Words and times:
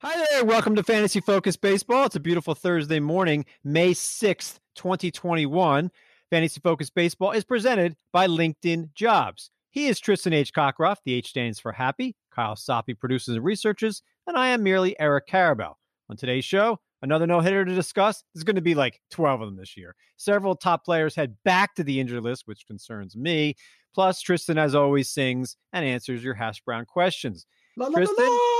Hi 0.00 0.24
there. 0.30 0.44
Welcome 0.44 0.76
to 0.76 0.84
Fantasy 0.84 1.18
Focus 1.18 1.56
Baseball. 1.56 2.06
It's 2.06 2.14
a 2.14 2.20
beautiful 2.20 2.54
Thursday 2.54 3.00
morning, 3.00 3.44
May 3.64 3.94
6th, 3.94 4.60
2021. 4.76 5.90
Fantasy 6.30 6.60
Focus 6.60 6.88
Baseball 6.88 7.32
is 7.32 7.42
presented 7.42 7.96
by 8.12 8.28
LinkedIn 8.28 8.94
Jobs. 8.94 9.50
He 9.70 9.88
is 9.88 9.98
Tristan 9.98 10.32
H. 10.32 10.52
Cockroft. 10.52 10.98
The 11.04 11.14
H 11.14 11.30
stands 11.30 11.58
for 11.58 11.72
happy. 11.72 12.14
Kyle 12.32 12.54
Soppe 12.54 12.96
produces 12.96 13.34
and 13.34 13.44
researches, 13.44 14.02
and 14.28 14.36
I 14.36 14.50
am 14.50 14.62
merely 14.62 14.94
Eric 15.00 15.26
Karabell. 15.26 15.74
On 16.08 16.16
today's 16.16 16.44
show, 16.44 16.78
another 17.02 17.26
no 17.26 17.40
hitter 17.40 17.64
to 17.64 17.74
discuss. 17.74 18.22
There's 18.32 18.44
going 18.44 18.54
to 18.54 18.62
be 18.62 18.76
like 18.76 19.00
12 19.10 19.40
of 19.40 19.48
them 19.48 19.56
this 19.56 19.76
year. 19.76 19.96
Several 20.16 20.54
top 20.54 20.84
players 20.84 21.16
head 21.16 21.34
back 21.44 21.74
to 21.74 21.82
the 21.82 21.98
injury 21.98 22.20
list, 22.20 22.44
which 22.46 22.68
concerns 22.68 23.16
me. 23.16 23.56
Plus, 23.96 24.20
Tristan, 24.20 24.58
as 24.58 24.76
always, 24.76 25.10
sings 25.10 25.56
and 25.72 25.84
answers 25.84 26.22
your 26.22 26.34
hash 26.34 26.60
brown 26.60 26.84
questions. 26.84 27.46
La, 27.76 27.88
la, 27.88 27.96
Tristan? 27.96 28.24
la, 28.24 28.32
la. 28.32 28.57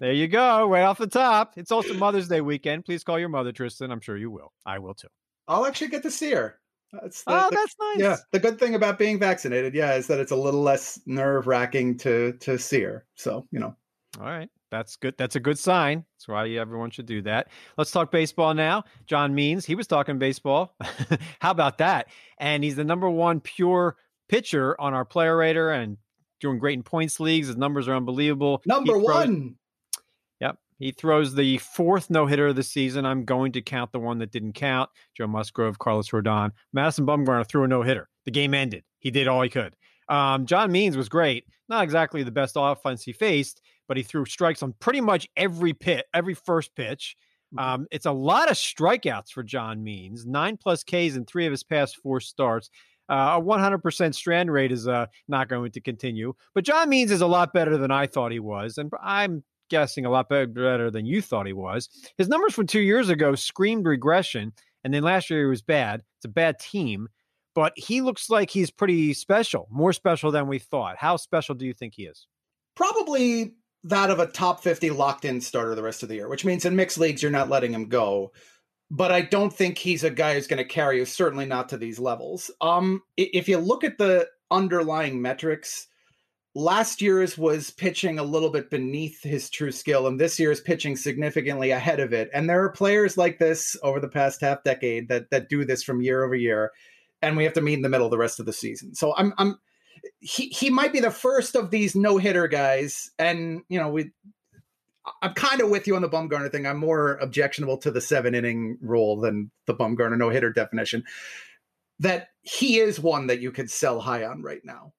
There 0.00 0.12
you 0.12 0.26
go, 0.28 0.68
right 0.68 0.82
off 0.82 0.98
the 0.98 1.06
top. 1.06 1.54
It's 1.56 1.70
also 1.70 1.94
Mother's 1.94 2.28
Day 2.28 2.40
weekend. 2.40 2.84
Please 2.84 3.04
call 3.04 3.18
your 3.18 3.28
mother, 3.28 3.52
Tristan. 3.52 3.90
I'm 3.90 4.00
sure 4.00 4.16
you 4.16 4.30
will. 4.30 4.52
I 4.66 4.78
will 4.78 4.94
too. 4.94 5.08
I'll 5.48 5.66
actually 5.66 5.88
get 5.88 6.02
to 6.02 6.10
see 6.10 6.32
her. 6.32 6.58
That's 6.92 7.22
the, 7.24 7.32
Oh, 7.32 7.50
the- 7.50 7.56
that's 7.56 7.74
nice. 7.80 7.98
yeah. 7.98 8.16
The 8.32 8.40
good 8.40 8.58
thing 8.58 8.74
about 8.74 8.98
being 8.98 9.18
vaccinated, 9.18 9.74
yeah, 9.74 9.94
is 9.94 10.06
that 10.08 10.18
it's 10.20 10.32
a 10.32 10.36
little 10.36 10.62
less 10.62 11.00
nerve 11.06 11.46
wracking 11.46 11.96
to 11.98 12.32
to 12.40 12.58
see 12.58 12.80
her. 12.82 13.06
So 13.14 13.46
you 13.50 13.60
know, 13.60 13.74
All 14.20 14.26
right. 14.26 14.48
That's 14.70 14.96
good. 14.96 15.14
That's 15.16 15.36
a 15.36 15.40
good 15.40 15.58
sign. 15.58 16.04
That's 16.16 16.26
why 16.26 16.48
everyone 16.50 16.90
should 16.90 17.06
do 17.06 17.22
that. 17.22 17.48
Let's 17.78 17.92
talk 17.92 18.10
baseball 18.10 18.54
now. 18.54 18.82
John 19.06 19.32
Means, 19.32 19.64
he 19.64 19.76
was 19.76 19.86
talking 19.86 20.18
baseball. 20.18 20.74
How 21.40 21.52
about 21.52 21.78
that? 21.78 22.08
And 22.38 22.64
he's 22.64 22.74
the 22.74 22.82
number 22.82 23.08
one 23.08 23.38
pure 23.40 23.96
pitcher 24.28 24.78
on 24.80 24.92
our 24.92 25.04
player 25.04 25.36
rater 25.36 25.70
and 25.70 25.96
doing 26.40 26.58
great 26.58 26.74
in 26.76 26.82
points 26.82 27.20
leagues. 27.20 27.46
His 27.46 27.56
numbers 27.56 27.86
are 27.86 27.94
unbelievable. 27.94 28.62
Number 28.66 28.94
throws- 28.94 29.04
one. 29.04 29.54
He 30.84 30.92
throws 30.92 31.34
the 31.34 31.56
fourth 31.56 32.10
no 32.10 32.26
hitter 32.26 32.48
of 32.48 32.56
the 32.56 32.62
season. 32.62 33.06
I'm 33.06 33.24
going 33.24 33.52
to 33.52 33.62
count 33.62 33.90
the 33.90 33.98
one 33.98 34.18
that 34.18 34.30
didn't 34.30 34.52
count. 34.52 34.90
Joe 35.16 35.26
Musgrove, 35.26 35.78
Carlos 35.78 36.10
Rodon. 36.10 36.50
Madison 36.74 37.06
Bumgarner 37.06 37.48
threw 37.48 37.64
a 37.64 37.68
no 37.68 37.80
hitter. 37.80 38.10
The 38.26 38.30
game 38.30 38.52
ended. 38.52 38.84
He 38.98 39.10
did 39.10 39.26
all 39.26 39.40
he 39.40 39.48
could. 39.48 39.74
Um, 40.10 40.44
John 40.44 40.70
Means 40.70 40.94
was 40.94 41.08
great. 41.08 41.46
Not 41.70 41.84
exactly 41.84 42.22
the 42.22 42.30
best 42.30 42.56
offense 42.58 43.02
he 43.02 43.14
faced, 43.14 43.62
but 43.88 43.96
he 43.96 44.02
threw 44.02 44.26
strikes 44.26 44.62
on 44.62 44.74
pretty 44.78 45.00
much 45.00 45.26
every 45.38 45.72
pit, 45.72 46.04
every 46.12 46.34
first 46.34 46.76
pitch. 46.76 47.16
Um, 47.56 47.86
it's 47.90 48.04
a 48.04 48.12
lot 48.12 48.50
of 48.50 48.58
strikeouts 48.58 49.30
for 49.30 49.42
John 49.42 49.82
Means. 49.82 50.26
Nine 50.26 50.58
plus 50.58 50.84
Ks 50.84 51.16
in 51.16 51.24
three 51.24 51.46
of 51.46 51.50
his 51.50 51.62
past 51.64 51.96
four 51.96 52.20
starts. 52.20 52.68
Uh, 53.08 53.38
a 53.38 53.42
100% 53.42 54.14
strand 54.14 54.52
rate 54.52 54.70
is 54.70 54.86
uh, 54.86 55.06
not 55.28 55.48
going 55.48 55.72
to 55.72 55.80
continue. 55.80 56.34
But 56.54 56.64
John 56.64 56.90
Means 56.90 57.10
is 57.10 57.22
a 57.22 57.26
lot 57.26 57.54
better 57.54 57.78
than 57.78 57.90
I 57.90 58.06
thought 58.06 58.32
he 58.32 58.38
was. 58.38 58.76
And 58.76 58.90
I'm 59.02 59.44
guessing 59.70 60.04
a 60.04 60.10
lot 60.10 60.28
better, 60.28 60.90
than 60.90 61.06
you 61.06 61.22
thought 61.22 61.46
he 61.46 61.52
was. 61.52 61.88
His 62.18 62.28
numbers 62.28 62.54
from 62.54 62.66
two 62.66 62.80
years 62.80 63.08
ago 63.08 63.34
screamed 63.34 63.86
regression. 63.86 64.52
And 64.82 64.92
then 64.92 65.02
last 65.02 65.30
year 65.30 65.40
he 65.40 65.46
was 65.46 65.62
bad. 65.62 66.02
It's 66.18 66.26
a 66.26 66.28
bad 66.28 66.58
team. 66.58 67.08
But 67.54 67.72
he 67.76 68.00
looks 68.00 68.28
like 68.28 68.50
he's 68.50 68.70
pretty 68.70 69.14
special, 69.14 69.68
more 69.70 69.92
special 69.92 70.30
than 70.30 70.48
we 70.48 70.58
thought. 70.58 70.96
How 70.98 71.16
special 71.16 71.54
do 71.54 71.64
you 71.64 71.72
think 71.72 71.94
he 71.94 72.02
is? 72.04 72.26
Probably 72.74 73.54
that 73.84 74.10
of 74.10 74.18
a 74.18 74.26
top 74.26 74.62
fifty 74.62 74.90
locked 74.90 75.24
in 75.24 75.40
starter 75.40 75.74
the 75.74 75.82
rest 75.82 76.02
of 76.02 76.08
the 76.08 76.16
year, 76.16 76.28
which 76.28 76.44
means 76.44 76.64
in 76.64 76.74
mixed 76.74 76.98
leagues 76.98 77.22
you're 77.22 77.30
not 77.30 77.48
letting 77.48 77.72
him 77.72 77.88
go. 77.88 78.32
But 78.90 79.12
I 79.12 79.22
don't 79.22 79.52
think 79.52 79.78
he's 79.78 80.04
a 80.04 80.10
guy 80.10 80.34
who's 80.34 80.46
going 80.46 80.62
to 80.62 80.64
carry 80.64 80.98
you. 80.98 81.04
Certainly 81.04 81.46
not 81.46 81.68
to 81.68 81.76
these 81.76 81.98
levels. 81.98 82.50
Um, 82.60 83.02
if 83.16 83.48
you 83.48 83.58
look 83.58 83.84
at 83.84 83.98
the 83.98 84.28
underlying 84.50 85.22
metrics, 85.22 85.86
last 86.54 87.02
year's 87.02 87.36
was 87.36 87.70
pitching 87.70 88.18
a 88.18 88.22
little 88.22 88.50
bit 88.50 88.70
beneath 88.70 89.22
his 89.22 89.50
true 89.50 89.72
skill, 89.72 90.06
and 90.06 90.20
this 90.20 90.38
year's 90.38 90.60
pitching 90.60 90.96
significantly 90.96 91.70
ahead 91.70 92.00
of 92.00 92.12
it. 92.12 92.30
And 92.32 92.48
there 92.48 92.62
are 92.62 92.70
players 92.70 93.16
like 93.16 93.38
this 93.38 93.76
over 93.82 94.00
the 94.00 94.08
past 94.08 94.40
half 94.40 94.62
decade 94.62 95.08
that 95.08 95.30
that 95.30 95.48
do 95.48 95.64
this 95.64 95.82
from 95.82 96.02
year 96.02 96.24
over 96.24 96.34
year, 96.34 96.72
and 97.22 97.36
we 97.36 97.44
have 97.44 97.54
to 97.54 97.60
meet 97.60 97.74
in 97.74 97.82
the 97.82 97.88
middle 97.88 98.08
the 98.08 98.18
rest 98.18 98.40
of 98.40 98.46
the 98.46 98.52
season. 98.52 98.94
So 98.94 99.14
I'm 99.16 99.34
I'm 99.38 99.58
he 100.20 100.46
he 100.46 100.70
might 100.70 100.92
be 100.92 101.00
the 101.00 101.10
first 101.10 101.56
of 101.56 101.70
these 101.70 101.94
no 101.94 102.18
hitter 102.18 102.48
guys, 102.48 103.10
and 103.18 103.62
you 103.68 103.78
know 103.78 103.88
we. 103.88 104.10
I'm 105.20 105.34
kind 105.34 105.60
of 105.60 105.68
with 105.68 105.86
you 105.86 105.96
on 105.96 106.02
the 106.02 106.08
Bumgarner 106.08 106.50
thing. 106.50 106.66
I'm 106.66 106.78
more 106.78 107.16
objectionable 107.16 107.76
to 107.78 107.90
the 107.90 108.00
seven 108.00 108.34
inning 108.34 108.78
rule 108.80 109.20
than 109.20 109.50
the 109.66 109.74
Bumgarner 109.74 110.16
no 110.16 110.30
hitter 110.30 110.50
definition. 110.50 111.04
That 111.98 112.28
he 112.40 112.78
is 112.78 112.98
one 112.98 113.26
that 113.26 113.40
you 113.40 113.52
could 113.52 113.70
sell 113.70 114.00
high 114.00 114.24
on 114.24 114.40
right 114.40 114.62
now. 114.64 114.94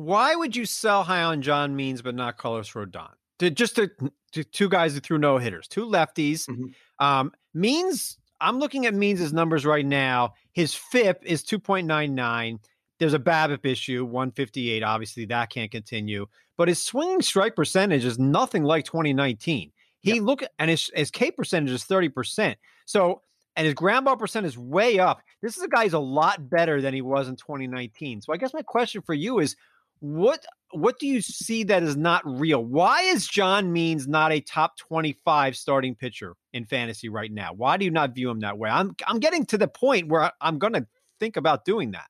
Why 0.00 0.34
would 0.34 0.56
you 0.56 0.64
sell 0.64 1.02
high 1.04 1.22
on 1.22 1.42
John 1.42 1.76
Means 1.76 2.00
but 2.00 2.14
not 2.14 2.38
Carlos 2.38 2.72
Rodon? 2.72 3.10
To, 3.40 3.50
just 3.50 3.76
to, 3.76 3.90
to 4.32 4.44
two 4.44 4.70
guys 4.70 4.94
who 4.94 5.00
threw 5.00 5.18
no 5.18 5.36
hitters, 5.36 5.68
two 5.68 5.84
lefties. 5.84 6.48
Mhm. 6.48 6.74
Um, 6.98 7.32
Means, 7.52 8.16
I'm 8.40 8.58
looking 8.58 8.86
at 8.86 8.94
Means' 8.94 9.32
numbers 9.32 9.66
right 9.66 9.84
now. 9.84 10.34
His 10.52 10.74
FIP 10.74 11.22
is 11.24 11.42
2.99. 11.42 12.58
There's 12.98 13.12
a 13.12 13.18
BABIP 13.18 13.66
issue, 13.66 14.04
158. 14.04 14.82
Obviously, 14.82 15.26
that 15.26 15.50
can't 15.50 15.70
continue. 15.70 16.26
But 16.56 16.68
his 16.68 16.80
swinging 16.82 17.22
strike 17.22 17.54
percentage 17.56 18.04
is 18.04 18.18
nothing 18.18 18.62
like 18.62 18.84
2019. 18.84 19.72
He 20.00 20.20
look 20.20 20.42
and 20.58 20.70
his, 20.70 20.90
his 20.94 21.10
K 21.10 21.30
percentage 21.30 21.72
is 21.72 21.84
30%. 21.84 22.54
So 22.86 23.20
and 23.56 23.66
his 23.66 23.74
ground 23.74 24.06
ball 24.06 24.16
percent 24.16 24.46
is 24.46 24.56
way 24.56 24.98
up. 24.98 25.20
This 25.42 25.58
is 25.58 25.62
a 25.62 25.68
guy 25.68 25.84
who's 25.84 25.92
a 25.92 25.98
lot 25.98 26.48
better 26.48 26.80
than 26.80 26.94
he 26.94 27.02
was 27.02 27.28
in 27.28 27.36
2019. 27.36 28.22
So 28.22 28.32
I 28.32 28.38
guess 28.38 28.54
my 28.54 28.62
question 28.62 29.02
for 29.02 29.12
you 29.12 29.40
is 29.40 29.56
what 30.00 30.44
what 30.72 30.98
do 30.98 31.06
you 31.06 31.20
see 31.20 31.64
that 31.64 31.82
is 31.82 31.96
not 31.96 32.22
real? 32.24 32.64
Why 32.64 33.02
is 33.02 33.26
John 33.26 33.72
Means 33.72 34.06
not 34.06 34.32
a 34.32 34.40
top 34.40 34.76
25 34.78 35.56
starting 35.56 35.94
pitcher 35.94 36.36
in 36.52 36.64
fantasy 36.64 37.08
right 37.08 37.30
now? 37.30 37.52
Why 37.52 37.76
do 37.76 37.84
you 37.84 37.90
not 37.90 38.14
view 38.14 38.30
him 38.30 38.40
that 38.40 38.58
way? 38.58 38.70
I'm 38.70 38.94
I'm 39.06 39.20
getting 39.20 39.46
to 39.46 39.58
the 39.58 39.68
point 39.68 40.08
where 40.08 40.22
I- 40.22 40.32
I'm 40.40 40.58
going 40.58 40.74
to 40.74 40.86
think 41.18 41.36
about 41.36 41.64
doing 41.64 41.92
that. 41.92 42.06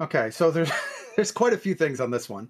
Okay, 0.00 0.30
so 0.30 0.50
there's 0.50 0.70
there's 1.16 1.32
quite 1.32 1.52
a 1.52 1.58
few 1.58 1.74
things 1.74 2.00
on 2.00 2.10
this 2.10 2.28
one. 2.28 2.48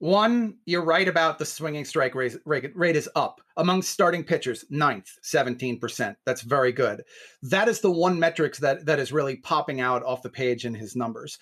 One, 0.00 0.58
you're 0.64 0.84
right 0.84 1.08
about 1.08 1.40
the 1.40 1.44
swinging 1.44 1.84
strike 1.84 2.14
rate, 2.14 2.36
rate, 2.44 2.70
rate 2.76 2.94
is 2.94 3.10
up 3.16 3.40
among 3.56 3.82
starting 3.82 4.22
pitchers, 4.22 4.64
ninth, 4.70 5.10
17%. 5.24 6.14
That's 6.24 6.42
very 6.42 6.70
good. 6.70 7.02
That 7.42 7.66
is 7.66 7.80
the 7.80 7.90
one 7.90 8.16
metrics 8.16 8.60
that 8.60 8.86
that 8.86 9.00
is 9.00 9.10
really 9.10 9.36
popping 9.36 9.80
out 9.80 10.04
off 10.04 10.22
the 10.22 10.30
page 10.30 10.64
in 10.64 10.74
his 10.74 10.94
numbers. 10.94 11.38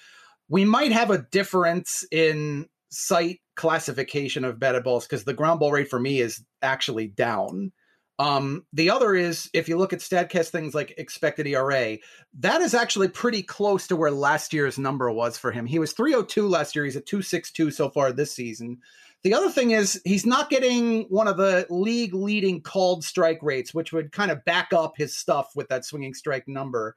We 0.48 0.64
might 0.64 0.92
have 0.92 1.10
a 1.10 1.26
difference 1.30 2.04
in 2.10 2.66
site 2.91 3.41
classification 3.56 4.44
of 4.44 4.58
batted 4.58 4.84
balls 4.84 5.06
because 5.06 5.24
the 5.24 5.34
ground 5.34 5.60
ball 5.60 5.72
rate 5.72 5.88
for 5.88 5.98
me 5.98 6.20
is 6.20 6.44
actually 6.62 7.08
down. 7.08 7.72
Um, 8.19 8.64
the 8.72 8.91
other 8.91 9.14
is 9.14 9.50
if 9.52 9.69
you 9.69 9.76
look 9.76 9.92
at 9.92 9.98
Statcast 9.98 10.48
things 10.48 10.74
like 10.74 10.94
expected 10.97 11.47
ERA, 11.47 11.98
that 12.38 12.60
is 12.62 12.74
actually 12.74 13.08
pretty 13.08 13.42
close 13.42 13.86
to 13.88 13.97
where 13.97 14.10
last 14.10 14.54
year's 14.54 14.78
number 14.78 15.10
was 15.10 15.36
for 15.36 15.52
him. 15.52 15.66
He 15.66 15.78
was 15.78 15.92
302 15.92 16.48
last 16.48 16.74
year. 16.74 16.84
He's 16.84 16.97
at 16.97 17.06
262 17.06 17.70
so 17.70 17.91
far 17.91 18.12
this 18.12 18.32
season. 18.32 18.78
The 19.22 19.34
other 19.34 19.50
thing 19.50 19.72
is 19.72 20.00
he's 20.04 20.24
not 20.24 20.50
getting 20.50 21.03
one 21.04 21.28
of 21.28 21.36
the 21.36 21.66
league 21.68 22.14
leading 22.14 22.62
called 22.62 23.04
strike 23.04 23.41
rates, 23.42 23.74
which 23.74 23.92
would 23.92 24.12
kind 24.12 24.30
of 24.30 24.44
back 24.44 24.72
up 24.72 24.94
his 24.97 25.16
stuff 25.16 25.50
with 25.54 25.68
that 25.68 25.84
swinging 25.84 26.14
strike 26.14 26.47
number. 26.48 26.94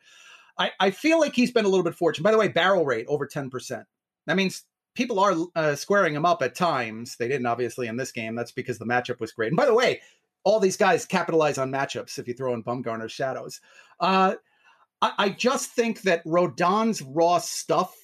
I, 0.57 0.71
I 0.79 0.91
feel 0.91 1.19
like 1.19 1.33
he's 1.33 1.51
been 1.51 1.66
a 1.66 1.69
little 1.69 1.83
bit 1.83 1.95
fortunate. 1.95 2.23
By 2.23 2.31
the 2.31 2.38
way, 2.38 2.50
barrel 2.50 2.85
rate 2.85 3.06
over 3.07 3.27
10%. 3.27 3.83
That 4.27 4.35
means 4.35 4.63
people 4.95 5.19
are 5.19 5.35
uh, 5.55 5.75
squaring 5.75 6.16
him 6.16 6.25
up 6.25 6.41
at 6.41 6.55
times. 6.55 7.16
They 7.17 7.27
didn't, 7.27 7.45
obviously, 7.45 7.88
in 7.88 7.97
this 7.97 8.11
game. 8.11 8.35
That's 8.35 8.51
because 8.51 8.79
the 8.79 8.85
matchup 8.85 9.19
was 9.19 9.31
great. 9.31 9.47
And 9.47 9.57
by 9.57 9.66
the 9.66 9.73
way, 9.73 10.01
all 10.44 10.59
these 10.59 10.77
guys 10.77 11.05
capitalize 11.05 11.57
on 11.57 11.72
matchups 11.72 12.17
if 12.17 12.27
you 12.27 12.33
throw 12.33 12.53
in 12.53 12.63
Bumgarner's 12.63 13.11
shadows. 13.11 13.59
Uh, 14.00 14.35
I, 15.01 15.13
I 15.17 15.29
just 15.29 15.72
think 15.72 16.01
that 16.01 16.23
Rodon's 16.25 17.01
raw 17.01 17.39
stuff 17.39 17.95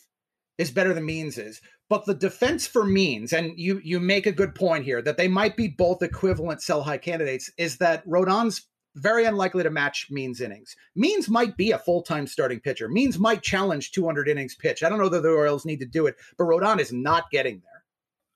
is 0.57 0.72
better 0.72 0.94
than 0.94 1.06
Means 1.06 1.38
is. 1.38 1.62
But 1.90 2.06
the 2.06 2.16
defense 2.16 2.66
for 2.66 2.84
Means, 2.84 3.31
and 3.31 3.53
you 3.59 3.79
you 3.84 4.00
make 4.00 4.25
a 4.25 4.31
good 4.31 4.56
point 4.56 4.85
here 4.85 5.02
that 5.03 5.17
they 5.17 5.28
might 5.28 5.56
be 5.56 5.67
both 5.67 6.02
equivalent 6.02 6.62
sell 6.62 6.81
high 6.81 6.97
candidates, 6.97 7.52
is 7.57 7.78
that 7.78 8.03
Rodon's 8.07 8.67
very 8.96 9.26
unlikely 9.26 9.64
to 9.64 9.70
match 9.70 10.08
Means 10.09 10.42
innings. 10.42 10.76
Means 10.96 11.30
might 11.30 11.56
be 11.58 11.72
a 11.72 11.80
full 11.80 12.02
time 12.02 12.28
starting 12.28 12.59
pitcher. 12.59 12.88
Means 12.90 13.20
might 13.20 13.42
challenge 13.42 13.92
200 13.92 14.28
innings 14.28 14.56
pitch. 14.56 14.84
I 14.84 14.90
don't 14.90 15.00
know 15.00 15.09
that 15.09 15.22
the 15.22 15.30
Orioles 15.30 15.66
need 15.66 15.80
to 15.80 15.86
do 15.86 16.08
it, 16.08 16.16
but 16.38 16.46
Rodon 16.46 16.80
is 16.80 16.92
not 16.92 17.30
getting 17.32 17.62
there. 17.62 17.76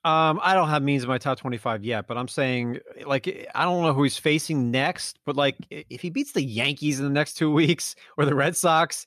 Um, 0.02 0.40
I 0.42 0.54
don't 0.54 0.70
have 0.70 0.82
means 0.82 1.02
in 1.02 1.10
my 1.10 1.18
top 1.18 1.38
25 1.38 1.84
yet, 1.84 2.06
but 2.06 2.16
I'm 2.16 2.28
saying 2.28 2.78
like 3.04 3.48
I 3.54 3.64
don't 3.64 3.82
know 3.82 3.92
who 3.92 4.02
he's 4.02 4.16
facing 4.16 4.70
next, 4.70 5.18
but 5.26 5.36
like 5.36 5.56
if 5.68 6.00
he 6.00 6.08
beats 6.08 6.32
the 6.32 6.42
Yankees 6.42 6.98
in 6.98 7.04
the 7.04 7.10
next 7.10 7.34
two 7.34 7.52
weeks 7.52 7.96
or 8.16 8.24
the 8.24 8.34
Red 8.34 8.56
Sox, 8.56 9.04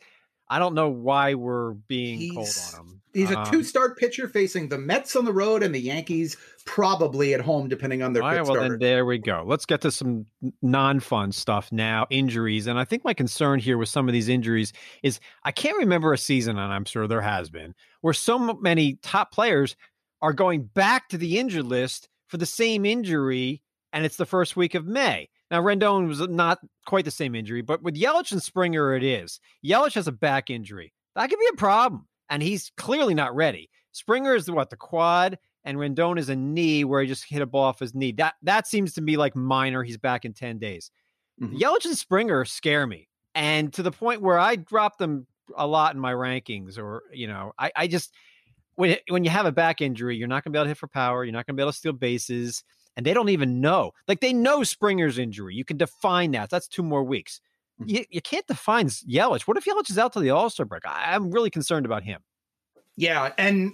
I 0.53 0.59
don't 0.59 0.75
know 0.75 0.89
why 0.89 1.33
we're 1.33 1.71
being 1.73 2.19
He's- 2.19 2.71
cold 2.71 2.79
on 2.81 2.87
him. 2.87 2.99
He's 3.13 3.29
a 3.29 3.39
Um, 3.39 3.51
two 3.51 3.63
start 3.63 3.97
pitcher 3.99 4.27
facing 4.27 4.69
the 4.69 4.77
Mets 4.79 5.15
on 5.15 5.25
the 5.25 5.33
road 5.33 5.61
and 5.61 5.73
the 5.73 5.79
Yankees 5.79 6.35
probably 6.65 7.33
at 7.35 7.41
home, 7.41 7.67
depending 7.69 8.01
on 8.01 8.13
their 8.13 8.23
All 8.23 8.29
right, 8.29 8.37
well 8.37 8.53
starter. 8.55 8.69
then 8.69 8.79
there 8.79 9.05
we 9.05 9.19
go. 9.19 9.43
Let's 9.45 9.67
get 9.67 9.81
to 9.81 9.91
some 9.91 10.25
non-fun 10.63 11.31
stuff 11.31 11.71
now. 11.71 12.07
Injuries, 12.09 12.65
and 12.67 12.79
I 12.79 12.85
think 12.85 13.03
my 13.03 13.13
concern 13.13 13.59
here 13.59 13.77
with 13.77 13.89
some 13.89 14.07
of 14.09 14.13
these 14.13 14.29
injuries 14.29 14.73
is 15.03 15.19
I 15.43 15.51
can't 15.51 15.77
remember 15.77 16.11
a 16.13 16.17
season, 16.17 16.57
and 16.57 16.73
I'm 16.73 16.85
sure 16.85 17.07
there 17.07 17.21
has 17.21 17.49
been, 17.51 17.75
where 18.01 18.13
so 18.15 18.39
many 18.39 18.95
top 19.03 19.31
players 19.31 19.75
are 20.21 20.33
going 20.33 20.63
back 20.63 21.09
to 21.09 21.17
the 21.17 21.37
injured 21.37 21.65
list 21.65 22.09
for 22.27 22.37
the 22.37 22.45
same 22.47 22.85
injury 22.85 23.61
and 23.91 24.05
it's 24.05 24.17
the 24.17 24.25
first 24.25 24.55
week 24.55 24.73
of 24.73 24.87
May. 24.87 25.29
Now, 25.53 25.61
Rendon 25.61 26.07
was 26.07 26.19
not 26.19 26.61
quite 26.87 27.05
the 27.05 27.11
same 27.11 27.35
injury, 27.35 27.61
but 27.61 27.83
with 27.83 27.95
Yelich 27.95 28.31
and 28.31 28.41
Springer, 28.41 28.95
it 28.95 29.03
is. 29.03 29.39
Yelich 29.63 29.93
has 29.93 30.07
a 30.07 30.11
back 30.11 30.49
injury. 30.49 30.91
That 31.15 31.29
could 31.29 31.37
be 31.37 31.47
a 31.53 31.57
problem, 31.57 32.07
and 32.31 32.41
he's 32.41 32.71
clearly 32.75 33.13
not 33.13 33.35
ready. 33.35 33.69
Springer 33.91 34.33
is 34.33 34.49
what 34.49 34.71
the 34.71 34.75
quad, 34.75 35.37
and 35.63 35.77
Rendon 35.77 36.17
is 36.17 36.29
a 36.29 36.35
knee 36.35 36.85
where 36.85 37.03
he 37.03 37.07
just 37.07 37.25
hit 37.25 37.43
a 37.43 37.45
ball 37.45 37.65
off 37.65 37.81
his 37.81 37.93
knee. 37.93 38.13
That 38.13 38.33
that 38.41 38.65
seems 38.65 38.93
to 38.93 39.01
be 39.01 39.15
like 39.15 39.35
minor. 39.35 39.83
He's 39.83 39.99
back 39.99 40.25
in 40.25 40.33
ten 40.33 40.57
days. 40.57 40.89
Mm-hmm. 41.39 41.57
Yelich 41.57 41.85
and 41.85 41.95
Springer 41.95 42.45
scare 42.45 42.87
me, 42.87 43.07
and 43.35 43.71
to 43.73 43.83
the 43.83 43.91
point 43.91 44.23
where 44.23 44.39
I 44.39 44.55
drop 44.55 44.97
them 44.97 45.27
a 45.55 45.67
lot 45.67 45.93
in 45.93 46.01
my 46.01 46.13
rankings, 46.13 46.79
or 46.79 47.03
you 47.13 47.27
know, 47.27 47.53
I, 47.59 47.71
I 47.75 47.85
just 47.85 48.11
when 48.73 48.97
when 49.07 49.23
you 49.23 49.29
have 49.29 49.45
a 49.45 49.51
back 49.51 49.81
injury, 49.81 50.17
you're 50.17 50.27
not 50.27 50.43
going 50.43 50.51
to 50.51 50.57
be 50.57 50.59
able 50.59 50.65
to 50.65 50.69
hit 50.69 50.79
for 50.79 50.87
power. 50.87 51.23
You're 51.23 51.31
not 51.31 51.45
going 51.45 51.55
to 51.55 51.61
be 51.61 51.63
able 51.63 51.73
to 51.73 51.77
steal 51.77 51.93
bases, 51.93 52.63
and 52.95 53.05
they 53.05 53.13
don't 53.13 53.29
even 53.29 53.61
know. 53.61 53.91
Like 54.07 54.19
they 54.19 54.33
know 54.33 54.63
Springer's 54.63 55.17
injury. 55.17 55.55
You 55.55 55.65
can 55.65 55.77
define 55.77 56.31
that. 56.31 56.49
That's 56.49 56.67
two 56.67 56.83
more 56.83 57.03
weeks. 57.03 57.41
Mm-hmm. 57.81 57.89
You, 57.89 58.05
you 58.09 58.21
can't 58.21 58.47
define 58.47 58.87
Yelich. 58.87 59.41
What 59.41 59.57
if 59.57 59.65
Yelich 59.65 59.89
is 59.89 59.97
out 59.97 60.13
to 60.13 60.19
the 60.19 60.29
All 60.29 60.49
Star 60.49 60.65
break? 60.65 60.85
I, 60.85 61.15
I'm 61.15 61.31
really 61.31 61.49
concerned 61.49 61.85
about 61.85 62.03
him. 62.03 62.21
Yeah, 62.95 63.33
and 63.37 63.73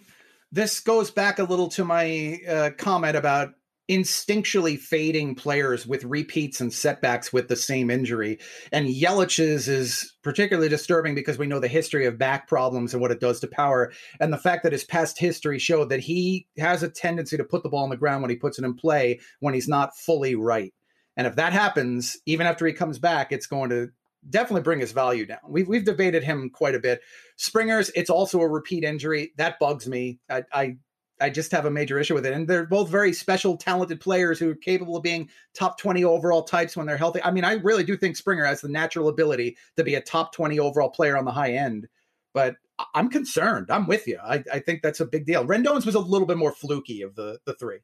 this 0.51 0.79
goes 0.79 1.11
back 1.11 1.39
a 1.39 1.43
little 1.43 1.67
to 1.69 1.83
my 1.83 2.39
uh, 2.47 2.69
comment 2.77 3.17
about 3.17 3.53
instinctually 3.89 4.77
fading 4.77 5.33
players 5.33 5.87
with 5.87 6.03
repeats 6.03 6.61
and 6.61 6.71
setbacks 6.71 7.33
with 7.33 7.47
the 7.47 7.55
same 7.55 7.89
injury. 7.89 8.39
And 8.71 8.87
Yelich's 8.87 9.67
is 9.67 10.15
particularly 10.21 10.69
disturbing 10.69 11.15
because 11.15 11.39
we 11.39 11.47
know 11.47 11.59
the 11.59 11.67
history 11.67 12.05
of 12.05 12.17
back 12.17 12.47
problems 12.47 12.93
and 12.93 13.01
what 13.01 13.11
it 13.11 13.19
does 13.19 13.39
to 13.39 13.47
power. 13.47 13.91
And 14.19 14.31
the 14.31 14.37
fact 14.37 14.63
that 14.63 14.71
his 14.71 14.83
past 14.83 15.17
history 15.17 15.57
showed 15.57 15.89
that 15.89 16.01
he 16.01 16.47
has 16.57 16.83
a 16.83 16.89
tendency 16.89 17.35
to 17.37 17.43
put 17.43 17.63
the 17.63 17.69
ball 17.69 17.83
on 17.83 17.89
the 17.89 17.97
ground 17.97 18.21
when 18.21 18.29
he 18.29 18.35
puts 18.37 18.59
it 18.59 18.65
in 18.65 18.75
play 18.75 19.19
when 19.39 19.53
he's 19.55 19.67
not 19.67 19.97
fully 19.97 20.35
right. 20.35 20.73
And 21.17 21.25
if 21.25 21.35
that 21.35 21.51
happens, 21.51 22.17
even 22.25 22.45
after 22.45 22.65
he 22.65 22.73
comes 22.73 22.99
back, 22.99 23.31
it's 23.31 23.47
going 23.47 23.71
to 23.71 23.89
definitely 24.29 24.61
bring 24.61 24.79
his 24.79 24.91
value 24.91 25.25
down. 25.25 25.39
We've, 25.47 25.67
we've 25.67 25.83
debated 25.83 26.23
him 26.23 26.49
quite 26.49 26.75
a 26.75 26.79
bit. 26.79 27.01
Springer's, 27.37 27.89
it's 27.95 28.09
also 28.09 28.39
a 28.39 28.47
repeat 28.47 28.83
injury. 28.83 29.31
That 29.37 29.59
bugs 29.59 29.87
me. 29.87 30.19
I, 30.29 30.43
I 30.53 30.77
I 31.21 31.29
just 31.29 31.51
have 31.51 31.65
a 31.65 31.71
major 31.71 31.99
issue 31.99 32.13
with 32.13 32.25
it. 32.25 32.33
And 32.33 32.47
they're 32.47 32.65
both 32.65 32.89
very 32.89 33.13
special, 33.13 33.57
talented 33.57 33.99
players 33.99 34.39
who 34.39 34.51
are 34.51 34.55
capable 34.55 34.97
of 34.97 35.03
being 35.03 35.29
top 35.53 35.77
20 35.77 36.03
overall 36.03 36.43
types 36.43 36.77
when 36.77 36.85
they're 36.85 36.97
healthy. 36.97 37.21
I 37.23 37.31
mean, 37.31 37.43
I 37.43 37.53
really 37.53 37.83
do 37.83 37.97
think 37.97 38.15
Springer 38.15 38.45
has 38.45 38.61
the 38.61 38.69
natural 38.69 39.09
ability 39.09 39.57
to 39.77 39.83
be 39.83 39.95
a 39.95 40.01
top 40.01 40.33
20 40.33 40.59
overall 40.59 40.89
player 40.89 41.17
on 41.17 41.25
the 41.25 41.31
high 41.31 41.53
end. 41.53 41.87
But 42.33 42.55
I'm 42.93 43.09
concerned. 43.09 43.67
I'm 43.69 43.87
with 43.87 44.07
you. 44.07 44.19
I, 44.23 44.43
I 44.51 44.59
think 44.59 44.81
that's 44.81 44.99
a 44.99 45.05
big 45.05 45.25
deal. 45.25 45.45
Rendon's 45.45 45.85
was 45.85 45.95
a 45.95 45.99
little 45.99 46.27
bit 46.27 46.37
more 46.37 46.51
fluky 46.51 47.01
of 47.01 47.15
the 47.15 47.39
the 47.45 47.53
three. 47.55 47.79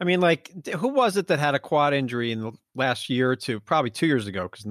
I 0.00 0.04
mean, 0.04 0.20
like, 0.20 0.52
who 0.76 0.88
was 0.88 1.16
it 1.16 1.26
that 1.28 1.38
had 1.38 1.54
a 1.54 1.58
quad 1.58 1.94
injury 1.94 2.30
in 2.30 2.40
the 2.40 2.52
last 2.74 3.08
year 3.08 3.30
or 3.30 3.36
two? 3.36 3.60
Probably 3.60 3.90
two 3.90 4.06
years 4.06 4.26
ago, 4.26 4.48
because 4.48 4.66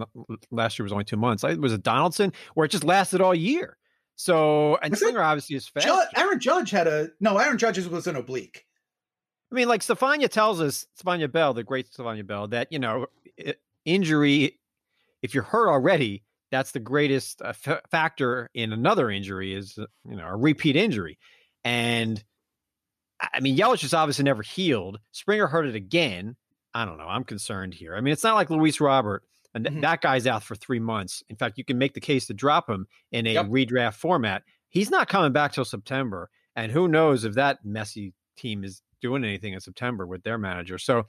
last 0.51 0.77
year 0.77 0.83
was 0.83 0.91
only 0.91 1.03
two 1.03 1.17
months. 1.17 1.43
It 1.43 1.59
Was 1.59 1.73
it 1.73 1.81
Donaldson, 1.81 2.31
where 2.53 2.65
it 2.65 2.69
just 2.69 2.83
lasted 2.83 3.21
all 3.21 3.33
year? 3.33 3.77
So 4.15 4.77
and 4.81 4.91
was 4.91 4.99
Springer 4.99 5.21
obviously 5.21 5.55
is 5.55 5.67
fast. 5.67 5.85
Judge, 5.85 6.07
Aaron 6.15 6.39
Judge 6.39 6.71
had 6.71 6.87
a 6.87 7.09
no. 7.19 7.37
Aaron 7.37 7.57
Judge's 7.57 7.87
was 7.89 8.07
an 8.07 8.15
oblique. 8.15 8.65
I 9.51 9.55
mean, 9.55 9.67
like 9.67 9.81
Stefania 9.81 10.29
tells 10.29 10.61
us, 10.61 10.87
Stefania 10.97 11.31
Bell, 11.31 11.53
the 11.53 11.63
great 11.63 11.91
Stefania 11.91 12.25
Bell, 12.25 12.47
that 12.49 12.71
you 12.71 12.79
know, 12.79 13.07
injury. 13.83 14.59
If 15.21 15.33
you're 15.33 15.43
hurt 15.43 15.69
already, 15.69 16.23
that's 16.51 16.71
the 16.71 16.79
greatest 16.79 17.41
uh, 17.41 17.53
f- 17.65 17.81
factor 17.89 18.49
in 18.53 18.71
another 18.71 19.09
injury 19.09 19.53
is 19.53 19.77
uh, 19.77 19.85
you 20.07 20.15
know 20.15 20.27
a 20.27 20.35
repeat 20.35 20.75
injury, 20.75 21.17
and 21.63 22.23
I 23.19 23.39
mean 23.41 23.57
Yelich 23.57 23.83
is 23.83 23.93
obviously 23.93 24.23
never 24.23 24.43
healed. 24.43 24.99
Springer 25.11 25.47
hurt 25.47 25.65
it 25.65 25.75
again. 25.75 26.35
I 26.73 26.85
don't 26.85 26.97
know. 26.97 27.07
I'm 27.07 27.23
concerned 27.23 27.73
here. 27.73 27.95
I 27.95 28.01
mean, 28.01 28.11
it's 28.11 28.23
not 28.23 28.35
like 28.35 28.49
Luis 28.49 28.79
Robert 28.79 29.23
and 29.55 29.65
mm-hmm. 29.65 29.81
that 29.81 30.01
guy's 30.01 30.27
out 30.27 30.43
for 30.43 30.53
three 30.53 30.79
months. 30.79 31.23
In 31.29 31.35
fact, 31.35 31.57
you 31.57 31.63
can 31.63 31.77
make 31.77 31.93
the 31.93 32.01
case 32.01 32.27
to 32.27 32.33
drop 32.33 32.69
him 32.69 32.85
in 33.11 33.25
a 33.25 33.33
yep. 33.33 33.47
redraft 33.47 33.95
format. 33.95 34.43
He's 34.69 34.91
not 34.91 35.07
coming 35.07 35.31
back 35.31 35.53
till 35.53 35.65
September, 35.65 36.29
and 36.55 36.71
who 36.71 36.87
knows 36.87 37.23
if 37.23 37.33
that 37.35 37.59
messy 37.63 38.13
team 38.37 38.63
is 38.63 38.81
doing 39.01 39.23
anything 39.23 39.53
in 39.53 39.61
September 39.61 40.05
with 40.05 40.23
their 40.23 40.37
manager. 40.37 40.77
So, 40.77 41.03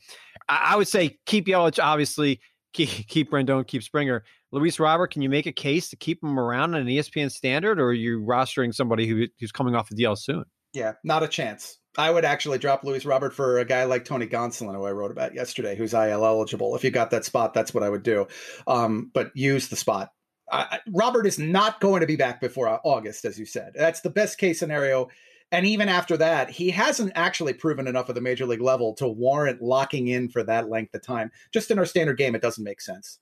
I, 0.48 0.70
I 0.72 0.76
would 0.76 0.88
say 0.88 1.18
keep 1.26 1.46
Yelich, 1.46 1.82
obviously. 1.82 2.40
Keep, 2.72 2.88
keep 3.08 3.30
Rendon, 3.30 3.66
keep 3.66 3.82
Springer. 3.82 4.24
Luis 4.52 4.78
Robert, 4.78 5.08
can 5.08 5.22
you 5.22 5.28
make 5.28 5.46
a 5.46 5.52
case 5.52 5.88
to 5.90 5.96
keep 5.96 6.22
him 6.22 6.38
around 6.38 6.74
on 6.74 6.82
an 6.82 6.86
ESPN 6.86 7.30
standard, 7.30 7.80
or 7.80 7.86
are 7.86 7.92
you 7.92 8.20
rostering 8.20 8.72
somebody 8.72 9.06
who, 9.06 9.26
who's 9.40 9.52
coming 9.52 9.74
off 9.74 9.88
the 9.88 9.96
deal 9.96 10.14
soon? 10.14 10.44
Yeah, 10.72 10.92
not 11.02 11.22
a 11.22 11.28
chance. 11.28 11.78
I 11.98 12.10
would 12.10 12.24
actually 12.24 12.58
drop 12.58 12.84
Luis 12.84 13.04
Robert 13.04 13.34
for 13.34 13.58
a 13.58 13.64
guy 13.64 13.84
like 13.84 14.04
Tony 14.04 14.26
Gonsolin, 14.26 14.74
who 14.74 14.84
I 14.84 14.92
wrote 14.92 15.10
about 15.10 15.34
yesterday, 15.34 15.76
who's 15.76 15.94
IL 15.94 16.24
eligible. 16.24 16.76
If 16.76 16.84
you 16.84 16.90
got 16.90 17.10
that 17.10 17.24
spot, 17.24 17.54
that's 17.54 17.72
what 17.72 17.82
I 17.82 17.88
would 17.88 18.02
do. 18.02 18.26
Um, 18.66 19.10
but 19.12 19.30
use 19.34 19.68
the 19.68 19.76
spot. 19.76 20.12
I, 20.50 20.80
Robert 20.88 21.26
is 21.26 21.38
not 21.38 21.80
going 21.80 22.00
to 22.00 22.06
be 22.06 22.16
back 22.16 22.40
before 22.40 22.80
August, 22.84 23.24
as 23.24 23.38
you 23.38 23.46
said. 23.46 23.72
That's 23.74 24.00
the 24.00 24.10
best 24.10 24.38
case 24.38 24.58
scenario. 24.58 25.08
And 25.52 25.64
even 25.64 25.88
after 25.88 26.16
that, 26.16 26.50
he 26.50 26.70
hasn't 26.70 27.12
actually 27.14 27.52
proven 27.52 27.86
enough 27.86 28.08
at 28.08 28.14
the 28.14 28.20
major 28.20 28.46
league 28.46 28.60
level 28.60 28.94
to 28.94 29.08
warrant 29.08 29.62
locking 29.62 30.08
in 30.08 30.28
for 30.28 30.42
that 30.42 30.68
length 30.68 30.94
of 30.94 31.02
time. 31.02 31.30
Just 31.52 31.70
in 31.70 31.78
our 31.78 31.84
standard 31.84 32.18
game, 32.18 32.34
it 32.34 32.42
doesn't 32.42 32.64
make 32.64 32.80
sense. 32.80 33.20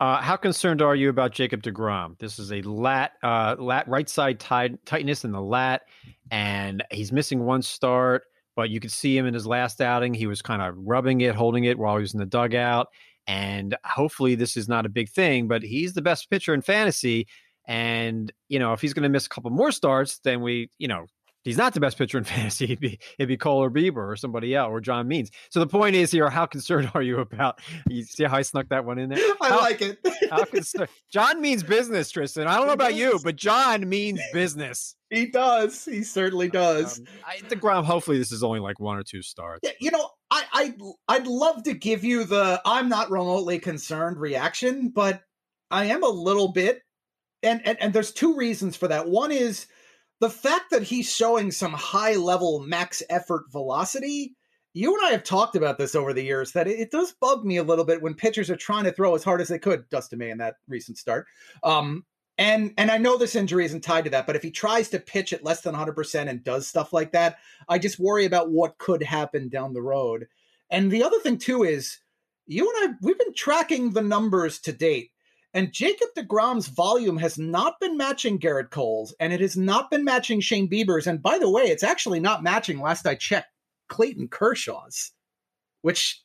Uh, 0.00 0.20
how 0.20 0.36
concerned 0.36 0.80
are 0.80 0.94
you 0.94 1.08
about 1.08 1.32
Jacob 1.32 1.60
DeGrom? 1.62 2.16
This 2.18 2.38
is 2.38 2.52
a 2.52 2.62
lat, 2.62 3.12
uh, 3.22 3.56
lat 3.58 3.88
right 3.88 4.08
side 4.08 4.38
tight, 4.38 4.84
tightness 4.86 5.24
in 5.24 5.32
the 5.32 5.40
lat, 5.40 5.82
and 6.30 6.84
he's 6.92 7.10
missing 7.10 7.44
one 7.44 7.62
start. 7.62 8.22
But 8.54 8.70
you 8.70 8.80
could 8.80 8.92
see 8.92 9.16
him 9.16 9.26
in 9.26 9.34
his 9.34 9.46
last 9.46 9.80
outing; 9.80 10.14
he 10.14 10.26
was 10.26 10.40
kind 10.40 10.62
of 10.62 10.76
rubbing 10.78 11.20
it, 11.22 11.34
holding 11.34 11.64
it 11.64 11.78
while 11.78 11.96
he 11.96 12.02
was 12.02 12.14
in 12.14 12.20
the 12.20 12.26
dugout. 12.26 12.88
And 13.26 13.76
hopefully, 13.84 14.36
this 14.36 14.56
is 14.56 14.68
not 14.68 14.86
a 14.86 14.88
big 14.88 15.10
thing. 15.10 15.48
But 15.48 15.62
he's 15.62 15.94
the 15.94 16.02
best 16.02 16.30
pitcher 16.30 16.54
in 16.54 16.62
fantasy, 16.62 17.26
and 17.66 18.32
you 18.48 18.60
know 18.60 18.72
if 18.74 18.80
he's 18.80 18.94
going 18.94 19.02
to 19.02 19.08
miss 19.08 19.26
a 19.26 19.30
couple 19.30 19.50
more 19.50 19.72
starts, 19.72 20.20
then 20.20 20.42
we, 20.42 20.70
you 20.78 20.86
know, 20.86 21.06
he's 21.44 21.56
not 21.56 21.74
the 21.74 21.80
best 21.80 21.98
pitcher 21.98 22.18
in 22.18 22.24
fantasy. 22.24 22.64
It'd 22.64 22.80
be 22.80 22.98
it'd 23.18 23.28
be 23.28 23.36
Cole 23.36 23.62
or 23.62 23.70
Bieber 23.70 24.08
or 24.08 24.16
somebody 24.16 24.54
else 24.54 24.70
or 24.70 24.80
John 24.80 25.08
Means. 25.08 25.30
So 25.50 25.60
the 25.60 25.66
point 25.66 25.96
is 25.96 26.10
here: 26.10 26.30
how 26.30 26.46
concerned 26.46 26.90
are 26.94 27.02
you 27.02 27.20
about? 27.20 27.60
You 27.88 28.04
see 28.04 28.24
how 28.24 28.36
I 28.36 28.42
snuck 28.42 28.68
that 28.68 28.84
one 28.84 28.98
in 28.98 29.10
there? 29.10 29.18
I 29.40 29.48
how, 29.48 29.60
like 29.60 29.82
it. 29.82 29.98
how 30.30 30.44
concerned? 30.44 30.88
John 31.12 31.40
means 31.40 31.62
business, 31.62 32.10
Tristan. 32.10 32.46
I 32.46 32.56
don't 32.56 32.66
know 32.66 32.72
about 32.72 32.94
you, 32.94 33.18
but 33.22 33.36
John 33.36 33.88
means 33.88 34.20
business. 34.32 34.94
He 35.10 35.26
does. 35.26 35.84
He 35.86 36.02
certainly 36.02 36.48
does. 36.48 36.98
Um, 36.98 37.06
I, 37.26 37.40
the 37.48 37.56
ground. 37.56 37.86
Hopefully, 37.86 38.18
this 38.18 38.32
is 38.32 38.42
only 38.42 38.60
like 38.60 38.78
one 38.78 38.98
or 38.98 39.02
two 39.02 39.22
starts. 39.22 39.60
Yeah, 39.62 39.72
you 39.80 39.90
know, 39.90 40.10
I 40.30 40.44
I 40.52 40.74
I'd 41.08 41.26
love 41.26 41.62
to 41.64 41.74
give 41.74 42.04
you 42.04 42.24
the 42.24 42.60
I'm 42.64 42.88
not 42.88 43.10
remotely 43.10 43.58
concerned 43.58 44.18
reaction, 44.18 44.90
but 44.90 45.22
I 45.70 45.86
am 45.86 46.02
a 46.02 46.08
little 46.08 46.52
bit. 46.52 46.82
And, 47.42 47.64
and 47.64 47.80
and 47.80 47.92
there's 47.92 48.12
two 48.12 48.34
reasons 48.36 48.76
for 48.76 48.88
that. 48.88 49.08
One 49.08 49.30
is 49.30 49.68
the 50.20 50.30
fact 50.30 50.70
that 50.70 50.82
he's 50.82 51.12
showing 51.12 51.50
some 51.50 51.72
high 51.72 52.16
level 52.16 52.60
max 52.60 53.02
effort 53.08 53.44
velocity 53.50 54.34
you 54.74 54.94
and 54.96 55.06
I 55.06 55.10
have 55.10 55.24
talked 55.24 55.56
about 55.56 55.78
this 55.78 55.94
over 55.94 56.12
the 56.12 56.22
years 56.22 56.52
that 56.52 56.68
it, 56.68 56.90
does 56.90 57.12
bug 57.20 57.44
me 57.44 57.56
a 57.56 57.64
little 57.64 57.84
bit 57.84 58.02
when 58.02 58.14
pitchers 58.14 58.50
are 58.50 58.56
trying 58.56 58.84
to 58.84 58.92
throw 58.92 59.14
as 59.14 59.24
hard 59.24 59.40
as 59.40 59.48
they 59.48 59.58
could. 59.58 59.88
Dustin 59.88 60.18
May 60.18 60.30
in 60.30 60.38
that 60.38 60.56
recent 60.68 60.98
start, 60.98 61.26
um, 61.64 62.04
and 62.36 62.72
and 62.78 62.90
I 62.90 62.98
know 62.98 63.16
this 63.16 63.34
injury 63.34 63.64
isn't 63.64 63.80
tied 63.80 64.04
to 64.04 64.10
that, 64.10 64.26
but 64.26 64.36
if 64.36 64.42
he 64.42 64.50
tries 64.50 64.88
to 64.90 65.00
pitch 65.00 65.32
at 65.32 65.42
less 65.42 65.62
than 65.62 65.72
100 65.72 65.94
percent 65.94 66.30
and 66.30 66.44
does 66.44 66.68
stuff 66.68 66.92
like 66.92 67.12
that, 67.12 67.38
I 67.68 67.78
just 67.78 67.98
worry 67.98 68.24
about 68.24 68.50
what 68.50 68.78
could 68.78 69.02
happen 69.02 69.48
down 69.48 69.72
the 69.72 69.82
road. 69.82 70.28
And 70.70 70.90
the 70.92 71.02
other 71.02 71.18
thing 71.18 71.38
too 71.38 71.64
is 71.64 71.98
you 72.46 72.72
and 72.82 72.90
I 72.90 72.96
we've 73.00 73.18
been 73.18 73.34
tracking 73.34 73.90
the 73.90 74.02
numbers 74.02 74.60
to 74.60 74.72
date. 74.72 75.10
And 75.54 75.72
Jacob 75.72 76.08
DeGrom's 76.16 76.68
volume 76.68 77.16
has 77.18 77.38
not 77.38 77.80
been 77.80 77.96
matching 77.96 78.38
Gerrit 78.38 78.70
Cole's, 78.70 79.14
and 79.18 79.32
it 79.32 79.40
has 79.40 79.56
not 79.56 79.90
been 79.90 80.04
matching 80.04 80.40
Shane 80.40 80.68
Bieber's. 80.68 81.06
And 81.06 81.22
by 81.22 81.38
the 81.38 81.50
way, 81.50 81.62
it's 81.62 81.82
actually 81.82 82.20
not 82.20 82.42
matching, 82.42 82.80
last 82.80 83.06
I 83.06 83.14
checked, 83.14 83.48
Clayton 83.88 84.28
Kershaw's, 84.28 85.12
which 85.80 86.22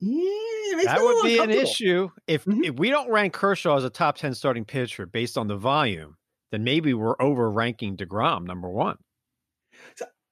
yeah, 0.00 0.82
that 0.84 1.00
would 1.00 1.24
be 1.24 1.38
an 1.38 1.50
issue 1.50 2.08
if 2.26 2.46
mm-hmm. 2.46 2.64
if 2.64 2.76
we 2.76 2.88
don't 2.88 3.10
rank 3.10 3.34
Kershaw 3.34 3.76
as 3.76 3.84
a 3.84 3.90
top 3.90 4.16
ten 4.16 4.34
starting 4.34 4.64
pitcher 4.64 5.04
based 5.04 5.36
on 5.36 5.46
the 5.46 5.56
volume. 5.56 6.16
Then 6.50 6.64
maybe 6.64 6.94
we're 6.94 7.20
over 7.20 7.50
ranking 7.50 7.96
Degrom 7.96 8.44
number 8.44 8.68
one. 8.68 8.96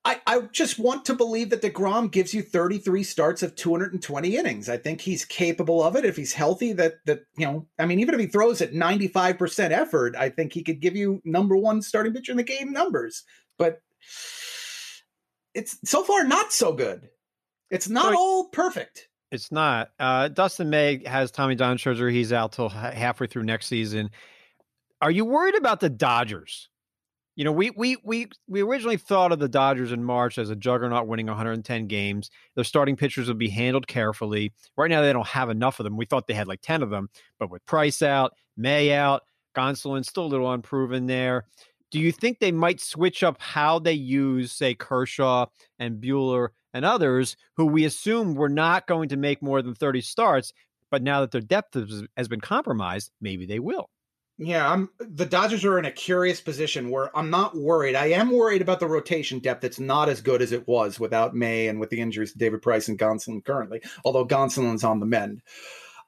I, 0.08 0.22
I 0.26 0.40
just 0.52 0.78
want 0.78 1.04
to 1.04 1.14
believe 1.14 1.50
that 1.50 1.60
DeGrom 1.60 2.10
gives 2.10 2.32
you 2.32 2.40
33 2.40 3.02
starts 3.02 3.42
of 3.42 3.54
220 3.54 4.36
innings. 4.36 4.70
I 4.70 4.78
think 4.78 5.02
he's 5.02 5.26
capable 5.26 5.82
of 5.82 5.96
it 5.96 6.06
if 6.06 6.16
he's 6.16 6.32
healthy. 6.32 6.72
That 6.72 6.94
that 7.04 7.24
you 7.36 7.44
know, 7.44 7.66
I 7.78 7.84
mean, 7.84 8.00
even 8.00 8.14
if 8.14 8.20
he 8.20 8.26
throws 8.26 8.62
at 8.62 8.72
95% 8.72 9.70
effort, 9.70 10.16
I 10.16 10.30
think 10.30 10.54
he 10.54 10.62
could 10.62 10.80
give 10.80 10.96
you 10.96 11.20
number 11.26 11.58
one 11.58 11.82
starting 11.82 12.14
pitcher 12.14 12.32
in 12.32 12.38
the 12.38 12.42
game 12.42 12.72
numbers. 12.72 13.24
But 13.58 13.82
it's 15.52 15.76
so 15.84 16.02
far 16.02 16.24
not 16.24 16.54
so 16.54 16.72
good. 16.72 17.10
It's 17.70 17.90
not 17.90 18.14
so, 18.14 18.18
all 18.18 18.48
perfect. 18.48 19.08
It's 19.30 19.52
not. 19.52 19.90
Uh, 20.00 20.28
Dustin 20.28 20.70
May 20.70 21.02
has 21.04 21.30
Tommy 21.30 21.54
John 21.54 21.76
surgery. 21.76 22.14
He's 22.14 22.32
out 22.32 22.52
till 22.52 22.70
halfway 22.70 23.26
through 23.26 23.44
next 23.44 23.66
season. 23.66 24.08
Are 25.02 25.10
you 25.10 25.26
worried 25.26 25.54
about 25.54 25.80
the 25.80 25.90
Dodgers? 25.90 26.70
You 27.38 27.44
know, 27.44 27.52
we 27.52 27.70
we 27.70 27.96
we 28.02 28.26
we 28.48 28.62
originally 28.62 28.96
thought 28.96 29.30
of 29.30 29.38
the 29.38 29.48
Dodgers 29.48 29.92
in 29.92 30.02
March 30.02 30.38
as 30.38 30.50
a 30.50 30.56
juggernaut 30.56 31.06
winning 31.06 31.28
110 31.28 31.86
games. 31.86 32.32
Their 32.56 32.64
starting 32.64 32.96
pitchers 32.96 33.28
would 33.28 33.38
be 33.38 33.48
handled 33.48 33.86
carefully. 33.86 34.52
Right 34.76 34.90
now, 34.90 35.02
they 35.02 35.12
don't 35.12 35.24
have 35.24 35.48
enough 35.48 35.78
of 35.78 35.84
them. 35.84 35.96
We 35.96 36.04
thought 36.04 36.26
they 36.26 36.34
had 36.34 36.48
like 36.48 36.62
10 36.62 36.82
of 36.82 36.90
them, 36.90 37.10
but 37.38 37.48
with 37.48 37.64
Price 37.64 38.02
out, 38.02 38.32
May 38.56 38.92
out, 38.92 39.22
Gonsolin 39.56 40.04
still 40.04 40.24
a 40.24 40.26
little 40.26 40.52
unproven 40.52 41.06
there. 41.06 41.44
Do 41.92 42.00
you 42.00 42.10
think 42.10 42.40
they 42.40 42.50
might 42.50 42.80
switch 42.80 43.22
up 43.22 43.40
how 43.40 43.78
they 43.78 43.92
use, 43.92 44.50
say, 44.50 44.74
Kershaw 44.74 45.46
and 45.78 46.02
Buehler 46.02 46.48
and 46.74 46.84
others 46.84 47.36
who 47.56 47.66
we 47.66 47.84
assume 47.84 48.34
were 48.34 48.48
not 48.48 48.88
going 48.88 49.10
to 49.10 49.16
make 49.16 49.44
more 49.44 49.62
than 49.62 49.76
30 49.76 50.00
starts, 50.00 50.52
but 50.90 51.04
now 51.04 51.20
that 51.20 51.30
their 51.30 51.40
depth 51.40 51.74
has, 51.74 52.02
has 52.16 52.26
been 52.26 52.40
compromised, 52.40 53.12
maybe 53.20 53.46
they 53.46 53.60
will? 53.60 53.90
Yeah, 54.40 54.70
I'm 54.70 54.88
the 55.00 55.26
Dodgers 55.26 55.64
are 55.64 55.80
in 55.80 55.84
a 55.84 55.90
curious 55.90 56.40
position 56.40 56.90
where 56.90 57.16
I'm 57.16 57.28
not 57.28 57.56
worried. 57.56 57.96
I 57.96 58.06
am 58.06 58.30
worried 58.30 58.62
about 58.62 58.78
the 58.78 58.86
rotation 58.86 59.40
depth. 59.40 59.64
It's 59.64 59.80
not 59.80 60.08
as 60.08 60.20
good 60.20 60.40
as 60.42 60.52
it 60.52 60.68
was 60.68 61.00
without 61.00 61.34
May 61.34 61.66
and 61.66 61.80
with 61.80 61.90
the 61.90 62.00
injuries 62.00 62.32
to 62.32 62.38
David 62.38 62.62
Price 62.62 62.86
and 62.86 62.96
Gonsolin 62.96 63.44
currently, 63.44 63.82
although 64.04 64.24
Gonsolin's 64.24 64.84
on 64.84 65.00
the 65.00 65.06
mend. 65.06 65.42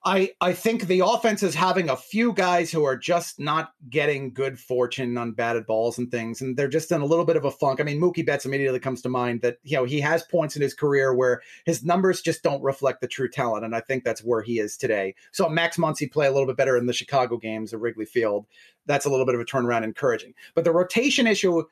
I 0.02 0.30
I 0.40 0.54
think 0.54 0.86
the 0.86 1.00
offense 1.04 1.42
is 1.42 1.54
having 1.54 1.90
a 1.90 1.96
few 1.96 2.32
guys 2.32 2.72
who 2.72 2.84
are 2.84 2.96
just 2.96 3.38
not 3.38 3.72
getting 3.90 4.32
good 4.32 4.58
fortune 4.58 5.18
on 5.18 5.32
batted 5.32 5.66
balls 5.66 5.98
and 5.98 6.10
things, 6.10 6.40
and 6.40 6.56
they're 6.56 6.68
just 6.68 6.90
in 6.90 7.02
a 7.02 7.06
little 7.06 7.26
bit 7.26 7.36
of 7.36 7.44
a 7.44 7.50
funk. 7.50 7.80
I 7.80 7.84
mean, 7.84 8.00
Mookie 8.00 8.24
Betts 8.24 8.46
immediately 8.46 8.80
comes 8.80 9.02
to 9.02 9.10
mind 9.10 9.42
that 9.42 9.58
you 9.62 9.76
know 9.76 9.84
he 9.84 10.00
has 10.00 10.22
points 10.22 10.56
in 10.56 10.62
his 10.62 10.72
career 10.72 11.14
where 11.14 11.42
his 11.66 11.84
numbers 11.84 12.22
just 12.22 12.42
don't 12.42 12.62
reflect 12.62 13.02
the 13.02 13.08
true 13.08 13.28
talent, 13.28 13.64
and 13.64 13.76
I 13.76 13.80
think 13.80 14.04
that's 14.04 14.24
where 14.24 14.40
he 14.40 14.58
is 14.58 14.78
today. 14.78 15.14
So 15.32 15.48
Max 15.50 15.76
Muncy 15.76 16.10
play 16.10 16.26
a 16.26 16.32
little 16.32 16.46
bit 16.46 16.56
better 16.56 16.78
in 16.78 16.86
the 16.86 16.94
Chicago 16.94 17.36
games 17.36 17.74
at 17.74 17.80
Wrigley 17.80 18.06
Field. 18.06 18.46
That's 18.86 19.04
a 19.04 19.10
little 19.10 19.26
bit 19.26 19.34
of 19.34 19.40
a 19.42 19.44
turnaround, 19.44 19.84
encouraging. 19.84 20.32
But 20.54 20.64
the 20.64 20.72
rotation 20.72 21.26
issue, 21.26 21.64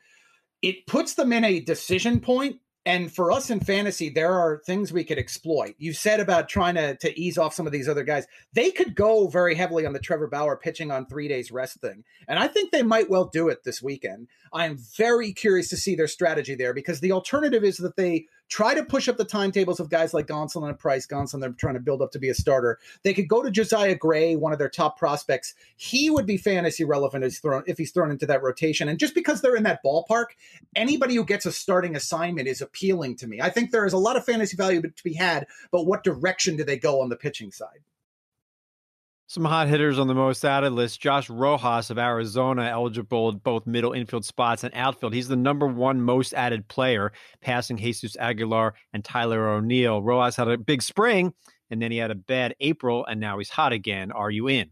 it 0.61 0.85
puts 0.85 1.15
them 1.15 1.33
in 1.33 1.43
a 1.43 1.61
decision 1.61 2.19
point 2.19 2.59
and 2.85 3.13
for 3.13 3.31
us 3.31 3.49
in 3.49 3.59
fantasy, 3.59 4.09
there 4.09 4.33
are 4.33 4.61
things 4.65 4.91
we 4.91 5.03
could 5.03 5.17
exploit. 5.17 5.75
You 5.77 5.93
said 5.93 6.19
about 6.19 6.47
trying 6.47 6.75
to, 6.75 6.95
to 6.95 7.19
ease 7.19 7.37
off 7.37 7.53
some 7.53 7.65
of 7.65 7.73
these 7.73 7.89
other 7.89 8.03
guys. 8.03 8.25
They 8.53 8.71
could 8.71 8.95
go 8.95 9.27
very 9.27 9.55
heavily 9.55 9.85
on 9.85 9.93
the 9.93 9.99
Trevor 9.99 10.27
Bauer 10.27 10.55
pitching 10.55 10.89
on 10.89 11.05
three 11.05 11.27
days 11.27 11.51
rest 11.51 11.81
thing. 11.81 12.03
And 12.27 12.39
I 12.39 12.47
think 12.47 12.71
they 12.71 12.83
might 12.83 13.09
well 13.09 13.25
do 13.25 13.49
it 13.49 13.63
this 13.63 13.81
weekend. 13.81 14.27
I'm 14.53 14.77
very 14.77 15.33
curious 15.33 15.69
to 15.69 15.77
see 15.77 15.95
their 15.95 16.07
strategy 16.07 16.55
there 16.55 16.73
because 16.73 17.01
the 17.01 17.11
alternative 17.11 17.63
is 17.63 17.77
that 17.77 17.97
they 17.97 18.27
try 18.49 18.73
to 18.73 18.83
push 18.83 19.07
up 19.07 19.17
the 19.17 19.23
timetables 19.23 19.79
of 19.79 19.89
guys 19.89 20.13
like 20.13 20.27
Gonsolin 20.27 20.69
and 20.69 20.77
Price. 20.77 21.07
Gonsolin, 21.07 21.39
they're 21.39 21.51
trying 21.51 21.75
to 21.75 21.79
build 21.79 22.01
up 22.01 22.11
to 22.11 22.19
be 22.19 22.29
a 22.29 22.33
starter. 22.33 22.79
They 23.03 23.13
could 23.13 23.29
go 23.29 23.41
to 23.41 23.51
Josiah 23.51 23.95
Gray, 23.95 24.35
one 24.35 24.51
of 24.51 24.59
their 24.59 24.69
top 24.69 24.97
prospects. 24.97 25.53
He 25.77 26.09
would 26.09 26.25
be 26.25 26.37
fantasy 26.37 26.83
relevant 26.83 27.23
as 27.23 27.39
thrown 27.39 27.63
if 27.67 27.77
he's 27.77 27.91
thrown 27.91 28.11
into 28.11 28.25
that 28.25 28.43
rotation. 28.43 28.89
And 28.89 28.99
just 28.99 29.15
because 29.15 29.41
they're 29.41 29.55
in 29.55 29.63
that 29.63 29.83
ballpark, 29.85 30.27
anybody 30.75 31.15
who 31.15 31.23
gets 31.23 31.45
a 31.45 31.51
starting 31.51 31.95
assignment 31.95 32.47
is 32.47 32.61
appealing 32.61 33.15
to 33.17 33.27
me. 33.27 33.39
I 33.39 33.49
think 33.49 33.71
there 33.71 33.85
is 33.85 33.93
a 33.93 33.97
lot 33.97 34.17
of 34.17 34.25
fantasy 34.25 34.57
value 34.57 34.81
to 34.81 35.03
be 35.03 35.13
had, 35.13 35.47
but 35.71 35.85
what 35.85 36.03
direction 36.03 36.57
do 36.57 36.63
they 36.63 36.77
go 36.77 37.01
on 37.01 37.09
the 37.09 37.15
pitching 37.15 37.51
side? 37.51 37.79
Some 39.29 39.45
hot 39.45 39.67
hitters 39.67 39.99
on 39.99 40.07
the 40.07 40.15
most 40.15 40.43
added 40.43 40.71
list. 40.71 40.99
Josh 40.99 41.29
Rojas 41.29 41.91
of 41.91 41.99
Arizona, 41.99 42.63
eligible 42.63 43.29
at 43.29 43.43
both 43.43 43.67
middle 43.67 43.93
infield 43.93 44.25
spots 44.25 44.63
and 44.63 44.73
outfield. 44.73 45.13
He's 45.13 45.27
the 45.27 45.35
number 45.35 45.67
one 45.67 46.01
most 46.01 46.33
added 46.33 46.67
player, 46.67 47.11
passing 47.39 47.77
Jesus 47.77 48.17
Aguilar 48.17 48.73
and 48.91 49.05
Tyler 49.05 49.49
O'Neill. 49.49 50.01
Rojas 50.01 50.35
had 50.35 50.47
a 50.47 50.57
big 50.57 50.81
spring, 50.81 51.31
and 51.69 51.79
then 51.79 51.91
he 51.91 51.99
had 51.99 52.09
a 52.09 52.15
bad 52.15 52.55
April, 52.59 53.05
and 53.05 53.19
now 53.19 53.37
he's 53.37 53.51
hot 53.51 53.71
again. 53.71 54.11
Are 54.11 54.31
you 54.31 54.47
in? 54.47 54.71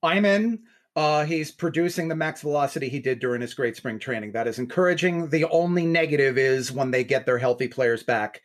I'm 0.00 0.24
in. 0.24 0.60
Uh, 0.94 1.24
he's 1.24 1.50
producing 1.50 2.06
the 2.06 2.14
max 2.14 2.42
velocity 2.42 2.88
he 2.88 3.00
did 3.00 3.18
during 3.18 3.40
his 3.40 3.52
great 3.52 3.74
spring 3.74 3.98
training. 3.98 4.30
That 4.30 4.46
is 4.46 4.60
encouraging. 4.60 5.28
The 5.28 5.44
only 5.46 5.86
negative 5.86 6.38
is 6.38 6.70
when 6.70 6.92
they 6.92 7.02
get 7.02 7.26
their 7.26 7.38
healthy 7.38 7.66
players 7.66 8.04
back, 8.04 8.42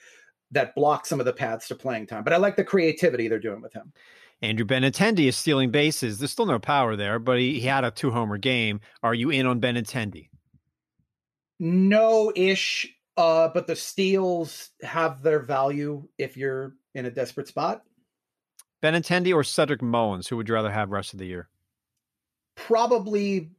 that 0.51 0.75
block 0.75 1.05
some 1.05 1.20
of 1.20 1.25
the 1.25 1.34
paths 1.34 1.67
to 1.70 1.75
playing 1.75 2.08
time. 2.08 2.24
But 2.24 2.34
I 2.34 2.38
like 2.38 2.55
the 2.55 2.63
creativity 2.63 3.27
they're 3.27 3.39
doing 3.39 3.62
with 3.62 3.74
him. 3.74 3.91
Andrew 4.41 4.65
Benintendi 4.65 5.27
is 5.27 5.38
stealing 5.38 5.70
bases. 5.70 6.17
There's 6.17 6.31
still 6.31 6.48
no 6.48 6.60
power 6.60 6.96
there, 6.96 7.20
but 7.20 7.38
he, 7.38 7.60
he 7.60 7.67
had 7.67 7.84
a 7.84 7.91
two 7.91 8.12
homer 8.12 8.38
game. 8.38 8.81
Are 9.03 9.13
you 9.13 9.29
in 9.29 9.46
on 9.46 9.62
Benintendi? 9.62 10.29
No 11.60 12.31
ish, 12.36 12.91
uh, 13.17 13.50
but 13.53 13.67
the 13.67 13.75
steals 13.75 14.72
have 14.81 15.22
their 15.22 15.39
value 15.39 16.08
if 16.17 16.36
you're 16.36 16.74
in 16.96 17.05
a 17.05 17.12
desperate 17.12 17.48
spot. 17.48 17.84
Benintendi 18.81 19.34
or 19.34 19.43
Cedric 19.43 19.84
Mullins, 19.84 20.27
who 20.27 20.38
would 20.38 20.50
you 20.50 20.55
rather 20.55 20.72
have 20.72 20.89
rest 20.89 21.13
of 21.13 21.20
the 21.20 21.27
year? 21.27 21.50
Probably 22.55 23.51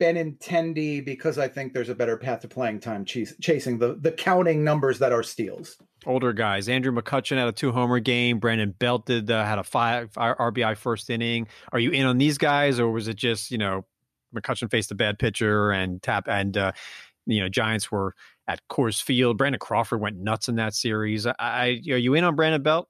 Benintendi 0.00 1.04
because 1.04 1.38
I 1.38 1.46
think 1.48 1.74
there's 1.74 1.88
a 1.88 1.94
better 1.94 2.16
path 2.16 2.40
to 2.40 2.48
playing 2.48 2.80
time 2.80 3.04
ch- 3.04 3.38
chasing 3.40 3.78
the 3.78 3.94
the 4.00 4.10
counting 4.12 4.64
numbers 4.64 4.98
that 4.98 5.12
are 5.12 5.22
steals. 5.22 5.76
Older 6.06 6.32
guys, 6.32 6.68
Andrew 6.68 6.92
McCutchen 6.92 7.36
had 7.36 7.48
a 7.48 7.52
two 7.52 7.72
homer 7.72 8.00
game. 8.00 8.38
Brandon 8.38 8.74
Belt 8.78 9.06
did 9.06 9.30
uh, 9.30 9.44
had 9.44 9.58
a 9.58 9.64
five 9.64 10.12
RBI 10.12 10.76
first 10.76 11.10
inning. 11.10 11.46
Are 11.72 11.78
you 11.78 11.90
in 11.90 12.06
on 12.06 12.18
these 12.18 12.38
guys, 12.38 12.80
or 12.80 12.90
was 12.90 13.06
it 13.06 13.16
just 13.16 13.50
you 13.50 13.58
know 13.58 13.84
McCutchen 14.34 14.70
faced 14.70 14.90
a 14.90 14.94
bad 14.94 15.18
pitcher 15.18 15.70
and 15.70 16.02
tap 16.02 16.26
and 16.28 16.56
uh, 16.56 16.72
you 17.26 17.40
know 17.40 17.48
Giants 17.48 17.90
were 17.90 18.14
at 18.48 18.60
Coors 18.68 19.00
Field. 19.00 19.38
Brandon 19.38 19.58
Crawford 19.58 20.00
went 20.00 20.16
nuts 20.16 20.48
in 20.48 20.56
that 20.56 20.74
series. 20.74 21.26
I, 21.26 21.34
I 21.38 21.66
are 21.90 21.96
you 21.96 22.14
in 22.14 22.24
on 22.24 22.34
Brandon 22.34 22.62
Belt? 22.62 22.88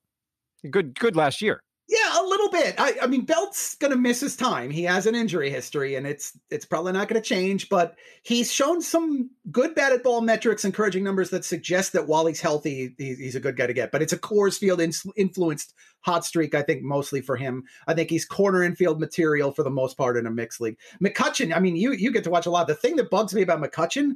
Good, 0.68 0.98
good 0.98 1.16
last 1.16 1.42
year. 1.42 1.62
Yeah, 1.90 2.22
a 2.22 2.24
little 2.24 2.48
bit. 2.50 2.76
I, 2.78 2.94
I 3.02 3.06
mean, 3.08 3.22
Belt's 3.22 3.74
going 3.74 3.90
to 3.90 3.98
miss 3.98 4.20
his 4.20 4.36
time. 4.36 4.70
He 4.70 4.84
has 4.84 5.06
an 5.06 5.16
injury 5.16 5.50
history, 5.50 5.96
and 5.96 6.06
it's 6.06 6.38
it's 6.48 6.64
probably 6.64 6.92
not 6.92 7.08
going 7.08 7.20
to 7.20 7.28
change. 7.28 7.68
But 7.68 7.96
he's 8.22 8.52
shown 8.52 8.80
some 8.80 9.30
good 9.50 9.74
batted 9.74 10.04
ball 10.04 10.20
metrics, 10.20 10.64
encouraging 10.64 11.02
numbers 11.02 11.30
that 11.30 11.44
suggest 11.44 11.92
that 11.94 12.06
while 12.06 12.26
he's 12.26 12.40
healthy, 12.40 12.94
he's, 12.96 13.34
a 13.34 13.40
good 13.40 13.56
guy 13.56 13.66
to 13.66 13.72
get. 13.72 13.90
But 13.90 14.02
it's 14.02 14.12
a 14.12 14.18
Coors 14.18 14.56
Field 14.56 14.80
influenced 15.16 15.74
hot 16.02 16.24
streak, 16.24 16.54
I 16.54 16.62
think, 16.62 16.84
mostly 16.84 17.22
for 17.22 17.36
him. 17.36 17.64
I 17.88 17.94
think 17.94 18.08
he's 18.08 18.24
corner 18.24 18.62
infield 18.62 19.00
material 19.00 19.50
for 19.50 19.64
the 19.64 19.70
most 19.70 19.96
part 19.98 20.16
in 20.16 20.26
a 20.26 20.30
mixed 20.30 20.60
league. 20.60 20.78
McCutchen, 21.02 21.54
I 21.54 21.58
mean, 21.58 21.74
you 21.74 21.90
you 21.90 22.12
get 22.12 22.22
to 22.22 22.30
watch 22.30 22.46
a 22.46 22.50
lot. 22.50 22.68
The 22.68 22.76
thing 22.76 22.94
that 22.96 23.10
bugs 23.10 23.34
me 23.34 23.42
about 23.42 23.60
McCutchen 23.60 24.12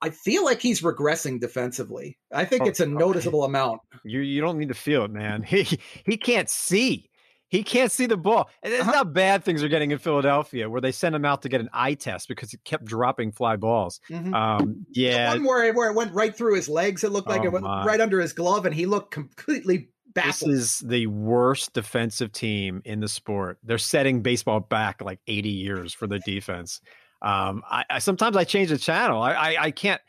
I 0.00 0.10
feel 0.10 0.44
like 0.44 0.60
he's 0.60 0.80
regressing 0.80 1.40
defensively. 1.40 2.18
I 2.32 2.44
think 2.44 2.62
oh, 2.62 2.66
it's 2.66 2.80
a 2.80 2.86
noticeable 2.86 3.42
okay. 3.42 3.50
amount. 3.50 3.80
You 4.04 4.20
you 4.20 4.40
don't 4.40 4.58
need 4.58 4.68
to 4.68 4.74
feel 4.74 5.04
it, 5.04 5.10
man. 5.10 5.42
He 5.48 5.78
he 6.04 6.16
can't 6.16 6.48
see. 6.48 7.10
He 7.48 7.62
can't 7.62 7.92
see 7.92 8.06
the 8.06 8.16
ball. 8.16 8.50
And 8.64 8.72
it's 8.72 8.82
uh-huh. 8.82 8.90
not 8.90 9.12
bad 9.12 9.44
things 9.44 9.62
are 9.62 9.68
getting 9.68 9.92
in 9.92 9.98
Philadelphia 9.98 10.68
where 10.68 10.80
they 10.80 10.90
send 10.90 11.14
him 11.14 11.24
out 11.24 11.42
to 11.42 11.48
get 11.48 11.60
an 11.60 11.68
eye 11.72 11.94
test 11.94 12.26
because 12.26 12.50
he 12.50 12.56
kept 12.64 12.84
dropping 12.84 13.30
fly 13.30 13.54
balls. 13.54 14.00
Mm-hmm. 14.10 14.34
Um, 14.34 14.86
yeah. 14.90 15.30
The 15.30 15.38
one 15.38 15.46
where, 15.46 15.72
where 15.72 15.90
it 15.90 15.94
went 15.94 16.12
right 16.12 16.36
through 16.36 16.56
his 16.56 16.68
legs, 16.68 17.04
it 17.04 17.12
looked 17.12 17.28
like 17.28 17.42
oh, 17.42 17.44
it 17.44 17.52
went 17.52 17.64
my. 17.64 17.84
right 17.84 18.00
under 18.00 18.20
his 18.20 18.32
glove, 18.32 18.66
and 18.66 18.74
he 18.74 18.86
looked 18.86 19.12
completely 19.12 19.90
baffled. 20.14 20.50
This 20.50 20.60
is 20.60 20.78
the 20.80 21.06
worst 21.06 21.74
defensive 21.74 22.32
team 22.32 22.82
in 22.84 22.98
the 22.98 23.08
sport. 23.08 23.58
They're 23.62 23.78
setting 23.78 24.22
baseball 24.22 24.60
back 24.60 25.00
like 25.00 25.20
80 25.28 25.50
years 25.50 25.94
for 25.94 26.06
the 26.06 26.18
defense. 26.20 26.80
Um, 27.24 27.62
I, 27.68 27.84
I, 27.88 27.98
sometimes 28.00 28.36
I 28.36 28.44
change 28.44 28.68
the 28.68 28.76
channel. 28.76 29.22
I, 29.22 29.32
I, 29.32 29.56
I 29.58 29.70
can't. 29.70 30.00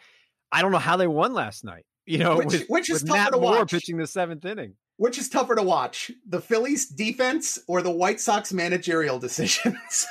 I 0.51 0.61
don't 0.61 0.73
know 0.73 0.77
how 0.77 0.97
they 0.97 1.07
won 1.07 1.33
last 1.33 1.63
night. 1.63 1.85
You 2.07 2.19
know, 2.19 2.37
which, 2.37 2.45
with, 2.45 2.67
which 2.67 2.89
is 2.91 3.01
tougher 3.01 3.17
Matt 3.17 3.33
to 3.33 3.39
Moore 3.39 3.57
watch. 3.57 3.71
pitching 3.71 3.97
the 3.97 4.05
seventh 4.05 4.45
inning. 4.45 4.75
Which 4.97 5.17
is 5.17 5.27
tougher 5.27 5.55
to 5.55 5.63
watch, 5.63 6.11
the 6.29 6.39
Phillies 6.39 6.85
defense 6.85 7.57
or 7.67 7.81
the 7.81 7.89
White 7.89 8.21
Sox 8.21 8.53
managerial 8.53 9.17
decisions? 9.27 10.05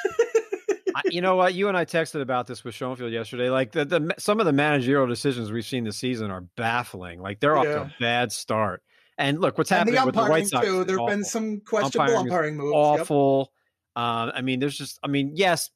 I, 0.97 1.03
you 1.05 1.21
know 1.21 1.37
what? 1.37 1.55
You 1.55 1.69
and 1.69 1.77
I 1.77 1.85
texted 1.85 2.21
about 2.21 2.49
this 2.49 2.65
with 2.65 2.75
Schoenfield 2.75 3.13
yesterday. 3.13 3.49
Like 3.49 3.71
the, 3.71 3.85
the 3.85 4.15
some 4.19 4.41
of 4.41 4.47
the 4.47 4.53
managerial 4.53 5.07
decisions 5.07 5.53
we've 5.53 5.65
seen 5.65 5.85
this 5.85 5.97
season 5.97 6.33
are 6.33 6.41
baffling. 6.57 7.21
Like 7.21 7.39
they're 7.39 7.57
off 7.57 7.63
to 7.63 7.83
a 7.83 7.95
bad 8.01 8.33
start. 8.33 8.83
And 9.17 9.41
look, 9.41 9.57
what's 9.57 9.71
happening 9.71 9.95
the 9.95 10.07
with 10.07 10.17
the 10.17 10.25
White 10.25 10.49
Sox? 10.49 10.67
Too. 10.67 10.83
There 10.83 10.99
have 10.99 11.07
been 11.07 11.23
some 11.23 11.61
questionable 11.61 12.17
umpiring, 12.17 12.57
umpiring 12.57 12.57
moves. 12.57 12.75
Awful. 12.75 13.53
Yep. 13.97 14.05
Um, 14.05 14.33
I 14.35 14.43
mean, 14.43 14.59
there's 14.59 14.77
just. 14.77 14.99
I 15.05 15.07
mean, 15.07 15.31
yes, 15.37 15.71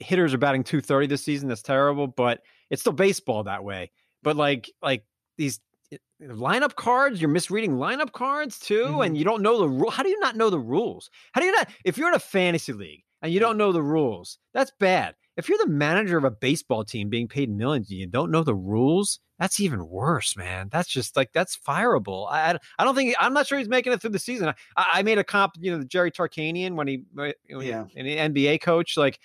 hitters 0.00 0.34
are 0.34 0.38
batting 0.38 0.64
230 0.64 1.06
this 1.06 1.22
season. 1.22 1.48
That's 1.48 1.62
terrible, 1.62 2.06
but 2.06 2.42
it's 2.70 2.82
still 2.82 2.92
baseball 2.92 3.44
that 3.44 3.64
way. 3.64 3.90
But 4.22 4.36
like 4.36 4.70
like 4.82 5.04
these 5.36 5.60
eh, 5.92 5.96
lineup 6.22 6.74
cards, 6.74 7.20
you're 7.20 7.30
misreading 7.30 7.72
lineup 7.72 8.12
cards 8.12 8.58
too, 8.58 8.84
mm-hmm. 8.84 9.00
and 9.02 9.18
you 9.18 9.24
don't 9.24 9.42
know 9.42 9.58
the 9.58 9.68
rule. 9.68 9.90
How 9.90 10.02
do 10.02 10.08
you 10.08 10.20
not 10.20 10.36
know 10.36 10.50
the 10.50 10.58
rules? 10.58 11.10
How 11.32 11.40
do 11.40 11.46
you 11.46 11.52
not? 11.52 11.68
If 11.84 11.98
you're 11.98 12.08
in 12.08 12.14
a 12.14 12.20
fantasy 12.20 12.72
league 12.72 13.04
and 13.22 13.32
you 13.32 13.40
don't 13.40 13.58
know 13.58 13.72
the 13.72 13.82
rules, 13.82 14.38
that's 14.54 14.72
bad. 14.78 15.14
If 15.36 15.48
you're 15.48 15.58
the 15.58 15.70
manager 15.70 16.18
of 16.18 16.24
a 16.24 16.32
baseball 16.32 16.84
team 16.84 17.08
being 17.08 17.28
paid 17.28 17.48
millions 17.48 17.90
and 17.90 18.00
you 18.00 18.08
don't 18.08 18.32
know 18.32 18.42
the 18.42 18.56
rules, 18.56 19.20
that's 19.38 19.60
even 19.60 19.88
worse, 19.88 20.36
man. 20.36 20.68
That's 20.72 20.88
just 20.88 21.16
like 21.16 21.32
that's 21.32 21.56
fireable. 21.56 22.26
I 22.28 22.58
I 22.76 22.84
don't 22.84 22.96
think 22.96 23.14
I'm 23.20 23.32
not 23.32 23.46
sure 23.46 23.56
he's 23.56 23.68
making 23.68 23.92
it 23.92 24.00
through 24.00 24.10
the 24.10 24.18
season. 24.18 24.52
I, 24.76 24.86
I 24.94 25.02
made 25.02 25.18
a 25.18 25.24
comp, 25.24 25.52
you 25.60 25.70
know, 25.70 25.84
Jerry 25.84 26.10
Tarkanian 26.10 26.72
when 26.72 26.88
he, 26.88 27.04
when 27.12 27.32
yeah, 27.48 27.84
an 27.94 28.34
NBA 28.34 28.60
coach, 28.62 28.96
like 28.96 29.20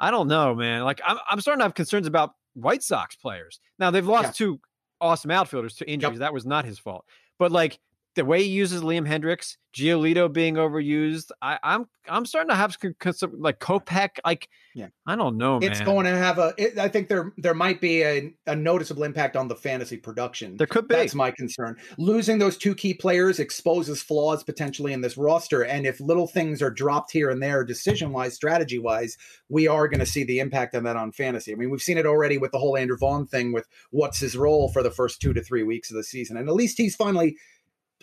I 0.00 0.10
don't 0.10 0.28
know, 0.28 0.54
man. 0.54 0.82
Like 0.84 1.00
I'm, 1.06 1.18
I'm 1.30 1.40
starting 1.40 1.60
to 1.60 1.64
have 1.64 1.74
concerns 1.74 2.06
about 2.06 2.34
White 2.54 2.82
Sox 2.82 3.16
players. 3.16 3.60
Now 3.78 3.90
they've 3.90 4.06
lost 4.06 4.26
yeah. 4.26 4.46
two 4.46 4.60
awesome 5.00 5.30
outfielders 5.30 5.74
to 5.76 5.90
injuries. 5.90 6.14
Yep. 6.14 6.20
That 6.20 6.34
was 6.34 6.46
not 6.46 6.64
his 6.64 6.78
fault. 6.78 7.04
But 7.38 7.52
like 7.52 7.78
the 8.14 8.24
way 8.24 8.42
he 8.42 8.48
uses 8.48 8.82
Liam 8.82 9.06
Hendriks, 9.06 9.56
Giolito 9.74 10.32
being 10.32 10.54
overused, 10.54 11.30
I, 11.40 11.54
am 11.54 11.58
I'm, 11.62 11.86
I'm 12.08 12.26
starting 12.26 12.48
to 12.48 12.56
have 12.56 12.76
some, 13.12 13.40
like 13.40 13.60
Kopech. 13.60 14.18
Like, 14.24 14.48
yeah, 14.74 14.88
I 15.06 15.14
don't 15.14 15.36
know. 15.36 15.58
It's 15.62 15.80
man. 15.80 15.86
going 15.86 16.06
to 16.06 16.16
have 16.16 16.38
a. 16.38 16.54
It, 16.56 16.78
I 16.78 16.88
think 16.88 17.08
there 17.08 17.32
there 17.36 17.54
might 17.54 17.80
be 17.80 18.02
a, 18.02 18.34
a 18.46 18.56
noticeable 18.56 19.04
impact 19.04 19.36
on 19.36 19.46
the 19.46 19.54
fantasy 19.54 19.96
production. 19.96 20.56
There 20.56 20.66
could 20.66 20.88
be. 20.88 20.96
That's 20.96 21.14
my 21.14 21.30
concern. 21.30 21.76
Losing 21.98 22.38
those 22.38 22.56
two 22.56 22.74
key 22.74 22.94
players 22.94 23.38
exposes 23.38 24.02
flaws 24.02 24.42
potentially 24.42 24.92
in 24.92 25.00
this 25.00 25.16
roster, 25.16 25.64
and 25.64 25.86
if 25.86 26.00
little 26.00 26.26
things 26.26 26.62
are 26.62 26.70
dropped 26.70 27.12
here 27.12 27.30
and 27.30 27.42
there, 27.42 27.62
decision 27.62 28.12
wise, 28.12 28.34
strategy 28.34 28.78
wise, 28.78 29.16
we 29.48 29.68
are 29.68 29.86
going 29.86 30.00
to 30.00 30.06
see 30.06 30.24
the 30.24 30.40
impact 30.40 30.74
on 30.74 30.82
that 30.84 30.96
on 30.96 31.12
fantasy. 31.12 31.52
I 31.52 31.56
mean, 31.56 31.70
we've 31.70 31.82
seen 31.82 31.98
it 31.98 32.06
already 32.06 32.38
with 32.38 32.52
the 32.52 32.58
whole 32.58 32.76
Andrew 32.76 32.96
Vaughn 32.96 33.26
thing 33.26 33.52
with 33.52 33.68
what's 33.90 34.18
his 34.18 34.36
role 34.36 34.70
for 34.70 34.82
the 34.82 34.90
first 34.90 35.20
two 35.20 35.32
to 35.34 35.42
three 35.42 35.62
weeks 35.62 35.90
of 35.90 35.96
the 35.96 36.04
season, 36.04 36.36
and 36.36 36.48
at 36.48 36.54
least 36.54 36.78
he's 36.78 36.96
finally 36.96 37.36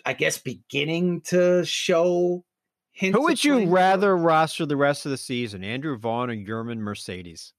I 0.04 0.12
guess, 0.12 0.38
beginning 0.38 1.22
to 1.22 1.64
show 1.64 2.44
hints. 2.92 3.16
Who 3.16 3.24
would 3.24 3.44
you 3.44 3.66
rather 3.66 4.16
roster 4.16 4.66
the 4.66 4.76
rest 4.76 5.06
of 5.06 5.10
the 5.10 5.16
season, 5.16 5.64
Andrew 5.64 5.98
Vaughn 5.98 6.30
or 6.30 6.36
Yermin 6.36 6.78
Mercedes? 6.78 7.52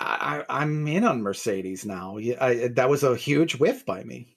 I, 0.00 0.44
am 0.48 0.86
in 0.88 1.04
on 1.04 1.22
Mercedes 1.22 1.84
now. 1.84 2.18
I, 2.18 2.64
uh, 2.64 2.68
that 2.72 2.88
was 2.88 3.02
a 3.02 3.14
huge 3.14 3.56
whiff 3.56 3.84
by 3.84 4.04
me. 4.04 4.36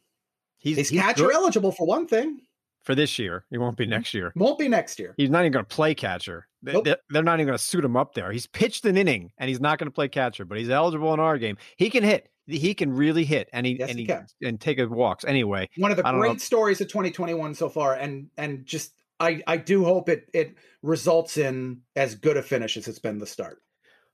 He's, 0.57 0.77
he's, 0.77 0.89
he's 0.89 1.01
catcher 1.01 1.27
good. 1.27 1.35
eligible 1.35 1.71
for 1.71 1.87
one 1.87 2.07
thing. 2.07 2.41
For 2.83 2.95
this 2.95 3.19
year, 3.19 3.45
he 3.49 3.57
won't 3.57 3.77
be 3.77 3.85
next 3.85 4.13
year. 4.13 4.31
Won't 4.35 4.57
be 4.57 4.67
next 4.67 4.99
year. 4.99 5.13
He's 5.17 5.29
not 5.29 5.41
even 5.41 5.51
going 5.51 5.65
to 5.65 5.75
play 5.75 5.93
catcher. 5.93 6.47
Nope. 6.61 6.85
They're, 6.85 6.97
they're 7.09 7.23
not 7.23 7.35
even 7.35 7.47
going 7.47 7.57
to 7.57 7.63
suit 7.63 7.83
him 7.83 7.95
up 7.95 8.13
there. 8.13 8.31
He's 8.31 8.47
pitched 8.47 8.85
an 8.85 8.97
inning 8.97 9.31
and 9.37 9.49
he's 9.49 9.59
not 9.59 9.79
going 9.79 9.87
to 9.87 9.93
play 9.93 10.07
catcher, 10.07 10.45
but 10.45 10.57
he's 10.57 10.69
eligible 10.69 11.13
in 11.13 11.19
our 11.19 11.37
game. 11.37 11.57
He 11.77 11.89
can 11.89 12.03
hit 12.03 12.29
he 12.49 12.73
can 12.73 12.93
really 12.93 13.25
hit 13.25 13.49
and 13.53 13.65
he 13.65 13.77
yes, 13.79 13.89
and 13.89 13.99
he, 13.99 14.05
he 14.05 14.47
and 14.47 14.59
take 14.59 14.79
his 14.79 14.89
walks 14.89 15.23
anyway. 15.23 15.69
One 15.77 15.91
of 15.91 15.97
the 15.97 16.03
great 16.03 16.33
know. 16.33 16.37
stories 16.37 16.81
of 16.81 16.87
2021 16.87 17.55
so 17.55 17.69
far, 17.69 17.93
and 17.93 18.29
and 18.37 18.65
just 18.65 18.93
I 19.19 19.41
I 19.47 19.57
do 19.57 19.83
hope 19.83 20.09
it 20.09 20.29
it 20.33 20.55
results 20.81 21.37
in 21.37 21.81
as 21.95 22.15
good 22.15 22.37
a 22.37 22.41
finish 22.41 22.77
as 22.77 22.87
it's 22.87 22.99
been 22.99 23.19
the 23.19 23.27
start. 23.27 23.61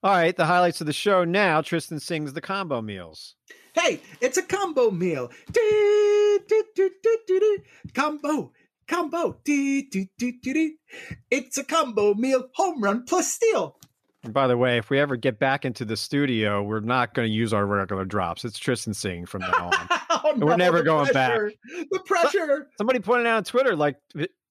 All 0.03 0.11
right, 0.11 0.35
the 0.35 0.45
highlights 0.45 0.81
of 0.81 0.87
the 0.87 0.93
show 0.93 1.23
now. 1.23 1.61
Tristan 1.61 1.99
sings 1.99 2.33
the 2.33 2.41
combo 2.41 2.81
meals. 2.81 3.35
Hey, 3.73 4.01
it's 4.21 4.37
a 4.37 4.43
combo 4.43 4.91
meal. 4.91 5.31
Combo, 7.93 8.51
combo. 8.87 9.39
It's 9.45 11.57
a 11.57 11.63
combo 11.63 12.13
meal. 12.13 12.47
Home 12.53 12.83
run 12.83 13.05
plus 13.05 13.33
steal. 13.33 13.77
And 14.25 14.33
by 14.33 14.47
the 14.47 14.57
way, 14.57 14.77
if 14.77 14.89
we 14.89 14.99
ever 14.99 15.15
get 15.15 15.37
back 15.37 15.65
into 15.65 15.85
the 15.85 15.95
studio, 15.95 16.63
we're 16.63 16.79
not 16.79 17.13
going 17.13 17.27
to 17.27 17.33
use 17.33 17.53
our 17.53 17.63
regular 17.65 18.05
drops. 18.05 18.43
It's 18.43 18.57
Tristan 18.57 18.95
singing 18.95 19.27
from 19.27 19.41
now 19.41 19.69
on. 19.71 19.87
oh, 20.09 20.33
no, 20.35 20.47
we're 20.47 20.57
never 20.57 20.81
going 20.81 21.05
pressure. 21.05 21.51
back. 21.51 21.85
The 21.91 21.99
pressure. 21.99 22.67
Somebody 22.77 22.99
pointed 22.99 23.27
out 23.27 23.37
on 23.37 23.43
Twitter, 23.43 23.75
like, 23.75 23.97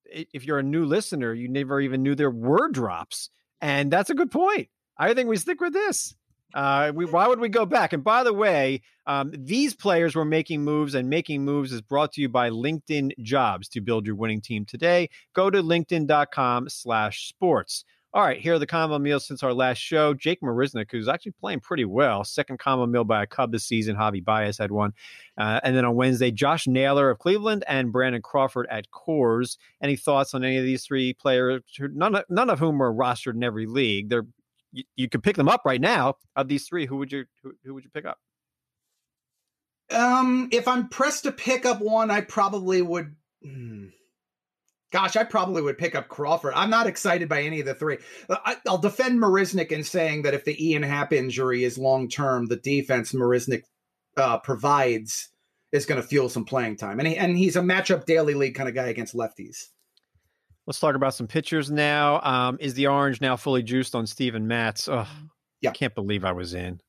if 0.04 0.44
you're 0.44 0.60
a 0.60 0.62
new 0.62 0.84
listener, 0.84 1.34
you 1.34 1.48
never 1.48 1.80
even 1.80 2.04
knew 2.04 2.14
there 2.14 2.30
were 2.30 2.68
drops. 2.68 3.30
And 3.60 3.90
that's 3.90 4.10
a 4.10 4.14
good 4.14 4.30
point. 4.30 4.68
I 4.96 5.12
think 5.12 5.28
we 5.28 5.36
stick 5.36 5.60
with 5.60 5.72
this. 5.72 6.14
Uh, 6.54 6.92
we, 6.94 7.04
why 7.04 7.26
would 7.26 7.40
we 7.40 7.48
go 7.48 7.66
back? 7.66 7.92
And 7.92 8.04
by 8.04 8.22
the 8.22 8.32
way, 8.32 8.82
um, 9.08 9.32
these 9.36 9.74
players 9.74 10.14
were 10.14 10.24
making 10.24 10.62
moves, 10.62 10.94
and 10.94 11.10
making 11.10 11.44
moves 11.44 11.72
is 11.72 11.80
brought 11.80 12.12
to 12.12 12.20
you 12.20 12.28
by 12.28 12.50
LinkedIn 12.50 13.10
Jobs. 13.20 13.68
To 13.70 13.80
build 13.80 14.06
your 14.06 14.14
winning 14.14 14.40
team 14.40 14.64
today, 14.64 15.10
go 15.34 15.50
to 15.50 15.60
LinkedIn.com/sports. 15.60 17.84
All 18.14 18.22
right, 18.22 18.40
here 18.40 18.54
are 18.54 18.58
the 18.60 18.66
combo 18.66 18.96
meals 19.00 19.26
since 19.26 19.42
our 19.42 19.52
last 19.52 19.78
show. 19.78 20.14
Jake 20.14 20.40
Marisnick, 20.40 20.86
who's 20.92 21.08
actually 21.08 21.32
playing 21.32 21.58
pretty 21.58 21.84
well, 21.84 22.22
second 22.22 22.60
combo 22.60 22.86
meal 22.86 23.02
by 23.02 23.24
a 23.24 23.26
Cub 23.26 23.50
this 23.50 23.64
season. 23.64 23.96
Javi 23.96 24.24
Baez 24.24 24.56
had 24.56 24.70
one. 24.70 24.92
Uh, 25.36 25.58
and 25.64 25.76
then 25.76 25.84
on 25.84 25.96
Wednesday, 25.96 26.30
Josh 26.30 26.68
Naylor 26.68 27.10
of 27.10 27.18
Cleveland 27.18 27.64
and 27.66 27.90
Brandon 27.90 28.22
Crawford 28.22 28.68
at 28.70 28.88
Coors. 28.92 29.56
Any 29.82 29.96
thoughts 29.96 30.32
on 30.32 30.44
any 30.44 30.58
of 30.58 30.64
these 30.64 30.84
three 30.84 31.12
players? 31.12 31.62
None 31.80 32.14
of, 32.14 32.24
none 32.28 32.50
of 32.50 32.60
whom 32.60 32.80
are 32.80 32.94
rostered 32.94 33.34
in 33.34 33.42
every 33.42 33.66
league. 33.66 34.10
They're 34.10 34.26
you, 34.70 34.84
you 34.94 35.08
could 35.08 35.24
pick 35.24 35.34
them 35.34 35.48
up 35.48 35.62
right 35.64 35.80
now. 35.80 36.14
Of 36.36 36.46
these 36.46 36.68
three, 36.68 36.86
who 36.86 36.98
would 36.98 37.10
you 37.10 37.24
who, 37.42 37.54
who 37.64 37.74
would 37.74 37.82
you 37.82 37.90
pick 37.90 38.04
up? 38.04 38.18
Um, 39.90 40.50
if 40.52 40.68
I'm 40.68 40.88
pressed 40.88 41.24
to 41.24 41.32
pick 41.32 41.66
up 41.66 41.80
one, 41.80 42.12
I 42.12 42.20
probably 42.20 42.80
would. 42.80 43.16
Hmm. 43.42 43.86
Gosh, 44.94 45.16
I 45.16 45.24
probably 45.24 45.60
would 45.60 45.76
pick 45.76 45.96
up 45.96 46.06
Crawford. 46.06 46.52
I'm 46.54 46.70
not 46.70 46.86
excited 46.86 47.28
by 47.28 47.42
any 47.42 47.58
of 47.58 47.66
the 47.66 47.74
three. 47.74 47.98
Uh, 48.30 48.36
I, 48.44 48.56
will 48.64 48.78
defend 48.78 49.20
Marisnick 49.20 49.72
in 49.72 49.82
saying 49.82 50.22
that 50.22 50.34
if 50.34 50.44
the 50.44 50.70
Ian 50.70 50.84
Happ 50.84 51.12
injury 51.12 51.64
is 51.64 51.76
long 51.76 52.08
term, 52.08 52.46
the 52.46 52.58
defense 52.58 53.12
Marisnick 53.12 53.64
uh, 54.16 54.38
provides 54.38 55.30
is 55.72 55.84
going 55.84 56.00
to 56.00 56.06
fuel 56.06 56.28
some 56.28 56.44
playing 56.44 56.76
time, 56.76 57.00
and 57.00 57.08
he, 57.08 57.16
and 57.16 57.36
he's 57.36 57.56
a 57.56 57.60
matchup 57.60 58.04
daily 58.04 58.34
league 58.34 58.54
kind 58.54 58.68
of 58.68 58.76
guy 58.76 58.86
against 58.86 59.16
lefties. 59.16 59.64
Let's 60.64 60.78
talk 60.78 60.94
about 60.94 61.12
some 61.12 61.26
pitchers 61.26 61.72
now. 61.72 62.20
Um, 62.20 62.56
is 62.60 62.74
the 62.74 62.86
orange 62.86 63.20
now 63.20 63.34
fully 63.34 63.64
juiced 63.64 63.96
on 63.96 64.06
Steven 64.06 64.46
Matz? 64.46 64.86
Oh, 64.86 65.08
yeah. 65.60 65.70
I 65.70 65.72
can't 65.72 65.96
believe 65.96 66.24
I 66.24 66.30
was 66.30 66.54
in. 66.54 66.80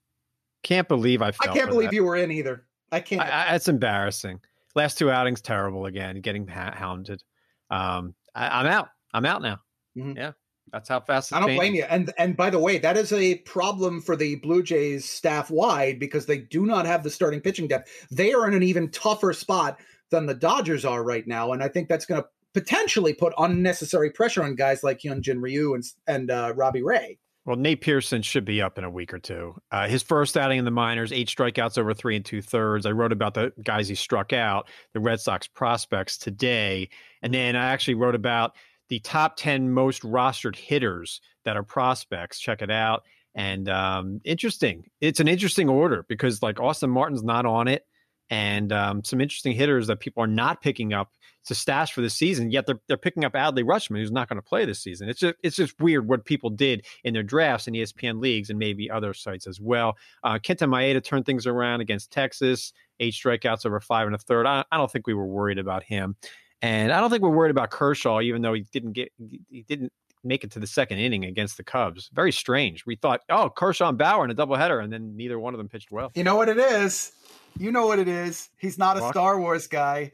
Can't 0.61 0.87
believe 0.87 1.23
I. 1.23 1.29
I 1.29 1.47
can't 1.47 1.71
believe 1.71 1.89
that. 1.89 1.95
you 1.95 2.03
were 2.03 2.17
in 2.17 2.29
either. 2.29 2.67
I 2.91 2.99
can't. 2.99 3.23
I, 3.23 3.55
I, 3.55 3.59
embarrassing. 3.67 4.41
Last 4.75 4.99
two 4.99 5.09
outings 5.09 5.41
terrible 5.41 5.87
again. 5.87 6.21
Getting 6.21 6.45
hounded 6.45 7.23
um, 7.69 8.13
I, 8.33 8.61
am 8.61 8.67
out. 8.67 8.89
I'm 9.13 9.25
out 9.25 9.41
now. 9.41 9.59
Mm-hmm. 9.97 10.17
Yeah, 10.17 10.31
that's 10.71 10.89
how 10.89 10.99
fast. 10.99 11.33
I 11.33 11.39
don't 11.39 11.49
changing. 11.49 11.59
blame 11.59 11.75
you. 11.75 11.83
And 11.83 12.13
and 12.17 12.35
by 12.37 12.49
the 12.49 12.59
way, 12.59 12.77
that 12.79 12.97
is 12.97 13.11
a 13.13 13.35
problem 13.39 14.01
for 14.01 14.15
the 14.15 14.35
Blue 14.35 14.63
Jays 14.63 15.09
staff 15.09 15.49
wide 15.49 15.99
because 15.99 16.25
they 16.25 16.39
do 16.39 16.65
not 16.65 16.85
have 16.85 17.03
the 17.03 17.09
starting 17.09 17.41
pitching 17.41 17.67
depth. 17.67 18.07
They 18.11 18.33
are 18.33 18.47
in 18.47 18.53
an 18.53 18.63
even 18.63 18.89
tougher 18.91 19.33
spot 19.33 19.79
than 20.11 20.25
the 20.25 20.35
Dodgers 20.35 20.85
are 20.85 21.03
right 21.03 21.25
now, 21.27 21.53
and 21.53 21.63
I 21.63 21.67
think 21.67 21.89
that's 21.89 22.05
going 22.05 22.21
to 22.21 22.27
potentially 22.53 23.13
put 23.13 23.33
unnecessary 23.37 24.09
pressure 24.09 24.43
on 24.43 24.55
guys 24.55 24.83
like 24.83 24.99
Hyunjin 24.99 25.41
Ryu 25.41 25.73
and 25.73 25.83
and 26.07 26.31
uh, 26.31 26.53
Robbie 26.55 26.83
Ray. 26.83 27.19
Well, 27.45 27.57
Nate 27.57 27.81
Pearson 27.81 28.23
should 28.23 28.43
be 28.43 28.59
up 28.59 28.79
in 28.79 28.83
a 28.83 28.89
week 28.89 29.13
or 29.13 29.19
two. 29.19 29.55
Uh, 29.71 29.87
his 29.87 30.01
first 30.01 30.35
outing 30.35 30.57
in 30.57 30.65
the 30.65 30.71
minors, 30.71 31.11
eight 31.11 31.27
strikeouts 31.27 31.77
over 31.77 31.93
three 31.93 32.15
and 32.15 32.25
two 32.25 32.41
thirds. 32.41 32.87
I 32.87 32.91
wrote 32.91 33.11
about 33.11 33.35
the 33.35 33.53
guys 33.63 33.87
he 33.87 33.93
struck 33.93 34.33
out, 34.33 34.67
the 34.93 34.99
Red 34.99 35.19
Sox 35.19 35.47
prospects 35.47 36.17
today. 36.17 36.89
And 37.21 37.31
then 37.31 37.55
I 37.55 37.65
actually 37.67 37.93
wrote 37.93 38.15
about 38.15 38.55
the 38.89 38.99
top 38.99 39.37
10 39.37 39.71
most 39.71 40.01
rostered 40.01 40.55
hitters 40.55 41.21
that 41.43 41.55
are 41.55 41.63
prospects. 41.63 42.39
Check 42.39 42.63
it 42.63 42.71
out. 42.71 43.03
And 43.35 43.69
um, 43.69 44.21
interesting. 44.23 44.85
It's 44.99 45.19
an 45.19 45.27
interesting 45.27 45.69
order 45.69 46.03
because, 46.09 46.41
like, 46.41 46.59
Austin 46.59 46.89
Martin's 46.89 47.23
not 47.23 47.45
on 47.45 47.67
it. 47.67 47.85
And 48.29 48.71
um, 48.73 49.03
some 49.03 49.21
interesting 49.21 49.53
hitters 49.53 49.87
that 49.87 49.99
people 49.99 50.23
are 50.23 50.27
not 50.27 50.61
picking 50.61 50.93
up 50.93 51.11
to 51.45 51.55
stash 51.55 51.93
for 51.93 52.01
the 52.01 52.09
season. 52.09 52.51
Yet 52.51 52.65
they're 52.65 52.79
they're 52.87 52.97
picking 52.97 53.23
up 53.23 53.33
Adley 53.33 53.63
Rutschman, 53.63 53.97
who's 53.97 54.11
not 54.11 54.27
going 54.27 54.37
to 54.37 54.47
play 54.47 54.65
this 54.65 54.79
season. 54.79 55.09
It's 55.09 55.19
just 55.19 55.35
it's 55.43 55.55
just 55.55 55.79
weird 55.79 56.07
what 56.07 56.25
people 56.25 56.49
did 56.49 56.85
in 57.03 57.13
their 57.13 57.23
drafts 57.23 57.67
in 57.67 57.73
ESPN 57.73 58.19
leagues 58.19 58.49
and 58.49 58.59
maybe 58.59 58.89
other 58.89 59.13
sites 59.13 59.47
as 59.47 59.59
well. 59.59 59.95
Uh, 60.23 60.39
Kenta 60.39 60.67
Maeda 60.67 61.03
turned 61.03 61.25
things 61.25 61.45
around 61.45 61.81
against 61.81 62.11
Texas, 62.11 62.73
eight 62.99 63.13
strikeouts 63.13 63.65
over 63.65 63.79
five 63.79 64.07
and 64.07 64.15
a 64.15 64.19
third. 64.19 64.45
I, 64.45 64.63
I 64.71 64.77
don't 64.77 64.91
think 64.91 65.07
we 65.07 65.13
were 65.13 65.27
worried 65.27 65.59
about 65.59 65.83
him, 65.83 66.15
and 66.61 66.91
I 66.91 66.99
don't 66.99 67.09
think 67.09 67.21
we're 67.21 67.29
worried 67.29 67.51
about 67.51 67.69
Kershaw, 67.69 68.21
even 68.21 68.41
though 68.41 68.53
he 68.53 68.65
didn't 68.71 68.93
get 68.93 69.11
he 69.49 69.63
didn't 69.67 69.93
make 70.25 70.43
it 70.43 70.51
to 70.51 70.59
the 70.59 70.67
second 70.67 70.97
inning 70.97 71.25
against 71.25 71.57
the 71.57 71.63
Cubs. 71.63 72.09
Very 72.13 72.31
strange. 72.31 72.85
We 72.85 72.95
thought, 72.95 73.21
oh, 73.29 73.49
Kershaw 73.49 73.89
and 73.89 73.97
Bauer 73.97 74.25
in 74.25 74.31
a 74.31 74.35
doubleheader, 74.35 74.83
and 74.83 74.91
then 74.91 75.15
neither 75.15 75.39
one 75.39 75.53
of 75.53 75.57
them 75.57 75.69
pitched 75.69 75.91
well. 75.91 76.11
You 76.15 76.23
know 76.23 76.35
what 76.35 76.49
it 76.49 76.57
is? 76.57 77.11
You 77.57 77.71
know 77.71 77.87
what 77.87 77.99
it 77.99 78.07
is. 78.07 78.49
He's 78.57 78.77
not 78.77 78.97
a 78.97 79.07
Star 79.09 79.39
Wars 79.39 79.67
guy. 79.67 80.11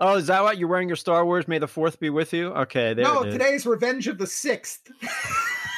Oh, 0.00 0.16
is 0.16 0.26
that 0.28 0.42
what 0.42 0.58
you're 0.58 0.68
wearing 0.68 0.88
your 0.88 0.96
Star 0.96 1.24
Wars? 1.24 1.46
May 1.46 1.58
the 1.58 1.68
Fourth 1.68 2.00
be 2.00 2.10
with 2.10 2.32
you. 2.32 2.48
Okay, 2.48 2.94
there. 2.94 3.04
No, 3.04 3.24
today's 3.24 3.66
Revenge 3.66 4.08
of 4.08 4.18
the 4.18 4.26
Sixth. 4.26 4.90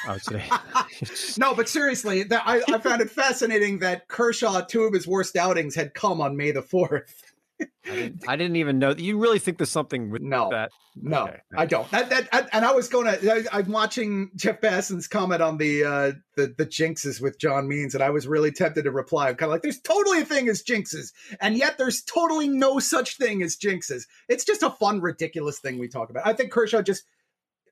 oh, 0.09 0.19
today. 0.19 0.49
no, 1.39 1.55
but 1.55 1.69
seriously, 1.69 2.23
that, 2.25 2.43
I, 2.45 2.63
I 2.73 2.79
found 2.79 3.01
it 3.01 3.11
fascinating 3.11 3.81
that 3.81 4.09
Kershaw, 4.09 4.61
two 4.63 4.85
of 4.85 4.93
his 4.93 5.07
worst 5.07 5.37
outings, 5.37 5.75
had 5.75 5.95
come 5.95 6.21
on 6.21 6.37
May 6.37 6.53
the 6.53 6.63
fourth. 6.63 7.24
I, 7.61 7.67
didn't, 7.85 8.25
I 8.29 8.37
didn't, 8.37 8.57
even 8.57 8.79
know. 8.79 8.95
You 8.97 9.19
really 9.19 9.39
think 9.39 9.59
there's 9.59 9.71
something 9.71 10.11
with 10.11 10.23
no, 10.23 10.51
that? 10.51 10.71
No, 10.97 11.25
okay. 11.25 11.39
I 11.57 11.67
don't. 11.67 11.91
That, 11.91 12.11
that, 12.11 12.29
I, 12.33 12.47
and 12.53 12.65
I 12.65 12.73
was 12.73 12.89
going 12.89 13.07
to. 13.07 13.47
I'm 13.53 13.71
watching 13.71 14.31
Jeff 14.37 14.61
Passan's 14.61 15.07
comment 15.07 15.43
on 15.43 15.59
the 15.59 15.85
uh, 15.85 16.13
the 16.37 16.55
the 16.57 16.67
jinxes 16.67 17.21
with 17.21 17.39
John 17.39 17.69
Means, 17.69 17.95
and 17.95 18.03
I 18.03 18.11
was 18.11 18.27
really 18.27 18.51
tempted 18.51 18.85
to 18.85 18.91
reply. 18.91 19.29
I'm 19.29 19.37
kind 19.37 19.49
of 19.49 19.53
like, 19.53 19.63
there's 19.63 19.81
totally 19.81 20.21
a 20.21 20.25
thing 20.25 20.49
as 20.49 20.63
jinxes, 20.63 21.13
and 21.41 21.57
yet 21.57 21.79
there's 21.79 22.03
totally 22.03 22.49
no 22.49 22.79
such 22.79 23.17
thing 23.17 23.43
as 23.43 23.57
jinxes. 23.57 24.05
It's 24.29 24.45
just 24.45 24.63
a 24.63 24.71
fun, 24.71 25.01
ridiculous 25.01 25.59
thing 25.59 25.79
we 25.79 25.89
talk 25.89 26.11
about. 26.11 26.27
I 26.27 26.33
think 26.33 26.53
Kershaw 26.53 26.83
just. 26.83 27.05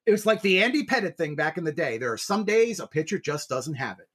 It 0.04 0.10
was 0.10 0.26
like 0.26 0.42
the 0.42 0.64
Andy 0.64 0.84
Pettitte 0.84 1.16
thing 1.16 1.36
back 1.36 1.58
in 1.58 1.64
the 1.64 1.70
day. 1.70 1.96
There 1.96 2.12
are 2.12 2.18
some 2.18 2.44
days 2.44 2.80
a 2.80 2.88
pitcher 2.88 3.20
just 3.20 3.48
doesn't 3.48 3.74
have 3.74 4.00
it. 4.00 4.08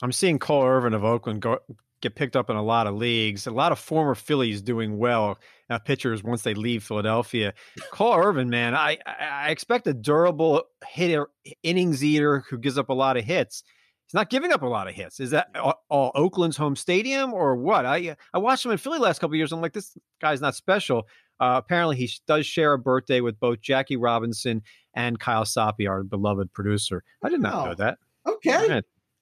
I'm 0.00 0.12
seeing 0.12 0.38
Cole 0.38 0.64
Irvin 0.64 0.94
of 0.94 1.04
Oakland 1.04 1.42
go, 1.42 1.58
get 2.02 2.14
picked 2.14 2.36
up 2.36 2.50
in 2.50 2.56
a 2.56 2.62
lot 2.62 2.86
of 2.86 2.94
leagues. 2.94 3.46
A 3.46 3.50
lot 3.50 3.72
of 3.72 3.78
former 3.78 4.14
Phillies 4.14 4.60
doing 4.60 4.98
well, 4.98 5.38
uh, 5.70 5.78
pitchers 5.78 6.22
once 6.22 6.42
they 6.42 6.52
leave 6.54 6.84
Philadelphia. 6.84 7.54
Cole 7.92 8.14
Irvin, 8.16 8.50
man, 8.50 8.74
I, 8.74 8.98
I 9.06 9.50
expect 9.50 9.86
a 9.86 9.94
durable 9.94 10.64
hitter, 10.86 11.28
innings 11.62 12.04
eater 12.04 12.44
who 12.50 12.58
gives 12.58 12.76
up 12.76 12.90
a 12.90 12.94
lot 12.94 13.16
of 13.16 13.24
hits. 13.24 13.62
He's 14.06 14.14
not 14.14 14.28
giving 14.28 14.52
up 14.52 14.60
a 14.62 14.66
lot 14.66 14.88
of 14.88 14.94
hits. 14.94 15.20
Is 15.20 15.30
that 15.30 15.48
all, 15.54 15.82
all 15.88 16.10
Oakland's 16.14 16.56
home 16.56 16.76
stadium 16.76 17.32
or 17.32 17.56
what? 17.56 17.86
I 17.86 18.16
I 18.34 18.38
watched 18.38 18.64
him 18.66 18.72
in 18.72 18.78
Philly 18.78 18.98
last 18.98 19.20
couple 19.20 19.36
years. 19.36 19.52
I'm 19.52 19.62
like, 19.62 19.72
this 19.72 19.96
guy's 20.20 20.40
not 20.42 20.54
special. 20.54 21.06
Uh, 21.40 21.54
apparently, 21.56 21.96
he 21.96 22.10
does 22.26 22.44
share 22.44 22.74
a 22.74 22.78
birthday 22.78 23.20
with 23.20 23.40
both 23.40 23.60
Jackie 23.62 23.96
Robinson 23.96 24.62
and 24.94 25.18
Kyle 25.18 25.44
Soppe, 25.44 25.88
our 25.88 26.02
beloved 26.02 26.52
producer. 26.52 27.02
I 27.24 27.30
did 27.30 27.40
not 27.40 27.54
Oh. 27.54 27.64
know 27.66 27.74
that. 27.76 27.98
Okay. 28.28 28.50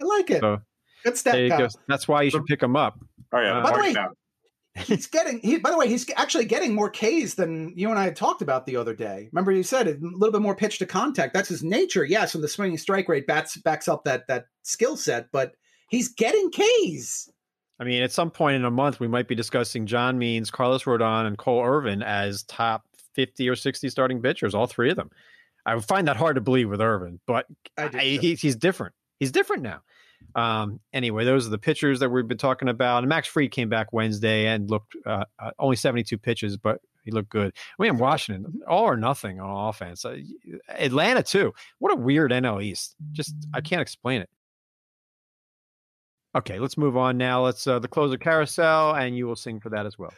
I 0.02 0.04
like 0.04 0.30
it. 0.30 0.40
So 0.40 0.60
Good 1.04 1.16
stat. 1.16 1.34
there 1.34 1.42
you 1.44 1.48
go. 1.50 1.68
That's 1.88 2.06
why 2.08 2.22
you 2.22 2.30
should 2.30 2.46
pick 2.46 2.62
him 2.62 2.76
up. 2.76 2.98
Oh 3.32 3.40
yeah, 3.40 3.58
Uh, 3.58 3.62
By 3.62 3.72
the 3.72 3.78
way- 3.78 3.90
it. 3.90 3.96
He's 4.86 5.08
getting. 5.08 5.40
He, 5.40 5.58
by 5.58 5.70
the 5.72 5.76
way, 5.76 5.88
he's 5.88 6.08
actually 6.16 6.44
getting 6.44 6.74
more 6.76 6.88
Ks 6.90 7.34
than 7.34 7.72
you 7.76 7.90
and 7.90 7.98
I 7.98 8.04
had 8.04 8.14
talked 8.14 8.40
about 8.40 8.66
the 8.66 8.76
other 8.76 8.94
day. 8.94 9.28
Remember, 9.32 9.50
you 9.50 9.64
said 9.64 9.88
a 9.88 9.96
little 10.00 10.30
bit 10.30 10.42
more 10.42 10.54
pitch 10.54 10.78
to 10.78 10.86
contact. 10.86 11.34
That's 11.34 11.48
his 11.48 11.64
nature. 11.64 12.04
Yes, 12.04 12.36
and 12.36 12.44
the 12.44 12.48
swinging 12.48 12.78
strike 12.78 13.08
rate 13.08 13.26
backs 13.26 13.56
backs 13.56 13.88
up 13.88 14.04
that 14.04 14.28
that 14.28 14.44
skill 14.62 14.96
set. 14.96 15.26
But 15.32 15.54
he's 15.88 16.08
getting 16.14 16.50
Ks. 16.52 17.28
I 17.80 17.84
mean, 17.84 18.02
at 18.02 18.12
some 18.12 18.30
point 18.30 18.56
in 18.56 18.64
a 18.64 18.70
month, 18.70 19.00
we 19.00 19.08
might 19.08 19.26
be 19.26 19.34
discussing 19.34 19.86
John 19.86 20.18
Means, 20.18 20.52
Carlos 20.52 20.84
Rodon, 20.84 21.26
and 21.26 21.36
Cole 21.36 21.64
Irvin 21.64 22.02
as 22.02 22.44
top 22.44 22.84
50 23.14 23.48
or 23.48 23.56
60 23.56 23.88
starting 23.88 24.22
pitchers, 24.22 24.54
all 24.54 24.66
three 24.68 24.90
of 24.90 24.96
them. 24.96 25.10
I 25.66 25.74
would 25.74 25.84
find 25.84 26.06
that 26.06 26.16
hard 26.16 26.36
to 26.36 26.40
believe 26.40 26.70
with 26.70 26.80
Irvin, 26.80 27.18
but 27.26 27.46
I 27.76 27.90
I, 27.92 27.98
he, 27.98 28.34
he's 28.36 28.54
different. 28.54 28.94
He's 29.18 29.32
different 29.32 29.62
now. 29.64 29.80
Um, 30.34 30.80
anyway, 30.92 31.24
those 31.24 31.46
are 31.46 31.50
the 31.50 31.58
pitchers 31.58 32.00
that 32.00 32.10
we've 32.10 32.28
been 32.28 32.38
talking 32.38 32.68
about. 32.68 32.98
And 32.98 33.08
Max 33.08 33.26
Fried 33.28 33.50
came 33.50 33.68
back 33.68 33.92
Wednesday 33.92 34.46
and 34.46 34.70
looked 34.70 34.94
uh, 35.06 35.24
uh, 35.38 35.50
only 35.58 35.76
72 35.76 36.16
pitches, 36.18 36.56
but 36.56 36.80
he 37.04 37.10
looked 37.10 37.30
good. 37.30 37.52
I 37.78 37.82
mean, 37.82 37.98
Washington, 37.98 38.60
all 38.68 38.84
or 38.84 38.96
nothing 38.96 39.40
on 39.40 39.68
offense. 39.68 40.04
Uh, 40.04 40.18
Atlanta, 40.68 41.22
too. 41.22 41.52
What 41.78 41.92
a 41.92 41.96
weird 41.96 42.30
NL 42.30 42.62
East. 42.62 42.94
Just, 43.12 43.34
I 43.54 43.60
can't 43.60 43.82
explain 43.82 44.20
it. 44.20 44.30
Okay, 46.36 46.60
let's 46.60 46.78
move 46.78 46.96
on 46.96 47.18
now. 47.18 47.44
Let's 47.44 47.66
uh, 47.66 47.80
the 47.80 47.88
closer 47.88 48.16
carousel, 48.16 48.94
and 48.94 49.16
you 49.16 49.26
will 49.26 49.34
sing 49.34 49.58
for 49.58 49.68
that 49.70 49.84
as 49.84 49.98
well. 49.98 50.12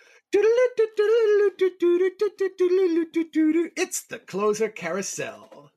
It's 3.77 4.03
the 4.03 4.19
closer 4.19 4.69
carousel. 4.69 5.72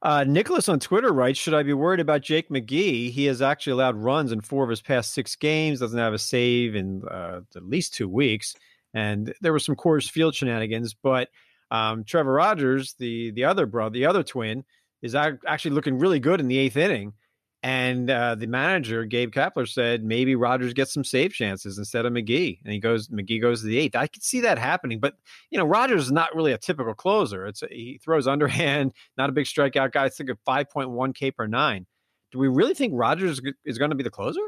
Uh, 0.00 0.24
Nicholas 0.24 0.68
on 0.68 0.78
Twitter 0.78 1.12
writes, 1.12 1.38
"Should 1.38 1.54
I 1.54 1.64
be 1.64 1.72
worried 1.72 2.00
about 2.00 2.22
Jake 2.22 2.48
McGee? 2.50 3.10
He 3.10 3.24
has 3.24 3.42
actually 3.42 3.72
allowed 3.72 3.96
runs 3.96 4.30
in 4.30 4.40
four 4.40 4.62
of 4.62 4.70
his 4.70 4.80
past 4.80 5.12
six 5.12 5.34
games. 5.34 5.80
Doesn't 5.80 5.98
have 5.98 6.14
a 6.14 6.18
save 6.18 6.76
in 6.76 7.02
uh, 7.10 7.40
at 7.56 7.64
least 7.64 7.94
two 7.94 8.08
weeks, 8.08 8.54
and 8.94 9.34
there 9.40 9.52
were 9.52 9.58
some 9.58 9.74
Coors 9.74 10.08
Field 10.08 10.34
shenanigans. 10.36 10.94
But 10.94 11.30
um, 11.72 12.04
Trevor 12.04 12.34
Rogers, 12.34 12.94
the 12.98 13.32
the 13.32 13.44
other 13.44 13.66
brother, 13.66 13.92
the 13.92 14.06
other 14.06 14.22
twin, 14.22 14.64
is 15.02 15.16
actually 15.16 15.72
looking 15.72 15.98
really 15.98 16.20
good 16.20 16.38
in 16.38 16.46
the 16.46 16.58
eighth 16.58 16.76
inning. 16.76 17.12
And 17.64 18.08
uh, 18.08 18.36
the 18.36 18.46
manager, 18.46 19.04
Gabe 19.04 19.32
Kapler, 19.32 19.68
said 19.68 20.04
maybe 20.04 20.36
Rogers 20.36 20.72
gets 20.72 20.94
some 20.94 21.02
save 21.02 21.32
chances 21.32 21.76
instead 21.76 22.06
of 22.06 22.12
McGee, 22.12 22.58
and 22.62 22.72
he 22.72 22.78
goes 22.78 23.08
McGee 23.08 23.40
goes 23.40 23.62
to 23.62 23.66
the 23.66 23.78
eighth. 23.78 23.96
I 23.96 24.06
could 24.06 24.22
see 24.22 24.40
that 24.42 24.58
happening, 24.58 25.00
but 25.00 25.14
you 25.50 25.58
know 25.58 25.64
Rogers 25.64 26.04
is 26.04 26.12
not 26.12 26.34
really 26.36 26.52
a 26.52 26.58
typical 26.58 26.94
closer. 26.94 27.46
It's 27.46 27.62
he 27.68 27.98
throws 28.02 28.26
underhand, 28.28 28.92
not 29.16 29.28
a 29.28 29.32
big 29.32 29.46
strikeout 29.46 29.92
guy. 29.92 30.04
I 30.04 30.08
think 30.08 30.30
of 30.30 30.38
five 30.44 30.70
point 30.70 30.90
one 30.90 31.12
K 31.12 31.32
per 31.32 31.48
nine. 31.48 31.86
Do 32.30 32.38
we 32.38 32.46
really 32.46 32.74
think 32.74 32.92
Rogers 32.94 33.40
is 33.64 33.78
going 33.78 33.90
to 33.90 33.96
be 33.96 34.04
the 34.04 34.10
closer? 34.10 34.40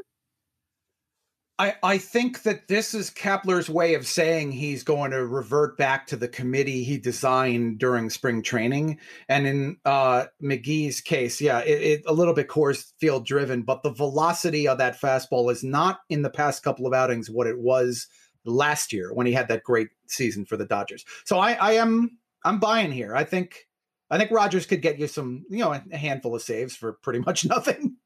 I, 1.61 1.75
I 1.83 1.97
think 1.99 2.41
that 2.41 2.67
this 2.67 2.95
is 2.95 3.11
Kapler's 3.11 3.69
way 3.69 3.93
of 3.93 4.07
saying 4.07 4.51
he's 4.51 4.81
going 4.81 5.11
to 5.11 5.23
revert 5.23 5.77
back 5.77 6.07
to 6.07 6.15
the 6.15 6.27
committee 6.27 6.83
he 6.83 6.97
designed 6.97 7.77
during 7.77 8.09
spring 8.09 8.41
training. 8.41 8.97
And 9.29 9.45
in 9.45 9.77
uh, 9.85 10.25
McGee's 10.41 11.01
case, 11.01 11.39
yeah, 11.39 11.59
it, 11.59 11.81
it 11.83 12.03
a 12.07 12.13
little 12.13 12.33
bit 12.33 12.47
Coors 12.47 12.93
Field 12.99 13.27
driven, 13.27 13.61
but 13.61 13.83
the 13.83 13.91
velocity 13.91 14.67
of 14.67 14.79
that 14.79 14.99
fastball 14.99 15.51
is 15.51 15.63
not 15.63 15.99
in 16.09 16.23
the 16.23 16.31
past 16.31 16.63
couple 16.63 16.87
of 16.87 16.93
outings 16.93 17.29
what 17.29 17.45
it 17.45 17.59
was 17.59 18.07
last 18.43 18.91
year 18.91 19.13
when 19.13 19.27
he 19.27 19.33
had 19.33 19.47
that 19.49 19.63
great 19.63 19.89
season 20.07 20.45
for 20.45 20.57
the 20.57 20.65
Dodgers. 20.65 21.05
So 21.25 21.37
I, 21.37 21.51
I 21.53 21.73
am 21.73 22.17
I'm 22.43 22.59
buying 22.59 22.91
here. 22.91 23.15
I 23.15 23.23
think 23.23 23.67
I 24.09 24.17
think 24.17 24.31
Rogers 24.31 24.65
could 24.65 24.81
get 24.81 24.97
you 24.97 25.05
some, 25.05 25.45
you 25.51 25.59
know, 25.59 25.73
a 25.73 25.95
handful 25.95 26.33
of 26.33 26.41
saves 26.41 26.75
for 26.75 26.93
pretty 27.03 27.19
much 27.19 27.45
nothing. 27.45 27.97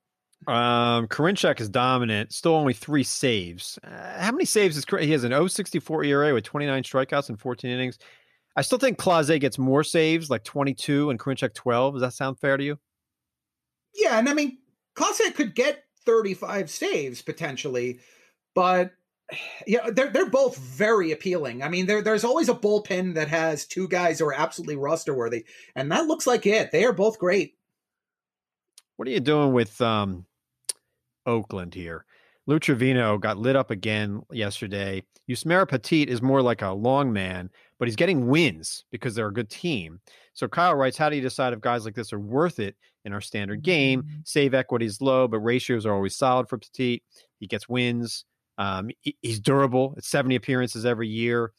Um, 0.48 1.08
Karinchak 1.08 1.60
is 1.60 1.70
dominant. 1.70 2.34
Still 2.34 2.54
only 2.54 2.74
three 2.74 3.04
saves. 3.04 3.80
Uh, 3.84 4.22
how 4.22 4.32
many 4.32 4.46
saves 4.46 4.78
is 4.78 4.86
he 5.00 5.12
has 5.12 5.24
an 5.24 5.32
0.64 5.32 6.06
ERA 6.06 6.34
with 6.34 6.44
29 6.44 6.84
strikeouts 6.84 7.30
and 7.30 7.40
14 7.40 7.70
innings. 7.70 7.98
I 8.56 8.62
still 8.62 8.78
think 8.78 8.98
Clase 8.98 9.40
gets 9.40 9.58
more 9.58 9.84
saves, 9.84 10.30
like 10.30 10.44
22, 10.44 11.10
and 11.10 11.20
Karinchak 11.20 11.54
12. 11.54 11.96
Does 11.96 12.02
that 12.02 12.14
sound 12.14 12.40
fair 12.40 12.58
to 12.58 12.64
you? 12.64 12.80
Yeah, 13.94 14.18
and 14.18 14.30
I 14.30 14.34
mean, 14.34 14.60
Clase 14.96 15.34
could 15.34 15.56
get 15.56 15.84
35 16.06 16.70
saves 16.70 17.22
potentially, 17.22 18.00
but 18.54 18.92
yeah, 19.68 19.90
they're 19.90 20.10
they're 20.10 20.30
both 20.30 20.58
very 20.58 21.12
appealing. 21.12 21.64
I 21.64 21.70
mean, 21.70 21.86
there 21.86 22.02
there's 22.02 22.24
always 22.24 22.50
a 22.50 22.54
bullpen 22.54 23.16
that 23.16 23.28
has 23.28 23.66
two 23.66 23.88
guys 23.88 24.20
who 24.20 24.26
are 24.26 24.34
absolutely 24.34 24.78
roster 24.78 25.14
worthy, 25.14 25.46
and 25.76 25.92
that 25.92 26.06
looks 26.06 26.28
like 26.28 26.46
it. 26.46 26.72
They 26.72 26.86
are 26.86 26.94
both 26.94 27.20
great. 27.20 27.56
What 28.98 29.08
are 29.08 29.12
you 29.12 29.20
doing 29.20 29.52
with 29.52 29.82
um, 29.82 30.26
Oakland 31.26 31.74
here? 31.74 32.06
Lou 32.48 32.60
Trivino 32.60 33.20
got 33.20 33.38
lit 33.38 33.56
up 33.56 33.72
again 33.72 34.22
yesterday. 34.32 35.04
Yusmeiro 35.30 35.68
Petit 35.68 36.04
is 36.04 36.22
more 36.22 36.42
like 36.42 36.62
a 36.62 36.70
long 36.72 37.12
man, 37.12 37.50
but 37.80 37.88
he's 37.88 37.96
getting 37.96 38.28
wins 38.28 38.86
because 38.92 39.16
they're 39.16 39.28
a 39.28 39.34
good 39.34 39.50
team. 39.50 40.00
So 40.34 40.48
Kyle 40.48 40.76
writes, 40.76 40.98
how 40.98 41.10
do 41.10 41.16
you 41.16 41.22
decide 41.22 41.54
if 41.54 41.62
guys 41.62 41.86
like 41.86 41.96
this 41.96 42.14
are 42.14 42.20
worth 42.20 42.60
it 42.60 42.76
in 43.06 43.14
our 43.14 43.22
standard 43.22 43.64
game? 43.64 44.04
Save 44.26 44.54
equity 44.54 44.86
is 44.86 45.02
low, 45.02 45.28
but 45.28 45.40
ratios 45.40 45.86
are 45.86 45.94
always 45.94 46.16
solid 46.16 46.48
for 46.48 46.60
Petit. 46.60 47.02
He 47.40 47.48
gets 47.48 47.68
wins. 47.68 48.26
Um, 48.60 48.92
he- 49.02 49.18
he's 49.22 49.40
durable. 49.40 49.96
It's 49.98 50.08
70 50.08 50.36
appearances 50.36 50.86
every 50.86 51.08
year. 51.08 51.52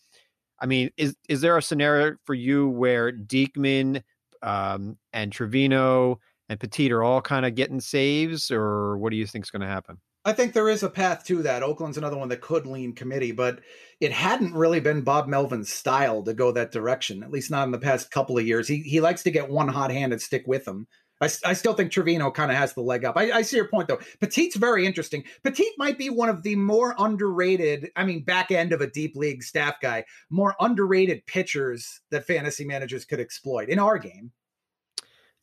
I 0.60 0.66
mean, 0.66 0.90
is 0.96 1.16
is 1.28 1.40
there 1.40 1.56
a 1.58 1.62
scenario 1.62 2.16
for 2.24 2.34
you 2.34 2.68
where 2.68 3.12
Diekman 3.12 4.02
um, 4.42 4.96
and 5.12 5.32
Trivino 5.32 6.18
and 6.48 6.60
Petit 6.60 6.92
are 6.92 7.02
all 7.02 7.20
kind 7.20 7.46
of 7.46 7.54
getting 7.54 7.80
saves, 7.80 8.50
or 8.50 8.98
what 8.98 9.10
do 9.10 9.16
you 9.16 9.26
think 9.26 9.44
is 9.44 9.50
going 9.50 9.62
to 9.62 9.68
happen? 9.68 9.98
I 10.24 10.32
think 10.32 10.52
there 10.52 10.68
is 10.68 10.82
a 10.82 10.90
path 10.90 11.24
to 11.26 11.42
that. 11.44 11.62
Oakland's 11.62 11.98
another 11.98 12.16
one 12.16 12.28
that 12.30 12.40
could 12.40 12.66
lean 12.66 12.94
committee, 12.94 13.30
but 13.30 13.60
it 14.00 14.10
hadn't 14.10 14.54
really 14.54 14.80
been 14.80 15.02
Bob 15.02 15.28
Melvin's 15.28 15.72
style 15.72 16.24
to 16.24 16.34
go 16.34 16.50
that 16.50 16.72
direction, 16.72 17.22
at 17.22 17.30
least 17.30 17.48
not 17.48 17.64
in 17.64 17.70
the 17.70 17.78
past 17.78 18.10
couple 18.10 18.36
of 18.36 18.44
years. 18.44 18.66
He 18.66 18.80
he 18.80 19.00
likes 19.00 19.22
to 19.22 19.30
get 19.30 19.48
one 19.48 19.68
hot 19.68 19.92
hand 19.92 20.12
and 20.12 20.20
stick 20.20 20.42
with 20.46 20.66
him. 20.66 20.88
I, 21.20 21.26
I 21.44 21.52
still 21.54 21.72
think 21.72 21.92
Trivino 21.92 22.34
kind 22.34 22.50
of 22.50 22.56
has 22.56 22.74
the 22.74 22.82
leg 22.82 23.04
up. 23.04 23.16
I, 23.16 23.30
I 23.30 23.42
see 23.42 23.56
your 23.56 23.68
point 23.68 23.88
though. 23.88 24.00
Petit's 24.20 24.56
very 24.56 24.84
interesting. 24.84 25.24
Petit 25.44 25.70
might 25.78 25.96
be 25.96 26.10
one 26.10 26.28
of 26.28 26.42
the 26.42 26.56
more 26.56 26.94
underrated, 26.98 27.90
I 27.96 28.04
mean, 28.04 28.24
back 28.24 28.50
end 28.50 28.72
of 28.72 28.80
a 28.80 28.90
deep 28.90 29.16
league 29.16 29.42
staff 29.42 29.76
guy, 29.80 30.04
more 30.28 30.54
underrated 30.60 31.24
pitchers 31.26 32.00
that 32.10 32.26
fantasy 32.26 32.64
managers 32.64 33.04
could 33.04 33.20
exploit 33.20 33.68
in 33.68 33.78
our 33.78 33.98
game. 33.98 34.32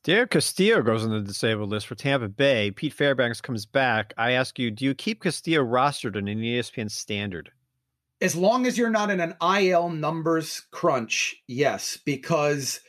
Derek 0.03 0.31
Castillo 0.31 0.81
goes 0.81 1.03
on 1.03 1.11
the 1.11 1.21
disabled 1.21 1.69
list 1.69 1.87
for 1.87 1.95
Tampa 1.95 2.27
Bay. 2.27 2.71
Pete 2.71 2.93
Fairbanks 2.93 3.39
comes 3.39 3.65
back. 3.65 4.13
I 4.17 4.31
ask 4.31 4.59
you, 4.59 4.69
do 4.69 4.83
you 4.83 4.93
keep 4.93 5.23
Castillo 5.23 5.63
rostered 5.63 6.17
in 6.17 6.27
an 6.27 6.39
ESPN 6.39 6.91
standard? 6.91 7.51
as 8.23 8.35
long 8.37 8.65
as 8.65 8.77
you're 8.77 8.89
not 8.89 9.11
in 9.11 9.19
an 9.19 9.35
IL 9.41 9.89
numbers 9.89 10.61
crunch, 10.71 11.35
yes, 11.45 11.97
because 12.05 12.79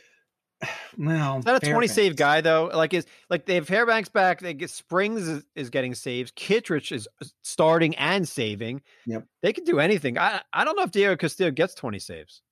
well, 0.96 1.38
Is 1.38 1.44
that 1.44 1.62
a 1.62 1.70
20 1.70 1.88
save 1.88 2.16
guy 2.16 2.40
though? 2.40 2.70
Like 2.72 2.94
is 2.94 3.04
like 3.28 3.44
they 3.44 3.56
have 3.56 3.66
Fairbanks 3.66 4.08
back. 4.08 4.40
They 4.40 4.54
get 4.54 4.70
Springs 4.70 5.26
is, 5.26 5.44
is 5.56 5.70
getting 5.70 5.94
saves. 5.94 6.30
Kittredge 6.36 6.92
is 6.92 7.08
uh, 7.20 7.26
starting 7.42 7.96
and 7.96 8.26
saving. 8.26 8.80
Yep. 9.06 9.26
They 9.42 9.52
can 9.52 9.64
do 9.64 9.80
anything. 9.80 10.16
I 10.16 10.40
I 10.52 10.64
don't 10.64 10.76
know 10.76 10.84
if 10.84 10.92
Diego 10.92 11.16
Castillo 11.16 11.50
gets 11.50 11.74
20 11.74 11.98
saves. 11.98 12.42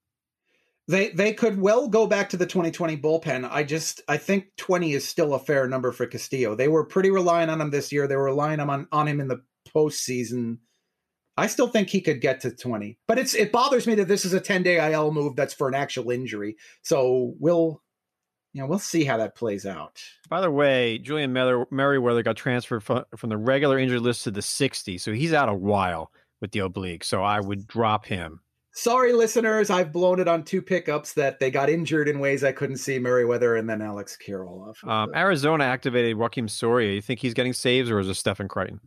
They 0.89 1.11
they 1.11 1.33
could 1.33 1.61
well 1.61 1.89
go 1.89 2.07
back 2.07 2.29
to 2.31 2.37
the 2.37 2.47
2020 2.47 2.97
bullpen. 2.97 3.49
I 3.51 3.63
just 3.63 4.03
I 4.09 4.17
think 4.17 4.47
20 4.57 4.93
is 4.93 5.07
still 5.07 5.35
a 5.35 5.39
fair 5.39 5.69
number 5.69 5.93
for 5.93 6.07
Castillo. 6.07 6.55
They 6.55 6.69
were 6.69 6.85
pretty 6.85 7.11
reliant 7.11 7.51
on 7.51 7.61
him 7.61 7.71
this 7.71 7.93
year. 7.93 8.09
They 8.09 8.17
were 8.17 8.25
relying 8.25 8.61
on 8.61 8.89
on 8.91 9.09
him 9.09 9.21
in 9.21 9.29
the 9.29 9.43
postseason. 9.75 10.59
I 11.37 11.47
still 11.47 11.69
think 11.69 11.89
he 11.89 12.01
could 12.01 12.21
get 12.21 12.41
to 12.41 12.51
20, 12.51 12.99
but 13.09 13.19
it's 13.19 13.35
it 13.35 13.53
bothers 13.53 13.87
me 13.87 13.95
that 13.95 14.09
this 14.09 14.25
is 14.25 14.35
a 14.35 14.41
10 14.41 14.63
day 14.65 14.93
IL 14.93 15.13
move 15.13 15.37
that's 15.37 15.55
for 15.55 15.69
an 15.69 15.75
actual 15.75 16.11
injury. 16.11 16.57
So 16.83 17.35
we'll 17.39 17.81
you 18.53 18.61
know 18.61 18.67
we'll 18.67 18.81
see 18.81 19.05
how 19.05 19.17
that 19.19 19.37
plays 19.37 19.65
out. 19.65 20.03
By 20.29 20.41
the 20.41 20.51
way, 20.51 20.99
Julian 20.99 21.33
Mer- 21.33 21.67
Merryweather 21.71 22.23
got 22.23 22.37
transferred 22.37 22.83
from, 22.83 23.05
from 23.17 23.31
the 23.31 23.39
regular 23.39 23.79
injured 23.79 24.03
list 24.03 24.25
to 24.25 24.31
the 24.33 24.43
60, 24.43 24.99
so 24.99 25.13
he's 25.13 25.33
out 25.33 25.49
a 25.49 25.55
while 25.55 26.11
with 26.41 26.51
the 26.51 26.59
oblique. 26.59 27.05
So 27.05 27.23
I 27.23 27.41
would 27.41 27.67
drop 27.67 28.05
him. 28.05 28.41
Sorry, 28.75 29.13
listeners, 29.13 29.69
I've 29.69 29.93
blown 29.93 30.19
it 30.19 30.29
on 30.29 30.45
two 30.45 30.63
pickups 30.63 31.13
that 31.15 31.39
they 31.39 31.51
got 31.51 31.69
injured 31.69 32.09
in 32.09 32.19
ways 32.19 32.43
I 32.43 32.53
couldn't 32.53 32.79
see 32.79 32.99
Merryweather 32.99 33.57
and 33.57 33.69
then 33.69 33.83
Alex 33.83 34.17
Kirilloff. 34.27 34.83
Um, 34.89 35.15
Arizona 35.15 35.65
activated 35.65 36.17
Joakim 36.17 36.49
Soria. 36.49 36.95
You 36.95 37.03
think 37.03 37.21
he's 37.21 37.35
getting 37.35 37.53
saves, 37.53 37.91
or 37.91 37.99
is 38.01 38.09
it 38.09 38.15
Stefan 38.15 38.49
Crichton? 38.49 38.81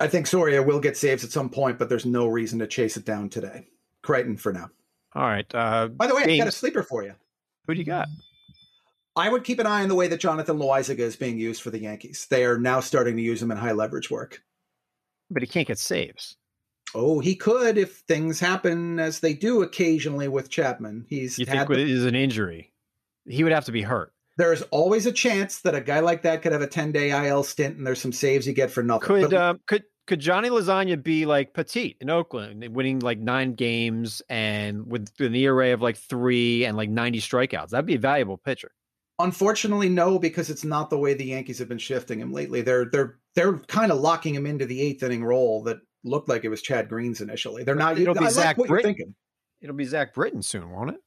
I 0.00 0.08
think 0.08 0.26
Soria 0.26 0.60
will 0.62 0.80
get 0.80 0.96
saves 0.96 1.22
at 1.22 1.30
some 1.30 1.48
point, 1.48 1.78
but 1.78 1.88
there's 1.88 2.04
no 2.04 2.26
reason 2.26 2.58
to 2.58 2.66
chase 2.66 2.96
it 2.96 3.04
down 3.04 3.28
today. 3.28 3.68
Crichton 4.02 4.36
for 4.36 4.52
now. 4.52 4.68
All 5.14 5.22
right. 5.22 5.46
Uh, 5.54 5.86
By 5.86 6.08
the 6.08 6.16
way, 6.16 6.24
I 6.24 6.38
got 6.38 6.48
a 6.48 6.52
sleeper 6.52 6.82
for 6.82 7.04
you. 7.04 7.14
who 7.68 7.74
do 7.74 7.78
you 7.78 7.86
got? 7.86 8.08
I 9.14 9.28
would 9.28 9.44
keep 9.44 9.60
an 9.60 9.66
eye 9.66 9.82
on 9.82 9.88
the 9.88 9.94
way 9.94 10.08
that 10.08 10.18
Jonathan 10.18 10.58
Loaisiga 10.58 11.00
is 11.00 11.14
being 11.14 11.38
used 11.38 11.62
for 11.62 11.70
the 11.70 11.78
Yankees. 11.78 12.26
They 12.30 12.44
are 12.44 12.58
now 12.58 12.80
starting 12.80 13.16
to 13.16 13.22
use 13.22 13.40
him 13.40 13.52
in 13.52 13.58
high 13.58 13.72
leverage 13.72 14.10
work. 14.10 14.42
But 15.30 15.42
he 15.42 15.46
can't 15.46 15.68
get 15.68 15.78
saves. 15.78 16.36
Oh, 16.94 17.20
he 17.20 17.34
could 17.34 17.78
if 17.78 17.98
things 18.08 18.40
happen 18.40 18.98
as 18.98 19.20
they 19.20 19.34
do 19.34 19.62
occasionally 19.62 20.28
with 20.28 20.50
Chapman. 20.50 21.06
He's 21.08 21.38
you 21.38 21.46
think 21.46 21.70
it 21.70 21.78
is 21.78 22.04
an 22.04 22.14
injury? 22.14 22.72
He 23.26 23.44
would 23.44 23.52
have 23.52 23.64
to 23.66 23.72
be 23.72 23.82
hurt. 23.82 24.12
There's 24.36 24.62
always 24.70 25.06
a 25.06 25.12
chance 25.12 25.60
that 25.60 25.74
a 25.74 25.80
guy 25.80 26.00
like 26.00 26.22
that 26.22 26.42
could 26.42 26.52
have 26.52 26.62
a 26.62 26.66
10 26.66 26.92
day 26.92 27.28
IL 27.28 27.44
stint, 27.44 27.76
and 27.76 27.86
there's 27.86 28.00
some 28.00 28.12
saves 28.12 28.46
you 28.46 28.52
get 28.52 28.70
for 28.70 28.82
nothing. 28.82 29.06
Could 29.06 29.30
but, 29.30 29.34
um, 29.34 29.60
could 29.66 29.84
could 30.06 30.20
Johnny 30.20 30.50
Lasagna 30.50 31.00
be 31.00 31.26
like 31.26 31.54
Petit 31.54 31.96
in 32.00 32.10
Oakland, 32.10 32.66
winning 32.74 32.98
like 32.98 33.18
nine 33.18 33.54
games 33.54 34.20
and 34.28 34.86
with 34.86 35.08
an 35.20 35.34
ERA 35.34 35.72
of 35.72 35.80
like 35.80 35.96
three 35.96 36.64
and 36.64 36.76
like 36.76 36.90
90 36.90 37.20
strikeouts? 37.20 37.68
That'd 37.70 37.86
be 37.86 37.94
a 37.94 38.00
valuable 38.00 38.36
pitcher. 38.36 38.72
Unfortunately, 39.18 39.88
no, 39.88 40.18
because 40.18 40.50
it's 40.50 40.64
not 40.64 40.90
the 40.90 40.98
way 40.98 41.14
the 41.14 41.26
Yankees 41.26 41.58
have 41.60 41.68
been 41.68 41.78
shifting 41.78 42.18
him 42.18 42.32
lately. 42.32 42.62
They're 42.62 42.86
they're 42.86 43.18
they're 43.34 43.58
kind 43.58 43.92
of 43.92 44.00
locking 44.00 44.34
him 44.34 44.46
into 44.46 44.66
the 44.66 44.80
eighth 44.80 45.02
inning 45.02 45.24
role 45.24 45.62
that 45.64 45.78
looked 46.04 46.28
like 46.28 46.44
it 46.44 46.48
was 46.48 46.62
Chad 46.62 46.88
Green's 46.88 47.20
initially. 47.20 47.64
They're 47.64 47.74
not. 47.74 47.98
It'll 47.98 48.14
be 48.14 48.26
I 48.26 48.30
Zach 48.30 48.58
like 48.58 48.68
Britton. 48.68 49.14
It'll 49.60 49.76
be 49.76 49.84
Zach 49.84 50.14
Britton 50.14 50.42
soon, 50.42 50.70
won't 50.70 50.90
it? 50.90 51.00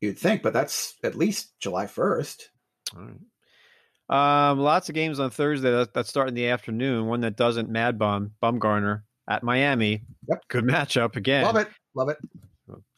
You'd 0.00 0.18
think, 0.18 0.42
but 0.42 0.52
that's 0.52 0.94
at 1.04 1.14
least 1.14 1.58
July 1.58 1.86
first. 1.86 2.50
All 2.96 3.02
right. 3.02 4.50
Um, 4.50 4.58
lots 4.58 4.88
of 4.88 4.94
games 4.94 5.20
on 5.20 5.30
Thursday 5.30 5.70
that, 5.70 5.94
that 5.94 6.06
start 6.06 6.28
in 6.28 6.34
the 6.34 6.48
afternoon. 6.48 7.06
One 7.06 7.20
that 7.20 7.36
doesn't. 7.36 7.68
Mad 7.68 7.98
Bum 7.98 8.32
Bumgarner 8.42 9.02
at 9.28 9.42
Miami. 9.42 10.02
Yep. 10.28 10.42
Good 10.48 10.64
matchup 10.64 11.16
again. 11.16 11.44
Love 11.44 11.56
it. 11.56 11.68
Love 11.94 12.08
it. 12.08 12.18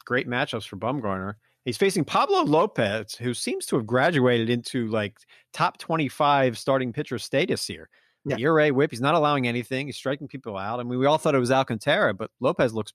Great 0.05 0.29
matchups 0.29 0.67
for 0.67 0.77
Bumgarner. 0.77 1.35
He's 1.65 1.77
facing 1.77 2.05
Pablo 2.05 2.43
Lopez, 2.43 3.15
who 3.15 3.35
seems 3.35 3.67
to 3.67 3.77
have 3.77 3.87
graduated 3.87 4.51
into 4.51 4.89
like 4.89 5.17
top 5.53 5.79
25 5.79 6.59
starting 6.59 6.93
pitcher 6.93 7.19
status 7.19 7.67
here. 7.67 7.89
Yeah. 8.25 8.37
ERA 8.39 8.69
whip. 8.69 8.91
He's 8.91 9.01
not 9.01 9.15
allowing 9.15 9.49
anything. 9.49 9.87
He's 9.87 9.97
striking 9.97 10.29
people 10.29 10.57
out. 10.57 10.81
I 10.81 10.85
mean, 10.85 10.99
we 10.99 11.07
all 11.07 11.19
thought 11.19 11.35
it 11.35 11.41
was 11.41 11.51
Alcantara, 11.51 12.15
but 12.15 12.31
Lopez 12.41 12.73
looks 12.73 12.93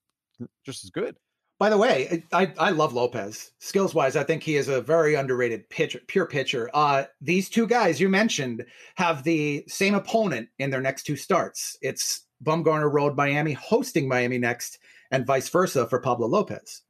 just 0.66 0.84
as 0.84 0.90
good. 0.90 1.18
By 1.60 1.72
the 1.72 1.78
way, 1.78 2.24
I, 2.32 2.54
I 2.60 2.70
love 2.70 2.94
Lopez. 2.94 3.52
Skills 3.60 3.96
wise, 3.96 4.16
I 4.16 4.24
think 4.24 4.44
he 4.44 4.58
is 4.58 4.68
a 4.68 4.80
very 4.80 5.16
underrated 5.16 5.68
pitcher, 5.70 6.00
pure 6.08 6.28
pitcher. 6.28 6.70
Uh, 6.72 7.06
these 7.20 7.50
two 7.50 7.66
guys 7.66 8.00
you 8.00 8.10
mentioned 8.10 8.64
have 8.96 9.24
the 9.24 9.64
same 9.68 9.96
opponent 9.96 10.50
in 10.60 10.70
their 10.70 10.82
next 10.82 11.04
two 11.04 11.16
starts. 11.16 11.76
It's 11.82 12.28
Bumgarner 12.44 12.94
Road 12.94 13.18
Miami 13.18 13.54
hosting 13.54 14.08
Miami 14.08 14.38
next, 14.38 14.78
and 15.10 15.26
vice 15.26 15.50
versa 15.50 15.88
for 15.88 16.00
Pablo 16.00 16.28
Lopez. 16.28 16.84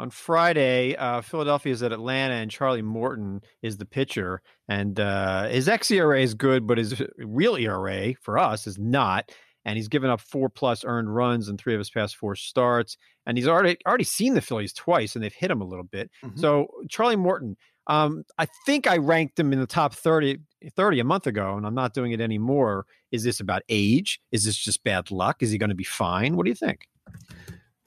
On 0.00 0.10
Friday, 0.10 0.96
uh, 0.96 1.20
Philadelphia 1.20 1.72
is 1.72 1.82
at 1.82 1.92
Atlanta, 1.92 2.34
and 2.34 2.50
Charlie 2.50 2.82
Morton 2.82 3.42
is 3.62 3.76
the 3.76 3.84
pitcher. 3.84 4.40
And 4.68 4.98
uh, 4.98 5.48
his 5.48 5.68
xERA 5.68 6.22
is 6.22 6.34
good, 6.34 6.66
but 6.66 6.78
his 6.78 7.02
real 7.18 7.56
ERA 7.56 8.14
for 8.14 8.38
us 8.38 8.66
is 8.66 8.78
not 8.78 9.30
and 9.64 9.76
he's 9.76 9.88
given 9.88 10.10
up 10.10 10.20
four 10.20 10.48
plus 10.48 10.84
earned 10.84 11.14
runs 11.14 11.48
in 11.48 11.56
three 11.56 11.74
of 11.74 11.78
his 11.78 11.90
past 11.90 12.16
four 12.16 12.34
starts. 12.34 12.96
And 13.26 13.36
he's 13.36 13.46
already 13.46 13.76
already 13.86 14.04
seen 14.04 14.34
the 14.34 14.40
Phillies 14.40 14.72
twice, 14.72 15.14
and 15.14 15.22
they've 15.22 15.32
hit 15.32 15.50
him 15.50 15.60
a 15.60 15.66
little 15.66 15.84
bit. 15.84 16.10
Mm-hmm. 16.24 16.40
So 16.40 16.68
Charlie 16.88 17.16
Morton, 17.16 17.56
um, 17.86 18.24
I 18.38 18.46
think 18.64 18.86
I 18.86 18.96
ranked 18.96 19.38
him 19.38 19.52
in 19.52 19.60
the 19.60 19.66
top 19.66 19.94
30, 19.94 20.38
30 20.74 21.00
a 21.00 21.04
month 21.04 21.26
ago, 21.26 21.56
and 21.56 21.66
I'm 21.66 21.74
not 21.74 21.94
doing 21.94 22.12
it 22.12 22.20
anymore. 22.20 22.86
Is 23.12 23.22
this 23.22 23.40
about 23.40 23.62
age? 23.68 24.20
Is 24.32 24.44
this 24.44 24.56
just 24.56 24.82
bad 24.82 25.10
luck? 25.10 25.42
Is 25.42 25.50
he 25.50 25.58
going 25.58 25.70
to 25.70 25.76
be 25.76 25.84
fine? 25.84 26.36
What 26.36 26.44
do 26.44 26.50
you 26.50 26.56
think? 26.56 26.88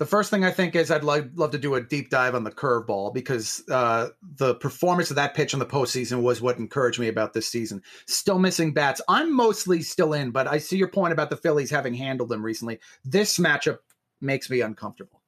The 0.04 0.10
first 0.10 0.30
thing 0.30 0.44
I 0.44 0.52
think 0.52 0.76
is 0.76 0.92
I'd 0.92 1.06
love, 1.06 1.30
love 1.36 1.52
to 1.52 1.58
do 1.58 1.76
a 1.76 1.82
deep 1.82 2.10
dive 2.10 2.36
on 2.36 2.44
the 2.44 2.52
curveball 2.52 3.14
because 3.14 3.64
uh, 3.72 4.10
the 4.36 4.54
performance 4.54 5.10
of 5.12 5.16
that 5.16 5.34
pitch 5.34 5.54
in 5.54 5.60
the 5.60 5.66
postseason 5.66 6.24
was 6.24 6.42
what 6.42 6.58
encouraged 6.58 7.00
me 7.00 7.08
about 7.08 7.32
this 7.32 7.48
season. 7.48 7.82
Still 8.06 8.38
missing 8.38 8.74
bats. 8.74 9.00
I'm 9.08 9.34
mostly 9.34 9.82
still 9.82 10.12
in, 10.12 10.32
but 10.32 10.46
I 10.46 10.58
see 10.58 10.76
your 10.76 10.90
point 10.90 11.14
about 11.14 11.30
the 11.30 11.38
Phillies 11.38 11.72
having 11.72 11.94
handled 11.94 12.28
them 12.28 12.44
recently. 12.44 12.82
This 13.06 13.40
matchup 13.40 13.78
makes 14.20 14.50
me 14.50 14.60
uncomfortable. 14.60 15.22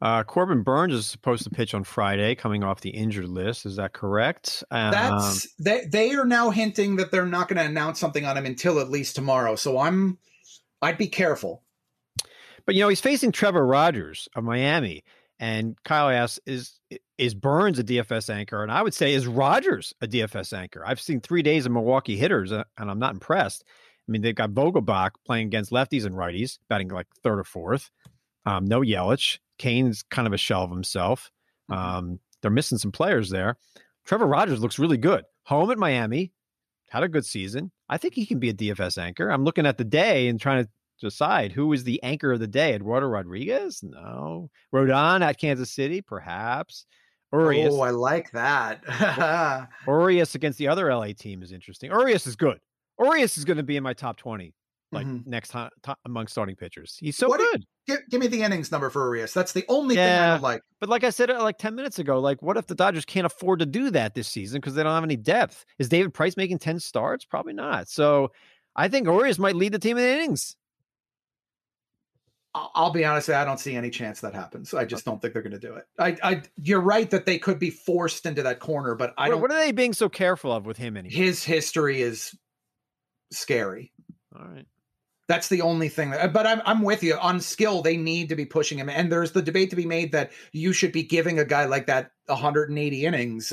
Uh, 0.00 0.24
Corbin 0.24 0.62
Burnes 0.62 0.94
is 0.94 1.04
supposed 1.04 1.44
to 1.44 1.50
pitch 1.50 1.74
on 1.74 1.84
Friday, 1.84 2.34
coming 2.34 2.64
off 2.64 2.80
the 2.80 2.88
injured 2.88 3.28
list. 3.28 3.66
Is 3.66 3.76
that 3.76 3.92
correct? 3.92 4.64
That's 4.70 5.44
um, 5.44 5.50
they. 5.58 5.84
They 5.84 6.14
are 6.14 6.24
now 6.24 6.48
hinting 6.48 6.96
that 6.96 7.10
they're 7.10 7.26
not 7.26 7.46
going 7.46 7.58
to 7.58 7.70
announce 7.70 8.00
something 8.00 8.24
on 8.24 8.38
him 8.38 8.46
until 8.46 8.80
at 8.80 8.88
least 8.88 9.16
tomorrow. 9.16 9.54
So 9.54 9.78
I'm, 9.78 10.16
I'd 10.80 10.96
be 10.96 11.08
careful. 11.08 11.62
But 12.66 12.74
you 12.74 12.80
know, 12.80 12.88
he's 12.88 13.00
facing 13.00 13.32
Trevor 13.32 13.66
Rogers 13.66 14.28
of 14.34 14.44
Miami, 14.44 15.04
and 15.38 15.76
Kyle 15.84 16.08
asks, 16.08 16.40
"Is 16.46 16.78
is 17.18 17.34
Burnes 17.34 17.78
a 17.78 17.84
DFS 17.84 18.30
anchor?" 18.30 18.62
And 18.62 18.70
I 18.70 18.82
would 18.82 18.94
say, 18.94 19.14
"Is 19.14 19.26
Rogers 19.26 19.94
a 20.00 20.06
DFS 20.06 20.52
anchor?" 20.52 20.84
I've 20.86 21.00
seen 21.00 21.20
three 21.20 21.42
days 21.42 21.66
of 21.66 21.72
Milwaukee 21.72 22.16
hitters, 22.16 22.52
uh, 22.52 22.64
and 22.78 22.90
I'm 22.90 22.98
not 22.98 23.14
impressed. 23.14 23.64
I 23.66 24.12
mean, 24.12 24.22
they've 24.22 24.34
got 24.34 24.50
Vogelbach 24.50 25.12
playing 25.24 25.46
against 25.46 25.70
lefties 25.70 26.04
and 26.04 26.14
righties, 26.14 26.58
batting 26.68 26.88
like 26.88 27.06
third 27.22 27.38
or 27.38 27.44
fourth. 27.44 27.90
Um, 28.44 28.64
no 28.66 28.80
Yelich. 28.80 29.38
Cain's 29.58 30.02
kind 30.02 30.26
of 30.26 30.32
a 30.32 30.38
shell 30.38 30.64
of 30.64 30.70
himself. 30.70 31.30
Mm-hmm. 31.70 31.80
Um, 31.80 32.20
they're 32.40 32.50
missing 32.50 32.78
some 32.78 32.90
players 32.90 33.30
there. 33.30 33.56
Trevor 34.04 34.26
Rogers 34.26 34.60
looks 34.60 34.78
really 34.78 34.96
good. 34.96 35.24
Home 35.44 35.70
at 35.70 35.78
Miami, 35.78 36.32
had 36.88 37.02
a 37.02 37.08
good 37.08 37.24
season. 37.24 37.70
I 37.88 37.98
think 37.98 38.14
he 38.14 38.26
can 38.26 38.38
be 38.38 38.48
a 38.48 38.54
DFS 38.54 38.98
anchor. 38.98 39.30
I'm 39.30 39.44
looking 39.44 39.66
at 39.66 39.78
the 39.78 39.84
day 39.84 40.28
and 40.28 40.40
trying 40.40 40.64
to 40.64 40.70
decide 41.00 41.52
who 41.52 41.72
is 41.72 41.84
the 41.84 42.02
anchor 42.02 42.32
of 42.32 42.40
the 42.40 42.46
day. 42.46 42.74
Eduardo 42.74 43.06
Rodriguez? 43.06 43.82
No. 43.82 44.50
Rodon 44.74 45.22
at 45.22 45.38
Kansas 45.38 45.70
City? 45.70 46.00
Perhaps. 46.00 46.86
Urias. 47.32 47.74
Oh, 47.74 47.80
I 47.80 47.90
like 47.90 48.30
that. 48.32 49.68
Urias 49.86 50.34
against 50.34 50.58
the 50.58 50.68
other 50.68 50.94
LA 50.94 51.08
team 51.16 51.42
is 51.42 51.52
interesting. 51.52 51.90
Urias 51.90 52.26
is 52.26 52.36
good. 52.36 52.58
Urias 53.00 53.38
is 53.38 53.44
going 53.44 53.56
to 53.56 53.62
be 53.62 53.76
in 53.76 53.82
my 53.82 53.94
top 53.94 54.16
20 54.16 54.54
like 54.92 55.06
mm-hmm. 55.06 55.28
next 55.28 55.48
time 55.48 55.70
among 56.04 56.26
starting 56.26 56.54
pitchers. 56.54 56.96
He's 57.00 57.16
so 57.16 57.28
what 57.28 57.40
good. 57.40 57.64
Give, 57.86 57.98
give, 58.10 58.20
me 58.20 58.26
the 58.26 58.42
innings 58.42 58.70
number 58.70 58.90
for 58.90 59.02
Urias. 59.06 59.32
That's 59.32 59.52
the 59.52 59.64
only 59.68 59.96
yeah, 59.96 60.06
thing 60.06 60.30
I 60.30 60.32
would 60.34 60.42
like. 60.42 60.62
But 60.78 60.88
like 60.88 61.02
I 61.02 61.10
said 61.10 61.30
uh, 61.30 61.42
like 61.42 61.58
10 61.58 61.74
minutes 61.74 61.98
ago, 61.98 62.20
like 62.20 62.42
what 62.42 62.56
if 62.56 62.66
the 62.66 62.74
Dodgers 62.74 63.04
can't 63.04 63.26
afford 63.26 63.58
to 63.60 63.66
do 63.66 63.90
that 63.90 64.14
this 64.14 64.28
season 64.28 64.60
because 64.60 64.74
they 64.74 64.82
don't 64.82 64.94
have 64.94 65.02
any 65.02 65.16
depth? 65.16 65.64
Is 65.78 65.88
David 65.88 66.14
Price 66.14 66.36
making 66.36 66.58
10 66.58 66.78
starts? 66.78 67.24
Probably 67.24 67.54
not. 67.54 67.88
So 67.88 68.30
I 68.76 68.88
think 68.88 69.06
Urias 69.06 69.38
might 69.38 69.56
lead 69.56 69.72
the 69.72 69.78
team 69.78 69.96
in 69.96 70.04
innings. 70.04 70.56
I'll 72.54 72.90
be 72.90 73.04
honest, 73.04 73.30
I 73.30 73.44
don't 73.46 73.58
see 73.58 73.74
any 73.74 73.88
chance 73.88 74.20
that 74.20 74.34
happens. 74.34 74.74
I 74.74 74.84
just 74.84 75.06
don't 75.06 75.22
think 75.22 75.32
they're 75.32 75.42
going 75.42 75.52
to 75.52 75.58
do 75.58 75.74
it. 75.74 75.84
I, 75.98 76.16
I, 76.22 76.42
you're 76.56 76.82
right 76.82 77.08
that 77.10 77.24
they 77.24 77.38
could 77.38 77.58
be 77.58 77.70
forced 77.70 78.26
into 78.26 78.42
that 78.42 78.60
corner, 78.60 78.94
but 78.94 79.14
I 79.16 79.30
don't. 79.30 79.40
What 79.40 79.50
are 79.50 79.58
they 79.58 79.72
being 79.72 79.94
so 79.94 80.10
careful 80.10 80.52
of 80.52 80.66
with 80.66 80.76
him? 80.76 80.98
Anymore? 80.98 81.16
His 81.16 81.42
history 81.44 82.02
is 82.02 82.36
scary. 83.30 83.92
All 84.36 84.46
right. 84.46 84.66
That's 85.28 85.48
the 85.48 85.62
only 85.62 85.88
thing. 85.88 86.10
That, 86.10 86.34
but 86.34 86.46
I'm, 86.46 86.60
I'm 86.66 86.82
with 86.82 87.02
you 87.02 87.14
on 87.14 87.40
skill. 87.40 87.80
They 87.80 87.96
need 87.96 88.28
to 88.28 88.36
be 88.36 88.44
pushing 88.44 88.78
him, 88.78 88.90
and 88.90 89.10
there's 89.10 89.32
the 89.32 89.40
debate 89.40 89.70
to 89.70 89.76
be 89.76 89.86
made 89.86 90.12
that 90.12 90.30
you 90.52 90.74
should 90.74 90.92
be 90.92 91.02
giving 91.02 91.38
a 91.38 91.44
guy 91.44 91.64
like 91.64 91.86
that 91.86 92.10
180 92.26 93.06
innings. 93.06 93.52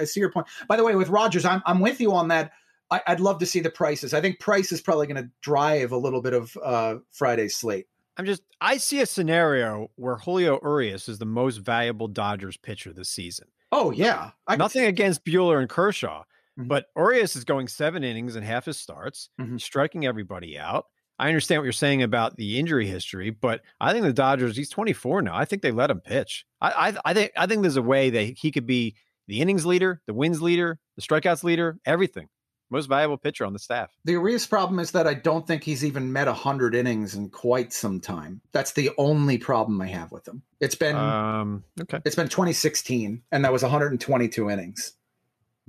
I 0.00 0.04
see 0.04 0.20
your 0.20 0.30
point. 0.30 0.46
By 0.66 0.76
the 0.76 0.84
way, 0.84 0.94
with 0.94 1.10
Rogers, 1.10 1.44
I'm, 1.44 1.62
I'm 1.66 1.80
with 1.80 2.00
you 2.00 2.14
on 2.14 2.28
that. 2.28 2.52
I, 2.90 3.02
would 3.08 3.20
love 3.20 3.38
to 3.40 3.46
see 3.46 3.60
the 3.60 3.70
prices. 3.70 4.14
I 4.14 4.20
think 4.20 4.40
price 4.40 4.72
is 4.72 4.80
probably 4.80 5.06
going 5.06 5.22
to 5.22 5.30
drive 5.42 5.92
a 5.92 5.96
little 5.96 6.22
bit 6.22 6.32
of 6.32 6.56
uh, 6.62 6.96
Friday's 7.12 7.54
slate. 7.54 7.86
I'm 8.20 8.26
just 8.26 8.42
I 8.60 8.76
see 8.76 9.00
a 9.00 9.06
scenario 9.06 9.90
where 9.96 10.16
Julio 10.16 10.60
Urias 10.62 11.08
is 11.08 11.18
the 11.18 11.24
most 11.24 11.56
valuable 11.56 12.06
Dodgers 12.06 12.58
pitcher 12.58 12.92
this 12.92 13.08
season. 13.08 13.48
Oh 13.72 13.92
yeah, 13.92 14.32
I 14.46 14.56
nothing 14.56 14.84
against 14.84 15.24
Buehler 15.24 15.58
and 15.58 15.70
Kershaw, 15.70 16.24
mm-hmm. 16.58 16.68
but 16.68 16.88
Urias 16.94 17.34
is 17.34 17.44
going 17.44 17.66
seven 17.66 18.04
innings 18.04 18.36
and 18.36 18.44
half 18.44 18.66
his 18.66 18.76
starts, 18.76 19.30
mm-hmm. 19.40 19.56
striking 19.56 20.04
everybody 20.04 20.58
out. 20.58 20.84
I 21.18 21.28
understand 21.28 21.60
what 21.60 21.64
you're 21.64 21.72
saying 21.72 22.02
about 22.02 22.36
the 22.36 22.58
injury 22.58 22.86
history, 22.86 23.30
but 23.30 23.62
I 23.80 23.94
think 23.94 24.04
the 24.04 24.12
Dodgers. 24.12 24.54
He's 24.54 24.68
24 24.68 25.22
now. 25.22 25.34
I 25.34 25.46
think 25.46 25.62
they 25.62 25.72
let 25.72 25.90
him 25.90 26.00
pitch. 26.00 26.44
I 26.60 26.90
I, 26.90 26.96
I 27.06 27.14
think 27.14 27.32
I 27.38 27.46
think 27.46 27.62
there's 27.62 27.76
a 27.76 27.82
way 27.82 28.10
that 28.10 28.36
he 28.36 28.50
could 28.50 28.66
be 28.66 28.96
the 29.28 29.40
innings 29.40 29.64
leader, 29.64 30.02
the 30.06 30.12
wins 30.12 30.42
leader, 30.42 30.78
the 30.96 31.02
strikeouts 31.02 31.42
leader, 31.42 31.78
everything 31.86 32.28
most 32.70 32.86
valuable 32.86 33.18
pitcher 33.18 33.44
on 33.44 33.52
the 33.52 33.58
staff. 33.58 33.90
The 34.04 34.12
Urias 34.12 34.46
problem 34.46 34.78
is 34.78 34.92
that 34.92 35.06
I 35.06 35.14
don't 35.14 35.46
think 35.46 35.64
he's 35.64 35.84
even 35.84 36.12
met 36.12 36.26
100 36.26 36.74
innings 36.74 37.14
in 37.14 37.28
quite 37.30 37.72
some 37.72 38.00
time. 38.00 38.40
That's 38.52 38.72
the 38.72 38.90
only 38.96 39.38
problem 39.38 39.80
I 39.80 39.88
have 39.88 40.12
with 40.12 40.26
him. 40.26 40.42
It's 40.60 40.74
been 40.74 40.96
um, 40.96 41.64
okay. 41.80 42.00
It's 42.04 42.16
been 42.16 42.28
2016, 42.28 43.22
and 43.32 43.44
that 43.44 43.52
was 43.52 43.62
122 43.62 44.50
innings. 44.50 44.92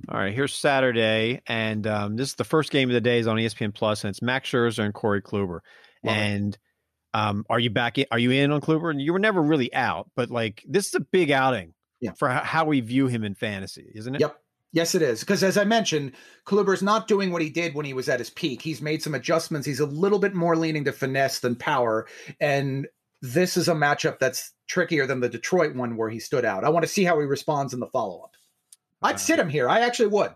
All 0.08 0.18
right, 0.18 0.34
here's 0.34 0.54
Saturday, 0.54 1.42
and 1.46 1.86
um, 1.86 2.16
this 2.16 2.30
is 2.30 2.34
the 2.34 2.44
first 2.44 2.72
game 2.72 2.88
of 2.88 2.94
the 2.94 3.00
day 3.00 3.18
is 3.18 3.26
on 3.26 3.36
ESPN 3.36 3.72
Plus, 3.72 4.02
and 4.02 4.10
it's 4.10 4.22
Max 4.22 4.50
Scherzer 4.50 4.84
and 4.84 4.92
Corey 4.92 5.22
Kluber. 5.22 5.60
And 6.04 6.58
um, 7.14 7.44
are 7.48 7.60
you 7.60 7.70
back? 7.70 7.98
In, 7.98 8.06
are 8.10 8.18
you 8.18 8.30
in 8.32 8.50
on 8.50 8.60
Kluber? 8.60 8.90
And 8.90 9.00
you 9.00 9.12
were 9.12 9.18
never 9.18 9.40
really 9.40 9.72
out, 9.72 10.10
but 10.16 10.30
like 10.30 10.64
this 10.66 10.88
is 10.88 10.94
a 10.94 11.00
big 11.00 11.30
outing 11.30 11.74
yeah. 12.00 12.12
for 12.12 12.28
how 12.28 12.64
we 12.64 12.80
view 12.80 13.06
him 13.06 13.22
in 13.24 13.34
fantasy, 13.34 13.90
isn't 13.94 14.16
it? 14.16 14.20
Yep. 14.20 14.41
Yes, 14.72 14.94
it 14.94 15.02
is. 15.02 15.20
Because 15.20 15.42
as 15.42 15.58
I 15.58 15.64
mentioned, 15.64 16.12
Kluber's 16.46 16.82
not 16.82 17.06
doing 17.06 17.30
what 17.30 17.42
he 17.42 17.50
did 17.50 17.74
when 17.74 17.84
he 17.84 17.92
was 17.92 18.08
at 18.08 18.18
his 18.18 18.30
peak. 18.30 18.62
He's 18.62 18.80
made 18.80 19.02
some 19.02 19.14
adjustments. 19.14 19.66
He's 19.66 19.80
a 19.80 19.86
little 19.86 20.18
bit 20.18 20.34
more 20.34 20.56
leaning 20.56 20.84
to 20.84 20.92
finesse 20.92 21.40
than 21.40 21.56
power. 21.56 22.06
And 22.40 22.86
this 23.20 23.56
is 23.56 23.68
a 23.68 23.74
matchup 23.74 24.18
that's 24.18 24.52
trickier 24.68 25.06
than 25.06 25.20
the 25.20 25.28
Detroit 25.28 25.76
one 25.76 25.96
where 25.96 26.08
he 26.08 26.18
stood 26.18 26.44
out. 26.44 26.64
I 26.64 26.70
want 26.70 26.84
to 26.84 26.90
see 26.90 27.04
how 27.04 27.20
he 27.20 27.26
responds 27.26 27.74
in 27.74 27.80
the 27.80 27.86
follow 27.86 28.22
up. 28.22 28.32
I'd 29.02 29.16
uh, 29.16 29.18
sit 29.18 29.38
him 29.38 29.50
here. 29.50 29.68
I 29.68 29.80
actually 29.80 30.08
would. 30.08 30.32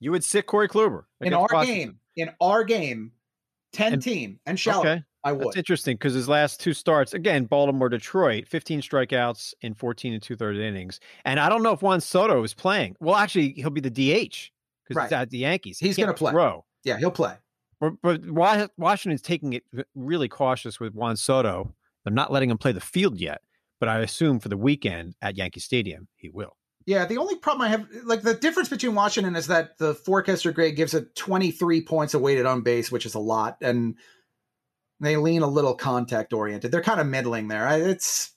You 0.00 0.12
would 0.12 0.24
sit 0.24 0.46
Corey 0.46 0.68
Kluber 0.68 1.04
in 1.20 1.32
our 1.32 1.48
Washington. 1.50 1.74
game. 1.74 2.00
In 2.16 2.30
our 2.40 2.64
game, 2.64 3.12
10 3.72 3.94
And- 3.94 4.02
team 4.02 4.40
and 4.46 4.58
shallow. 4.58 4.80
Okay. 4.80 5.02
I 5.24 5.32
That's 5.32 5.44
would. 5.46 5.56
interesting 5.56 5.96
because 5.96 6.14
his 6.14 6.28
last 6.28 6.60
two 6.60 6.72
starts, 6.72 7.12
again, 7.12 7.44
Baltimore, 7.44 7.88
Detroit, 7.88 8.46
15 8.46 8.80
strikeouts 8.80 9.52
in 9.62 9.74
14 9.74 10.12
and 10.14 10.22
two 10.22 10.36
thirds 10.36 10.58
innings. 10.60 11.00
And 11.24 11.40
I 11.40 11.48
don't 11.48 11.62
know 11.62 11.72
if 11.72 11.82
Juan 11.82 12.00
Soto 12.00 12.42
is 12.44 12.54
playing. 12.54 12.94
Well, 13.00 13.16
actually, 13.16 13.52
he'll 13.54 13.70
be 13.70 13.80
the 13.80 13.90
DH 13.90 14.52
because 14.84 14.96
Right. 14.96 15.04
he's 15.04 15.12
at 15.12 15.30
the 15.30 15.38
Yankees. 15.38 15.78
He 15.80 15.86
He's 15.88 15.96
gonna 15.96 16.14
play. 16.14 16.30
Throw. 16.30 16.64
Yeah, 16.84 16.98
he'll 16.98 17.10
play. 17.10 17.34
But, 17.80 17.94
but 18.02 18.22
Washington's 18.78 19.22
taking 19.22 19.52
it 19.54 19.64
really 19.94 20.28
cautious 20.28 20.78
with 20.80 20.94
Juan 20.94 21.16
Soto. 21.16 21.74
They're 22.04 22.12
not 22.14 22.32
letting 22.32 22.50
him 22.50 22.58
play 22.58 22.72
the 22.72 22.80
field 22.80 23.18
yet, 23.20 23.40
but 23.80 23.88
I 23.88 23.98
assume 24.00 24.38
for 24.40 24.48
the 24.48 24.56
weekend 24.56 25.14
at 25.20 25.36
Yankee 25.36 25.60
Stadium, 25.60 26.08
he 26.16 26.28
will. 26.28 26.56
Yeah, 26.88 27.04
the 27.04 27.18
only 27.18 27.36
problem 27.36 27.66
I 27.66 27.68
have, 27.68 27.86
like 28.04 28.22
the 28.22 28.32
difference 28.32 28.70
between 28.70 28.94
Washington 28.94 29.36
is 29.36 29.48
that 29.48 29.76
the 29.76 29.94
forecaster 29.94 30.52
grade 30.52 30.74
gives 30.74 30.94
it 30.94 31.14
23 31.16 31.82
points 31.82 32.14
of 32.14 32.22
weighted 32.22 32.46
on 32.46 32.62
base, 32.62 32.90
which 32.90 33.04
is 33.04 33.14
a 33.14 33.18
lot, 33.18 33.58
and 33.60 33.96
they 34.98 35.18
lean 35.18 35.42
a 35.42 35.46
little 35.46 35.74
contact 35.74 36.32
oriented. 36.32 36.72
They're 36.72 36.80
kind 36.80 36.98
of 36.98 37.06
middling 37.06 37.48
there. 37.48 37.68
I- 37.68 37.76
It's, 37.76 38.32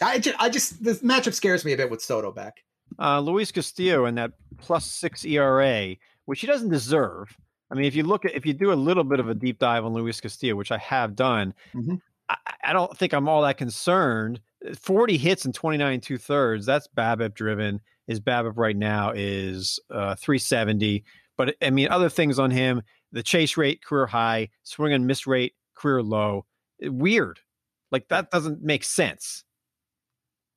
I 0.00 0.18
just, 0.20 0.40
I 0.40 0.48
just, 0.48 0.82
this 0.82 1.00
matchup 1.02 1.34
scares 1.34 1.66
me 1.66 1.74
a 1.74 1.76
bit 1.76 1.90
with 1.90 2.00
Soto 2.00 2.32
back. 2.32 2.64
Uh, 2.98 3.20
Luis 3.20 3.52
Castillo 3.52 4.06
in 4.06 4.14
that 4.14 4.32
plus 4.56 4.86
six 4.86 5.26
ERA, 5.26 5.94
which 6.24 6.40
he 6.40 6.46
doesn't 6.46 6.70
deserve. 6.70 7.36
I 7.70 7.74
mean, 7.74 7.84
if 7.84 7.94
you 7.94 8.04
look 8.04 8.24
at, 8.24 8.34
if 8.34 8.46
you 8.46 8.54
do 8.54 8.72
a 8.72 8.74
little 8.74 9.04
bit 9.04 9.20
of 9.20 9.28
a 9.28 9.34
deep 9.34 9.58
dive 9.58 9.84
on 9.84 9.92
Luis 9.92 10.18
Castillo, 10.18 10.56
which 10.56 10.72
I 10.72 10.78
have 10.78 11.14
done, 11.14 11.52
Mhm. 11.74 12.00
I, 12.30 12.36
I 12.64 12.72
don't 12.72 12.96
think 12.96 13.12
I'm 13.12 13.28
all 13.28 13.42
that 13.42 13.58
concerned. 13.58 14.40
40 14.78 15.16
hits 15.16 15.44
and 15.44 15.54
29 15.54 16.00
two 16.00 16.18
thirds. 16.18 16.66
That's 16.66 16.88
BABIP 16.96 17.34
driven. 17.34 17.80
His 18.06 18.20
BABIP 18.20 18.52
right 18.56 18.76
now 18.76 19.12
is 19.14 19.78
uh, 19.90 20.14
370. 20.16 21.04
But 21.36 21.56
I 21.62 21.70
mean, 21.70 21.88
other 21.88 22.08
things 22.08 22.38
on 22.38 22.50
him: 22.50 22.82
the 23.12 23.22
chase 23.22 23.56
rate 23.56 23.82
career 23.84 24.06
high, 24.06 24.48
swing 24.62 24.92
and 24.92 25.06
miss 25.06 25.26
rate 25.26 25.54
career 25.74 26.02
low. 26.02 26.44
Weird. 26.80 27.40
Like 27.90 28.08
that 28.08 28.30
doesn't 28.30 28.62
make 28.62 28.84
sense. 28.84 29.44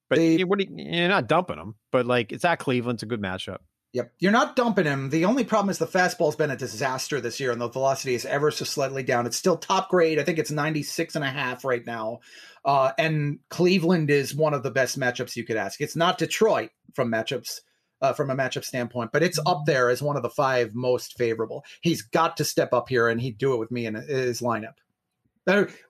But 0.10 0.18
They- 0.18 0.38
you- 0.38 0.48
what 0.48 0.60
do 0.60 0.66
you, 0.66 0.76
you're 0.76 1.08
not 1.08 1.28
dumping 1.28 1.58
him, 1.58 1.76
but 1.92 2.06
like 2.06 2.32
it's 2.32 2.46
at 2.46 2.60
Cleveland. 2.60 2.98
It's 2.98 3.04
a 3.04 3.08
good 3.08 3.22
matchup. 3.22 3.58
Yep. 3.96 4.12
You're 4.20 4.34
not 4.34 4.58
dumping 4.58 4.84
him. 4.84 5.10
The 5.10 5.24
only 5.24 5.46
problem 5.46 5.70
is 5.70 5.78
the 5.78 5.88
fastball's 5.88 6.36
been 6.36 6.52
a 6.52 6.58
disaster 6.58 7.22
this 7.22 7.40
year 7.40 7.54
and 7.54 7.62
the 7.62 7.70
velocity 7.70 8.14
is 8.14 8.26
ever 8.26 8.52
so 8.52 8.66
slightly 8.66 9.04
down. 9.04 9.26
It's 9.26 9.38
still 9.38 9.56
top 9.56 9.88
grade. 9.88 10.20
I 10.20 10.24
think 10.24 10.38
it's 10.38 10.52
96 10.52 11.16
and 11.16 11.24
a 11.24 11.30
half 11.30 11.64
right 11.64 11.86
now. 11.86 12.20
Uh, 12.66 12.92
and 12.98 13.40
Cleveland 13.50 14.10
is 14.10 14.36
one 14.36 14.54
of 14.54 14.64
the 14.64 14.70
best 14.70 15.00
matchups 15.00 15.38
you 15.38 15.46
could 15.46 15.56
ask. 15.56 15.80
It's 15.80 15.96
not 15.96 16.18
Detroit 16.18 16.72
from 16.94 17.10
matchups, 17.10 17.62
uh, 18.02 18.12
from 18.12 18.30
a 18.30 18.36
matchup 18.36 18.66
standpoint, 18.66 19.12
but 19.14 19.24
it's 19.24 19.40
up 19.46 19.62
there 19.66 19.90
as 19.90 20.02
one 20.02 20.18
of 20.18 20.24
the 20.24 20.30
five 20.30 20.76
most 20.76 21.18
favorable. 21.18 21.64
He's 21.80 22.02
got 22.02 22.36
to 22.36 22.44
step 22.44 22.74
up 22.74 22.90
here 22.90 23.08
and 23.08 23.22
he'd 23.22 23.38
do 23.38 23.54
it 23.54 23.60
with 23.60 23.72
me 23.72 23.86
in 23.86 23.96
his 23.96 24.42
lineup. 24.42 24.76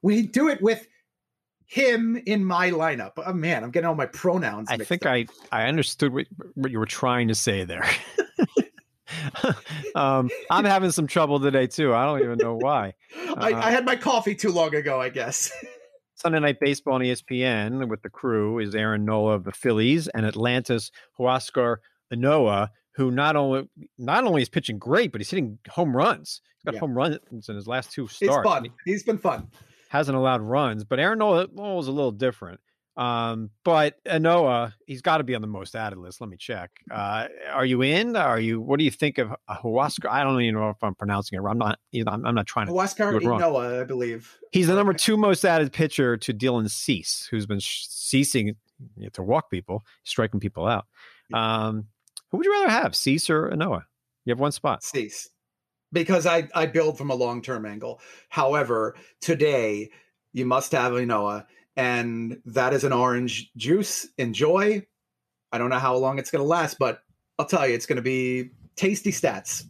We 0.03 0.27
do 0.27 0.49
it 0.49 0.61
with 0.61 0.85
him 1.67 2.21
in 2.25 2.43
my 2.45 2.69
lineup. 2.71 3.13
Oh, 3.17 3.33
man, 3.33 3.63
I'm 3.63 3.71
getting 3.71 3.87
all 3.87 3.95
my 3.95 4.05
pronouns. 4.05 4.67
I 4.69 4.77
think 4.77 5.05
up. 5.05 5.11
I 5.11 5.25
I 5.51 5.67
understood 5.67 6.13
what, 6.13 6.27
what 6.55 6.71
you 6.71 6.79
were 6.79 6.85
trying 6.85 7.27
to 7.29 7.35
say 7.35 7.63
there. 7.63 7.85
um, 9.95 10.29
I'm 10.49 10.65
having 10.65 10.91
some 10.91 11.07
trouble 11.07 11.39
today 11.39 11.67
too. 11.67 11.93
I 11.93 12.05
don't 12.05 12.21
even 12.21 12.37
know 12.37 12.55
why. 12.55 12.93
I, 13.37 13.53
Uh, 13.53 13.61
I 13.61 13.71
had 13.71 13.85
my 13.85 13.95
coffee 13.95 14.35
too 14.35 14.51
long 14.51 14.73
ago, 14.75 15.01
I 15.01 15.09
guess. 15.09 15.51
Sunday 16.15 16.39
Night 16.39 16.59
Baseball 16.59 16.95
on 16.95 17.01
ESPN 17.01 17.87
with 17.89 18.01
the 18.01 18.09
crew 18.09 18.59
is 18.59 18.73
Aaron 18.73 19.05
Nola 19.05 19.33
of 19.33 19.43
the 19.43 19.51
Phillies 19.51 20.07
and 20.09 20.25
Atlanta's 20.25 20.91
Huascar 21.19 21.77
Ynoa, 22.11 22.69
who 22.95 23.11
not 23.11 23.35
only 23.35 23.67
not 23.97 24.23
only 24.23 24.41
is 24.41 24.49
pitching 24.49 24.79
great, 24.79 25.11
but 25.11 25.19
he's 25.19 25.29
hitting 25.29 25.59
home 25.69 25.95
runs. 25.95 26.41
He's 26.57 26.63
got 26.63 26.75
Yeah. 26.75 26.79
home 26.79 26.93
runs 26.95 27.49
in 27.49 27.55
his 27.55 27.67
last 27.67 27.91
two 27.91 28.05
It's 28.05 28.15
starts. 28.15 28.47
fun. 28.47 28.67
He's 28.85 29.03
been 29.03 29.17
fun. 29.17 29.49
Hasn't 29.95 30.17
allowed 30.17 30.41
runs, 30.41 30.83
but 30.83 30.99
Aaron 30.99 31.19
Nola 31.19 31.47
was 31.53 31.87
a 31.87 31.91
little 31.93 32.11
different. 32.11 32.59
Um, 32.97 33.49
but 33.63 33.95
Ynoa, 34.05 34.73
he's 34.85 35.01
got 35.01 35.19
to 35.19 35.23
be 35.23 35.35
on 35.35 35.41
the 35.41 35.47
most 35.47 35.73
added 35.73 35.97
list. 35.99 36.19
Let 36.19 36.29
me 36.29 36.35
check. 36.37 36.71
Uh, 36.91 37.27
are 37.53 37.65
you 37.65 37.81
in? 37.81 38.17
Are 38.17 38.39
you? 38.39 38.59
What 38.59 38.77
do 38.77 38.83
you 38.83 38.91
think 38.91 39.17
of 39.17 39.31
uh, 39.31 39.55
Huascar? 39.55 40.09
I 40.09 40.23
don't 40.23 40.41
even 40.41 40.59
know 40.59 40.69
if 40.69 40.83
I'm 40.83 40.95
pronouncing 40.95 41.37
it. 41.37 41.41
right. 41.41 41.51
I'm 41.51 41.57
not. 41.57 41.79
You 41.91 42.03
know, 42.03 42.11
I'm, 42.11 42.25
I'm 42.25 42.35
not 42.35 42.45
trying 42.45 42.67
to. 42.67 42.73
Huascar 42.73 43.11
do 43.11 43.17
it 43.17 43.29
wrong. 43.29 43.39
Noah, 43.39 43.81
I 43.81 43.83
believe. 43.85 44.37
He's 44.51 44.67
the 44.67 44.75
number 44.75 44.93
two 44.93 45.15
most 45.15 45.45
added 45.45 45.71
pitcher 45.71 46.17
to 46.17 46.33
Dylan 46.33 46.69
Cease, 46.69 47.27
who's 47.31 47.45
been 47.45 47.59
sh- 47.59 47.85
ceasing 47.87 48.55
to 49.13 49.23
walk 49.23 49.49
people, 49.49 49.85
striking 50.03 50.41
people 50.41 50.67
out. 50.67 50.85
Um, 51.33 51.85
who 52.31 52.37
would 52.37 52.45
you 52.45 52.51
rather 52.51 52.69
have, 52.69 52.95
Cease 52.95 53.29
or 53.29 53.49
Ynoa? 53.49 53.83
You 54.25 54.31
have 54.31 54.39
one 54.39 54.51
spot. 54.51 54.83
Cease. 54.83 55.29
Because 55.91 56.25
I, 56.25 56.47
I 56.53 56.65
build 56.65 56.97
from 56.97 57.09
a 57.09 57.15
long 57.15 57.41
term 57.41 57.65
angle. 57.65 58.01
However, 58.29 58.95
today 59.21 59.91
you 60.33 60.45
must 60.45 60.71
have 60.73 60.93
a 60.93 61.05
Noah, 61.05 61.47
and 61.77 62.41
that 62.45 62.73
is 62.73 62.83
an 62.83 62.93
orange 62.93 63.51
juice. 63.55 64.07
Enjoy. 64.17 64.85
I 65.51 65.57
don't 65.57 65.69
know 65.69 65.79
how 65.79 65.95
long 65.95 66.19
it's 66.19 66.31
going 66.31 66.43
to 66.43 66.47
last, 66.47 66.77
but 66.77 67.01
I'll 67.39 67.45
tell 67.45 67.67
you, 67.67 67.73
it's 67.73 67.85
going 67.85 67.97
to 67.97 68.01
be 68.01 68.51
tasty 68.75 69.11
stats. 69.11 69.63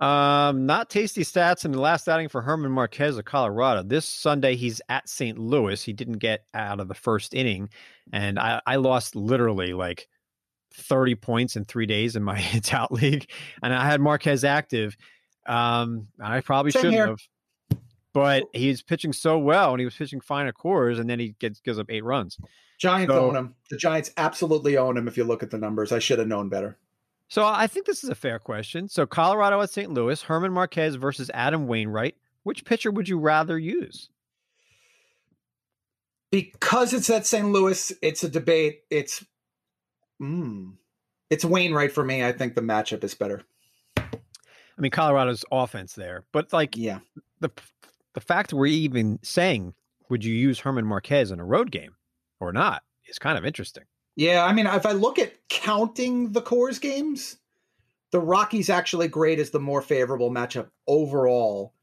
Um, 0.00 0.66
not 0.66 0.90
tasty 0.90 1.22
stats 1.22 1.64
in 1.64 1.72
the 1.72 1.80
last 1.80 2.08
outing 2.08 2.28
for 2.28 2.42
German 2.42 2.72
Marquez 2.72 3.16
of 3.16 3.24
Colorado. 3.24 3.82
This 3.82 4.04
Sunday, 4.04 4.54
he's 4.56 4.80
at 4.88 5.08
St. 5.08 5.38
Louis. 5.38 5.82
He 5.82 5.92
didn't 5.92 6.18
get 6.18 6.44
out 6.52 6.80
of 6.80 6.88
the 6.88 6.94
first 6.94 7.32
inning, 7.32 7.70
and 8.12 8.38
I, 8.38 8.60
I 8.66 8.76
lost 8.76 9.16
literally 9.16 9.72
like 9.72 10.08
30 10.74 11.14
points 11.16 11.56
in 11.56 11.64
three 11.64 11.86
days 11.86 12.16
in 12.16 12.22
my 12.22 12.36
hits 12.38 12.72
out 12.72 12.92
league, 12.92 13.30
and 13.62 13.72
I 13.74 13.84
had 13.86 14.00
Marquez 14.00 14.44
active. 14.44 14.96
Um, 15.46 16.08
I 16.20 16.40
probably 16.40 16.70
Same 16.70 16.80
shouldn't 16.82 16.94
here. 16.96 17.06
have, 17.08 17.80
but 18.12 18.44
he's 18.52 18.82
pitching 18.82 19.12
so 19.12 19.38
well, 19.38 19.72
and 19.72 19.80
he 19.80 19.84
was 19.84 19.94
pitching 19.94 20.20
fine 20.20 20.46
at 20.46 20.54
Coors, 20.54 20.98
and 20.98 21.08
then 21.08 21.18
he 21.18 21.34
gets 21.38 21.60
gives 21.60 21.78
up 21.78 21.86
eight 21.90 22.04
runs. 22.04 22.38
Giants 22.78 23.12
So- 23.12 23.28
own 23.28 23.36
him. 23.36 23.54
The 23.70 23.76
Giants 23.76 24.10
absolutely 24.16 24.76
own 24.76 24.96
him 24.96 25.06
if 25.08 25.16
you 25.16 25.24
look 25.24 25.42
at 25.42 25.50
the 25.50 25.58
numbers. 25.58 25.92
I 25.92 25.98
should 26.00 26.18
have 26.18 26.28
known 26.28 26.48
better. 26.48 26.76
So 27.28 27.46
I 27.46 27.66
think 27.66 27.86
this 27.86 28.04
is 28.04 28.10
a 28.10 28.14
fair 28.14 28.38
question. 28.38 28.88
So 28.88 29.06
Colorado 29.06 29.60
at 29.62 29.70
St. 29.70 29.90
Louis, 29.92 30.22
German 30.22 30.52
Marquez 30.52 30.96
versus 30.96 31.30
Adam 31.32 31.66
Wainwright. 31.66 32.16
Which 32.42 32.64
pitcher 32.64 32.90
would 32.90 33.08
you 33.08 33.18
rather 33.18 33.58
use? 33.58 34.10
because 36.30 36.92
it's 36.92 37.08
at 37.10 37.26
St. 37.26 37.46
Louis, 37.48 37.92
it's 38.02 38.24
a 38.24 38.28
debate. 38.28 38.80
It's 38.90 39.24
mm, 40.24 40.72
it's 41.30 41.44
Wainwright 41.44 41.92
for 41.92 42.04
me. 42.04 42.24
I 42.24 42.32
think 42.32 42.54
the 42.54 42.60
matchup 42.60 43.04
is 43.04 43.14
better. 43.14 43.42
I 43.96 44.80
mean, 44.80 44.90
Colorado's 44.90 45.44
offense 45.52 45.94
there, 45.94 46.24
but 46.32 46.52
like 46.52 46.76
Yeah. 46.76 46.98
the 47.40 47.50
the 48.14 48.20
fact 48.20 48.52
we're 48.52 48.66
even 48.66 49.18
saying, 49.22 49.74
would 50.08 50.24
you 50.24 50.34
use 50.34 50.60
German 50.60 50.86
Marquez 50.86 51.30
in 51.30 51.40
a 51.40 51.44
road 51.44 51.70
game 51.70 51.96
or 52.40 52.52
not, 52.52 52.82
is 53.08 53.18
kind 53.18 53.36
of 53.38 53.44
interesting. 53.44 53.84
Yeah, 54.16 54.44
I 54.44 54.52
mean, 54.52 54.66
if 54.66 54.86
I 54.86 54.92
look 54.92 55.18
at 55.18 55.32
counting 55.48 56.30
the 56.32 56.42
Coors 56.42 56.80
games, 56.80 57.38
the 58.12 58.20
Rockies 58.20 58.70
actually 58.70 59.08
grade 59.08 59.40
as 59.40 59.50
the 59.50 59.58
more 59.58 59.82
favorable 59.82 60.30
matchup 60.30 60.68
overall 60.86 61.74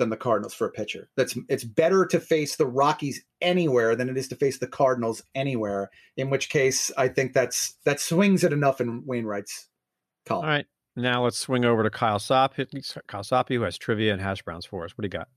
than 0.00 0.10
the 0.10 0.16
Cardinals 0.16 0.54
for 0.54 0.66
a 0.66 0.70
pitcher. 0.72 1.08
That's 1.16 1.38
it's 1.48 1.62
better 1.62 2.04
to 2.06 2.18
face 2.18 2.56
the 2.56 2.66
Rockies 2.66 3.22
anywhere 3.40 3.94
than 3.94 4.08
it 4.08 4.16
is 4.16 4.26
to 4.28 4.34
face 4.34 4.58
the 4.58 4.66
Cardinals 4.66 5.22
anywhere. 5.36 5.90
In 6.16 6.30
which 6.30 6.48
case, 6.48 6.90
I 6.96 7.06
think 7.06 7.32
that's 7.32 7.74
that 7.84 8.00
swings 8.00 8.42
it 8.42 8.52
enough 8.52 8.80
in 8.80 9.04
Wainwright's 9.06 9.68
column. 10.26 10.44
All 10.44 10.50
right, 10.50 10.66
now 10.96 11.22
let's 11.22 11.38
swing 11.38 11.64
over 11.64 11.84
to 11.84 11.90
Kyle 11.90 12.18
Sop. 12.18 12.56
Kyle 12.56 13.22
Soppe, 13.22 13.54
who 13.54 13.62
has 13.62 13.78
trivia 13.78 14.12
and 14.12 14.20
hash 14.20 14.42
browns 14.42 14.66
for 14.66 14.84
us. 14.84 14.98
What 14.98 15.02
do 15.02 15.06
you 15.06 15.10
got? 15.10 15.28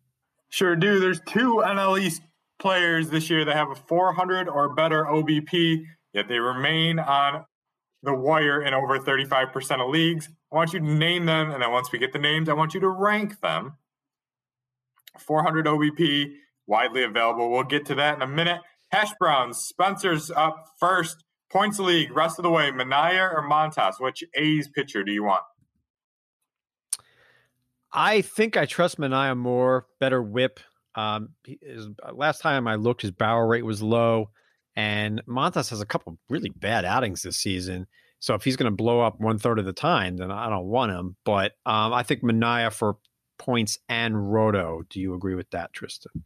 Sure 0.50 0.76
do. 0.76 1.00
There's 1.00 1.22
two 1.28 1.62
NL 1.66 2.00
East 2.00 2.22
players 2.58 3.10
this 3.10 3.30
year 3.30 3.46
that 3.46 3.56
have 3.56 3.70
a 3.70 3.76
400 3.76 4.48
or 4.48 4.74
better 4.74 5.04
OBP, 5.04 5.84
yet 6.14 6.28
they 6.28 6.40
remain 6.40 6.98
on 7.00 7.46
the 8.04 8.14
wire 8.14 8.62
in 8.62 8.74
over 8.74 9.00
35% 9.00 9.82
of 9.84 9.90
leagues. 9.90 10.30
I 10.52 10.56
want 10.56 10.74
you 10.74 10.80
to 10.80 10.86
name 10.86 11.26
them, 11.26 11.52
and 11.52 11.62
then 11.62 11.72
once 11.72 11.92
we 11.92 12.00
get 12.00 12.14
the 12.14 12.20
names, 12.20 12.50
I 12.50 12.54
want 12.54 12.74
you 12.74 12.80
to 12.82 12.90
rank 12.90 13.40
them. 13.42 13.78
400 15.20 15.66
OBP, 15.66 16.34
widely 16.68 17.04
available. 17.04 17.52
We'll 17.52 17.64
get 17.64 17.86
to 17.88 17.96
that 17.96 18.16
in 18.16 18.22
a 18.22 18.28
minute. 18.28 18.62
Hash 18.92 19.12
Browns, 19.20 19.58
Spencer's 19.58 20.32
up 20.32 20.66
first. 20.80 21.24
Points 21.52 21.78
league, 21.78 22.16
rest 22.16 22.40
of 22.40 22.44
the 22.44 22.50
way. 22.50 22.72
Manaea 22.72 23.32
or 23.32 23.48
Montas? 23.48 24.00
Which 24.00 24.24
A's 24.36 24.68
pitcher 24.68 25.04
do 25.04 25.12
you 25.12 25.24
want? 25.24 25.44
I 27.92 28.22
think 28.22 28.58
I 28.58 28.66
trust 28.66 28.98
Manaea 28.98 29.38
more, 29.38 29.86
better 30.00 30.22
whip. 30.22 30.60
Um, 30.96 31.30
his, 31.44 31.88
last 32.12 32.42
time 32.42 32.68
I 32.68 32.76
looked, 32.76 33.04
his 33.04 33.12
barrel 33.12 33.48
rate 33.48 33.66
was 33.66 33.84
low, 33.84 34.32
and 34.76 35.22
Montas 35.28 35.70
has 35.70 35.82
a 35.82 35.86
couple 35.86 36.18
really 36.30 36.50
bad 36.50 36.86
outings 36.86 37.22
this 37.22 37.38
season. 37.38 37.86
So 38.20 38.34
if 38.34 38.44
he's 38.44 38.56
going 38.56 38.72
to 38.72 38.76
blow 38.76 39.02
up 39.02 39.20
one 39.20 39.38
third 39.38 39.60
of 39.60 39.66
the 39.66 39.74
time, 39.74 40.18
then 40.18 40.32
I 40.32 40.50
don't 40.50 40.66
want 40.66 40.92
him. 40.92 41.18
But 41.26 41.52
um, 41.66 41.94
I 41.94 42.04
think 42.04 42.24
Manaea 42.24 42.72
for 42.72 42.98
points 43.44 43.78
and 43.90 44.32
roto. 44.32 44.84
Do 44.90 45.02
you 45.02 45.14
agree 45.14 45.36
with 45.36 45.50
that, 45.52 45.74
Tristan? 45.74 46.24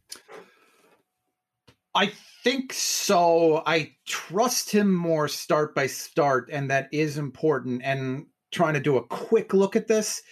I 1.94 2.12
think 2.44 2.72
so. 2.72 3.62
I 3.66 3.96
trust 4.06 4.70
him 4.70 4.94
more 4.94 5.26
start 5.26 5.74
by 5.74 5.88
start, 5.88 6.48
and 6.52 6.70
that 6.70 6.88
is 6.92 7.18
important. 7.18 7.82
And 7.82 8.26
trying 8.52 8.74
to 8.74 8.80
do 8.80 8.96
a 8.96 9.06
quick 9.06 9.52
look 9.52 9.74
at 9.74 9.88
this, 9.88 10.22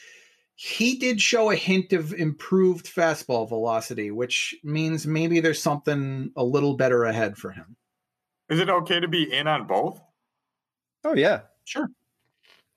he 0.55 0.97
did 0.97 1.21
show 1.21 1.51
a 1.51 1.57
hint 1.57 1.93
of 1.93 2.13
improved 2.13 2.87
fastball 2.87 3.49
velocity, 3.49 4.13
which 4.13 4.55
means 4.63 5.07
maybe 5.07 5.41
there's 5.41 5.61
something 5.61 6.31
a 6.37 6.45
little 6.45 6.77
better 6.77 7.05
ahead 7.05 7.37
for 7.37 7.51
him. 7.51 7.77
Is 8.49 8.61
it 8.61 8.71
okay 8.71 9.01
to 9.01 9.09
be 9.09 9.25
in 9.33 9.49
on 9.49 9.67
both? 9.67 10.01
Oh 11.05 11.15
yeah, 11.15 11.41
sure. 11.65 11.89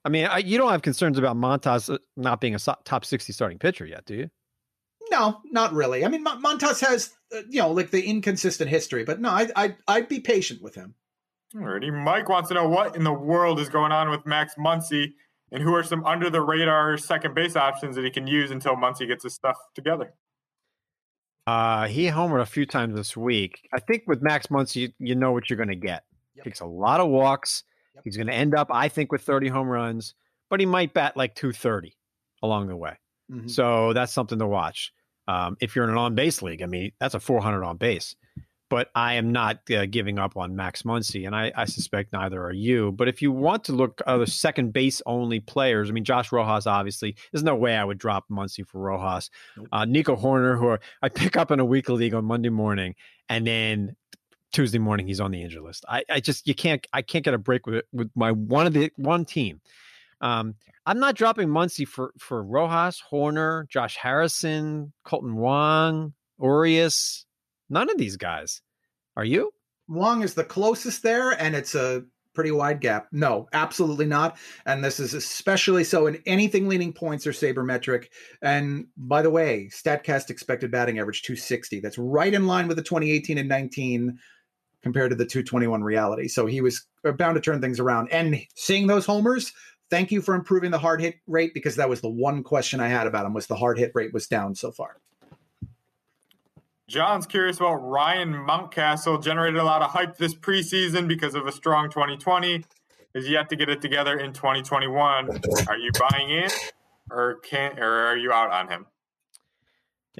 I 0.04 0.08
mean, 0.08 0.26
I, 0.26 0.38
you 0.38 0.58
don't 0.58 0.70
have 0.70 0.82
concerns 0.82 1.18
about 1.18 1.36
Montas 1.36 1.92
uh, 1.92 1.98
not 2.16 2.40
being 2.40 2.54
a 2.54 2.58
top 2.58 3.04
sixty 3.04 3.32
starting 3.32 3.58
pitcher 3.58 3.86
yet, 3.86 4.06
do 4.06 4.14
you? 4.14 4.30
No, 5.10 5.40
not 5.44 5.72
really. 5.72 6.04
I 6.04 6.08
mean, 6.08 6.24
Montas 6.24 6.80
has 6.86 7.10
uh, 7.34 7.42
you 7.48 7.60
know 7.60 7.72
like 7.72 7.90
the 7.90 8.02
inconsistent 8.02 8.70
history, 8.70 9.04
but 9.04 9.20
no, 9.20 9.30
I 9.30 9.48
I 9.56 9.76
I'd 9.86 10.08
be 10.08 10.20
patient 10.20 10.62
with 10.62 10.74
him. 10.74 10.94
Alrighty, 11.54 11.92
Mike 11.92 12.28
wants 12.28 12.48
to 12.48 12.54
know 12.54 12.68
what 12.68 12.94
in 12.94 13.02
the 13.02 13.12
world 13.12 13.58
is 13.58 13.68
going 13.68 13.90
on 13.90 14.08
with 14.08 14.24
Max 14.24 14.54
Muncy 14.54 15.14
and 15.50 15.62
who 15.62 15.74
are 15.74 15.82
some 15.82 16.04
under 16.04 16.30
the 16.30 16.40
radar 16.40 16.96
second 16.96 17.34
base 17.34 17.56
options 17.56 17.96
that 17.96 18.04
he 18.04 18.10
can 18.10 18.26
use 18.26 18.52
until 18.52 18.76
Muncy 18.76 19.06
gets 19.08 19.24
his 19.24 19.34
stuff 19.34 19.56
together? 19.74 20.14
Uh, 21.46 21.88
he 21.88 22.06
homered 22.06 22.40
a 22.40 22.46
few 22.46 22.66
times 22.66 22.94
this 22.94 23.16
week. 23.16 23.68
I 23.74 23.80
think 23.80 24.04
with 24.06 24.22
Max 24.22 24.46
Muncy, 24.46 24.76
you, 24.76 24.88
you 25.00 25.14
know 25.16 25.32
what 25.32 25.50
you're 25.50 25.56
going 25.56 25.70
to 25.70 25.74
get. 25.74 26.04
Yep. 26.36 26.44
Takes 26.44 26.60
a 26.60 26.66
lot 26.66 27.00
of 27.00 27.08
walks. 27.08 27.64
Yep. 27.94 28.04
He's 28.04 28.16
going 28.16 28.26
to 28.28 28.34
end 28.34 28.54
up, 28.54 28.68
I 28.70 28.88
think, 28.88 29.12
with 29.12 29.22
30 29.22 29.48
home 29.48 29.68
runs, 29.68 30.14
but 30.48 30.60
he 30.60 30.66
might 30.66 30.94
bat 30.94 31.16
like 31.16 31.34
230 31.34 31.96
along 32.42 32.68
the 32.68 32.76
way. 32.76 32.96
Mm-hmm. 33.30 33.48
So 33.48 33.92
that's 33.92 34.12
something 34.12 34.38
to 34.38 34.46
watch. 34.46 34.92
Um, 35.28 35.56
if 35.60 35.76
you're 35.76 35.84
in 35.84 35.90
an 35.90 35.96
on 35.96 36.14
base 36.14 36.42
league, 36.42 36.62
I 36.62 36.66
mean, 36.66 36.92
that's 36.98 37.14
a 37.14 37.20
400 37.20 37.64
on 37.64 37.76
base 37.76 38.16
but 38.70 38.88
I 38.94 39.14
am 39.14 39.32
not 39.32 39.68
uh, 39.70 39.84
giving 39.84 40.18
up 40.18 40.36
on 40.36 40.56
Max 40.56 40.82
Muncy, 40.82 41.26
and 41.26 41.34
I, 41.34 41.52
I, 41.54 41.64
suspect 41.64 42.12
neither 42.12 42.40
are 42.42 42.52
you. 42.52 42.92
But 42.92 43.08
if 43.08 43.20
you 43.20 43.32
want 43.32 43.64
to 43.64 43.72
look 43.72 44.00
other 44.06 44.26
second 44.26 44.72
base 44.72 45.02
only 45.04 45.40
players, 45.40 45.90
I 45.90 45.92
mean, 45.92 46.04
Josh 46.04 46.30
Rojas, 46.30 46.68
obviously, 46.68 47.16
there's 47.32 47.42
no 47.42 47.56
way 47.56 47.76
I 47.76 47.84
would 47.84 47.98
drop 47.98 48.26
Muncy 48.30 48.64
for 48.64 48.80
Rojas. 48.80 49.28
Uh, 49.72 49.84
Nico 49.84 50.14
Hoerner, 50.14 50.56
who 50.56 50.68
are, 50.68 50.80
I 51.02 51.08
pick 51.08 51.36
up 51.36 51.50
in 51.50 51.58
a 51.58 51.64
weekly 51.64 51.96
league 51.96 52.14
on 52.14 52.24
Monday 52.24 52.48
morning, 52.48 52.94
and 53.28 53.44
then 53.44 53.96
Tuesday 54.52 54.78
morning 54.78 55.06
he's 55.06 55.20
on 55.20 55.30
the 55.30 55.42
injury 55.42 55.62
list. 55.62 55.84
I, 55.88 56.04
I 56.10 56.20
just 56.20 56.46
you 56.46 56.54
can't 56.54 56.86
I 56.92 57.02
can't 57.02 57.24
get 57.24 57.34
a 57.34 57.38
break 57.38 57.66
with 57.66 57.84
with 57.92 58.10
my 58.14 58.32
one 58.32 58.66
of 58.66 58.72
the 58.72 58.90
one 58.96 59.24
team. 59.24 59.60
Um, 60.20 60.54
I'm 60.86 60.98
not 60.98 61.14
dropping 61.14 61.48
Muncy 61.48 61.86
for 61.86 62.12
for 62.18 62.42
Rojas, 62.42 63.02
Hoerner, 63.10 63.68
Josh 63.68 63.96
Harrison, 63.96 64.92
Kolten 65.06 65.34
Wong, 65.34 66.14
Urias. 66.40 67.26
None 67.68 67.90
of 67.90 67.98
these 67.98 68.16
guys. 68.16 68.62
Are 69.16 69.24
you? 69.24 69.52
Wong 69.88 70.22
is 70.22 70.34
the 70.34 70.44
closest 70.44 71.02
there, 71.02 71.30
and 71.30 71.54
it's 71.54 71.74
a 71.74 72.04
pretty 72.34 72.50
wide 72.50 72.80
gap. 72.80 73.08
No, 73.12 73.48
absolutely 73.52 74.06
not. 74.06 74.36
And 74.66 74.84
this 74.84 75.00
is 75.00 75.14
especially 75.14 75.84
so 75.84 76.06
in 76.06 76.22
anything 76.26 76.68
leaning 76.68 76.92
points 76.92 77.26
or 77.26 77.32
sabermetric. 77.32 78.06
And 78.40 78.86
by 78.96 79.22
the 79.22 79.30
way, 79.30 79.68
StatCast 79.72 80.30
expected 80.30 80.70
batting 80.70 80.98
average 80.98 81.22
260. 81.22 81.80
That's 81.80 81.98
right 81.98 82.32
in 82.32 82.46
line 82.46 82.68
with 82.68 82.76
the 82.76 82.82
2018 82.82 83.38
and 83.38 83.48
19 83.48 84.18
compared 84.82 85.10
to 85.10 85.16
the 85.16 85.26
221 85.26 85.82
reality. 85.82 86.28
So 86.28 86.46
he 86.46 86.60
was 86.60 86.86
uh, 87.04 87.12
bound 87.12 87.34
to 87.36 87.40
turn 87.40 87.60
things 87.60 87.80
around. 87.80 88.10
And 88.12 88.40
seeing 88.54 88.86
those 88.86 89.06
homers, 89.06 89.52
thank 89.90 90.10
you 90.10 90.22
for 90.22 90.34
improving 90.34 90.70
the 90.70 90.78
hard 90.78 91.00
hit 91.00 91.16
rate 91.26 91.52
because 91.54 91.76
that 91.76 91.88
was 91.88 92.00
the 92.00 92.08
one 92.08 92.42
question 92.42 92.80
I 92.80 92.88
had 92.88 93.06
about 93.06 93.26
him 93.26 93.34
was 93.34 93.46
the 93.46 93.56
hard 93.56 93.78
hit 93.78 93.92
rate 93.94 94.12
was 94.12 94.26
down 94.26 94.54
so 94.54 94.70
far. 94.72 94.96
John's 96.88 97.24
curious 97.24 97.58
about 97.58 97.76
Ryan 97.76 98.32
Mountcastle. 98.32 99.22
Generated 99.22 99.60
a 99.60 99.64
lot 99.64 99.80
of 99.80 99.90
hype 99.90 100.16
this 100.16 100.34
preseason 100.34 101.06
because 101.06 101.36
of 101.36 101.46
a 101.46 101.52
strong 101.52 101.88
2020. 101.88 102.64
Is 103.14 103.28
yet 103.28 103.48
to 103.50 103.56
get 103.56 103.68
it 103.68 103.80
together 103.80 104.18
in 104.18 104.32
2021. 104.32 105.40
Are 105.68 105.76
you 105.76 105.90
buying 105.98 106.30
in, 106.30 106.50
or 107.10 107.36
can 107.40 107.78
or 107.78 107.90
are 108.06 108.16
you 108.16 108.32
out 108.32 108.52
on 108.52 108.68
him? 108.68 108.86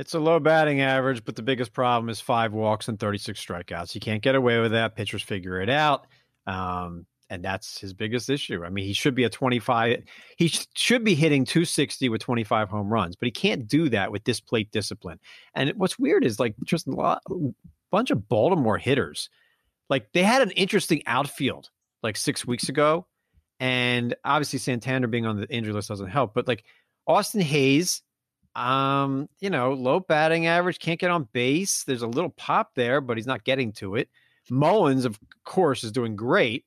It's 0.00 0.14
a 0.14 0.18
low 0.18 0.40
batting 0.40 0.80
average, 0.80 1.26
but 1.26 1.36
the 1.36 1.42
biggest 1.42 1.74
problem 1.74 2.08
is 2.08 2.22
five 2.22 2.54
walks 2.54 2.88
and 2.88 2.98
36 2.98 3.38
strikeouts. 3.38 3.94
You 3.94 4.00
can't 4.00 4.22
get 4.22 4.34
away 4.34 4.58
with 4.58 4.72
that. 4.72 4.96
Pitchers 4.96 5.22
figure 5.22 5.60
it 5.60 5.68
out. 5.68 6.06
Um, 6.46 7.04
and 7.28 7.44
that's 7.44 7.78
his 7.78 7.92
biggest 7.92 8.30
issue. 8.30 8.64
I 8.64 8.70
mean, 8.70 8.86
he 8.86 8.94
should 8.94 9.14
be 9.14 9.24
a 9.24 9.28
25. 9.28 10.02
He 10.38 10.48
sh- 10.48 10.66
should 10.74 11.04
be 11.04 11.14
hitting 11.14 11.44
260 11.44 12.08
with 12.08 12.22
25 12.22 12.70
home 12.70 12.88
runs, 12.88 13.14
but 13.14 13.26
he 13.26 13.30
can't 13.30 13.68
do 13.68 13.90
that 13.90 14.10
with 14.10 14.24
this 14.24 14.40
plate 14.40 14.72
discipline. 14.72 15.20
And 15.54 15.74
what's 15.76 15.98
weird 15.98 16.24
is 16.24 16.40
like 16.40 16.54
just 16.64 16.86
a 16.86 16.92
lot, 16.92 17.22
bunch 17.90 18.10
of 18.10 18.26
Baltimore 18.26 18.78
hitters, 18.78 19.28
like 19.90 20.12
they 20.12 20.22
had 20.22 20.40
an 20.40 20.52
interesting 20.52 21.02
outfield 21.04 21.68
like 22.02 22.16
six 22.16 22.46
weeks 22.46 22.70
ago, 22.70 23.06
and 23.60 24.16
obviously 24.24 24.60
Santander 24.60 25.08
being 25.08 25.26
on 25.26 25.38
the 25.38 25.46
injury 25.50 25.74
list 25.74 25.90
doesn't 25.90 26.08
help. 26.08 26.32
But 26.32 26.48
like 26.48 26.64
Austin 27.06 27.42
Hays, 27.42 28.00
um, 28.54 29.28
you 29.40 29.50
know, 29.50 29.72
low 29.72 30.00
batting 30.00 30.46
average, 30.46 30.78
can't 30.78 31.00
get 31.00 31.10
on 31.10 31.28
base. 31.32 31.84
There's 31.84 32.02
a 32.02 32.06
little 32.06 32.30
pop 32.30 32.70
there, 32.74 33.00
but 33.00 33.16
he's 33.16 33.26
not 33.26 33.44
getting 33.44 33.72
to 33.74 33.96
it. 33.96 34.08
Mullins, 34.50 35.04
of 35.04 35.18
course, 35.44 35.84
is 35.84 35.92
doing 35.92 36.16
great 36.16 36.64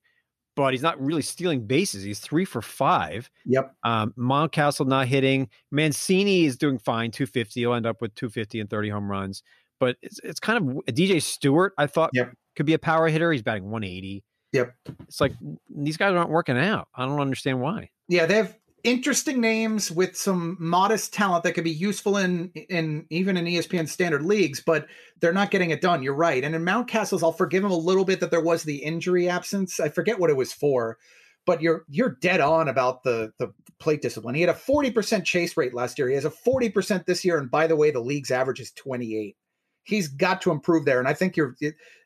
but 0.55 0.73
he's 0.73 0.81
not 0.81 1.01
really 1.01 1.21
stealing 1.21 1.65
bases. 1.65 2.03
He's 2.03 2.19
three 2.19 2.45
for 2.45 2.61
five. 2.61 3.29
Yep. 3.45 3.73
Um, 3.83 4.13
Mountcastle 4.17 4.87
not 4.87 5.07
hitting. 5.07 5.49
Mancini 5.71 6.45
is 6.45 6.57
doing 6.57 6.77
fine, 6.77 7.11
250. 7.11 7.59
He'll 7.59 7.73
end 7.73 7.85
up 7.85 8.01
with 8.01 8.13
250 8.15 8.59
and 8.59 8.69
30 8.69 8.89
home 8.89 9.09
runs. 9.09 9.43
But 9.79 9.97
it's, 10.01 10.19
it's 10.23 10.39
kind 10.39 10.57
of 10.57 10.85
DJ 10.93 11.21
Stewart, 11.21 11.73
I 11.77 11.87
thought 11.87 12.11
yep. 12.13 12.33
could 12.55 12.65
be 12.65 12.73
a 12.73 12.79
power 12.79 13.07
hitter. 13.07 13.31
He's 13.31 13.41
batting 13.41 13.69
180. 13.69 14.23
Yep. 14.53 14.75
It's 15.07 15.19
like 15.19 15.33
these 15.75 15.97
guys 15.97 16.13
aren't 16.13 16.29
working 16.29 16.57
out. 16.57 16.87
I 16.95 17.05
don't 17.05 17.19
understand 17.19 17.59
why. 17.59 17.89
Yeah, 18.07 18.25
they 18.27 18.35
have 18.35 18.55
interesting 18.83 19.39
names 19.39 19.89
with 19.89 20.15
some 20.15 20.57
modest 20.59 21.13
talent 21.13 21.43
that 21.43 21.53
could 21.53 21.63
be 21.63 21.71
useful 21.71 22.17
in 22.17 22.49
in 22.69 23.05
even 23.09 23.37
in 23.37 23.45
ESPN 23.45 23.87
standard 23.87 24.23
leagues, 24.23 24.61
but 24.61 24.87
they're 25.19 25.33
not 25.33 25.51
getting 25.51 25.71
it 25.71 25.81
done. 25.81 26.03
You're 26.03 26.13
right. 26.13 26.43
And 26.43 26.53
in 26.53 26.63
Mount 26.63 26.87
Mountcastle's, 26.87 27.23
I'll 27.23 27.31
forgive 27.31 27.63
him 27.63 27.71
a 27.71 27.77
little 27.77 28.05
bit 28.05 28.19
that 28.19 28.31
there 28.31 28.41
was 28.41 28.63
the 28.63 28.83
injury 28.83 29.29
absence. 29.29 29.79
I 29.79 29.89
forget 29.89 30.19
what 30.19 30.29
it 30.29 30.37
was 30.37 30.51
for, 30.51 30.97
but 31.45 31.61
you're 31.61 31.85
you're 31.89 32.17
dead 32.21 32.41
on 32.41 32.67
about 32.67 33.03
the 33.03 33.31
the 33.39 33.53
plate 33.79 34.01
discipline. 34.01 34.35
He 34.35 34.41
had 34.41 34.49
a 34.49 34.53
40% 34.53 35.23
chase 35.23 35.57
rate 35.57 35.73
last 35.73 35.97
year. 35.97 36.07
He 36.09 36.15
has 36.15 36.25
a 36.25 36.29
40% 36.29 37.05
this 37.05 37.25
year, 37.25 37.37
and 37.37 37.49
by 37.49 37.67
the 37.67 37.75
way, 37.75 37.91
the 37.91 37.99
league's 37.99 38.31
average 38.31 38.59
is 38.59 38.71
28. 38.71 39.35
He's 39.83 40.07
got 40.07 40.41
to 40.41 40.51
improve 40.51 40.85
there, 40.85 40.99
and 40.99 41.07
I 41.07 41.13
think 41.13 41.35
you're 41.35 41.55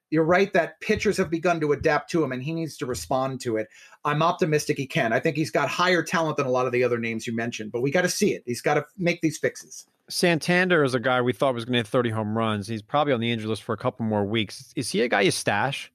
you're 0.09 0.23
right 0.23 0.51
that 0.53 0.79
pitchers 0.79 1.17
have 1.17 1.29
begun 1.29 1.59
to 1.59 1.71
adapt 1.71 2.09
to 2.11 2.23
him 2.23 2.31
and 2.31 2.41
he 2.41 2.53
needs 2.53 2.77
to 2.77 2.85
respond 2.85 3.41
to 3.41 3.57
it. 3.57 3.67
I'm 4.05 4.21
optimistic 4.21 4.77
he 4.77 4.87
can. 4.87 5.11
I 5.13 5.19
think 5.19 5.35
he's 5.35 5.51
got 5.51 5.69
higher 5.69 6.03
talent 6.03 6.37
than 6.37 6.45
a 6.45 6.51
lot 6.51 6.65
of 6.65 6.71
the 6.71 6.83
other 6.83 6.97
names 6.97 7.27
you 7.27 7.35
mentioned, 7.35 7.71
but 7.71 7.81
we 7.81 7.91
got 7.91 8.03
to 8.03 8.09
see 8.09 8.33
it. 8.33 8.43
He's 8.45 8.61
got 8.61 8.75
to 8.75 8.85
make 8.97 9.21
these 9.21 9.37
fixes. 9.37 9.85
Santander 10.09 10.83
is 10.83 10.93
a 10.93 10.99
guy 10.99 11.21
we 11.21 11.33
thought 11.33 11.53
was 11.53 11.65
going 11.65 11.73
to 11.73 11.79
hit 11.79 11.87
30 11.87 12.11
home 12.11 12.37
runs. 12.37 12.67
He's 12.67 12.81
probably 12.81 13.13
on 13.13 13.19
the 13.19 13.31
injury 13.31 13.49
list 13.49 13.63
for 13.63 13.73
a 13.73 13.77
couple 13.77 14.05
more 14.05 14.25
weeks. 14.25 14.73
Is 14.75 14.91
he 14.91 15.01
a 15.01 15.09
guy 15.09 15.21
you 15.21 15.31
stash? 15.31 15.91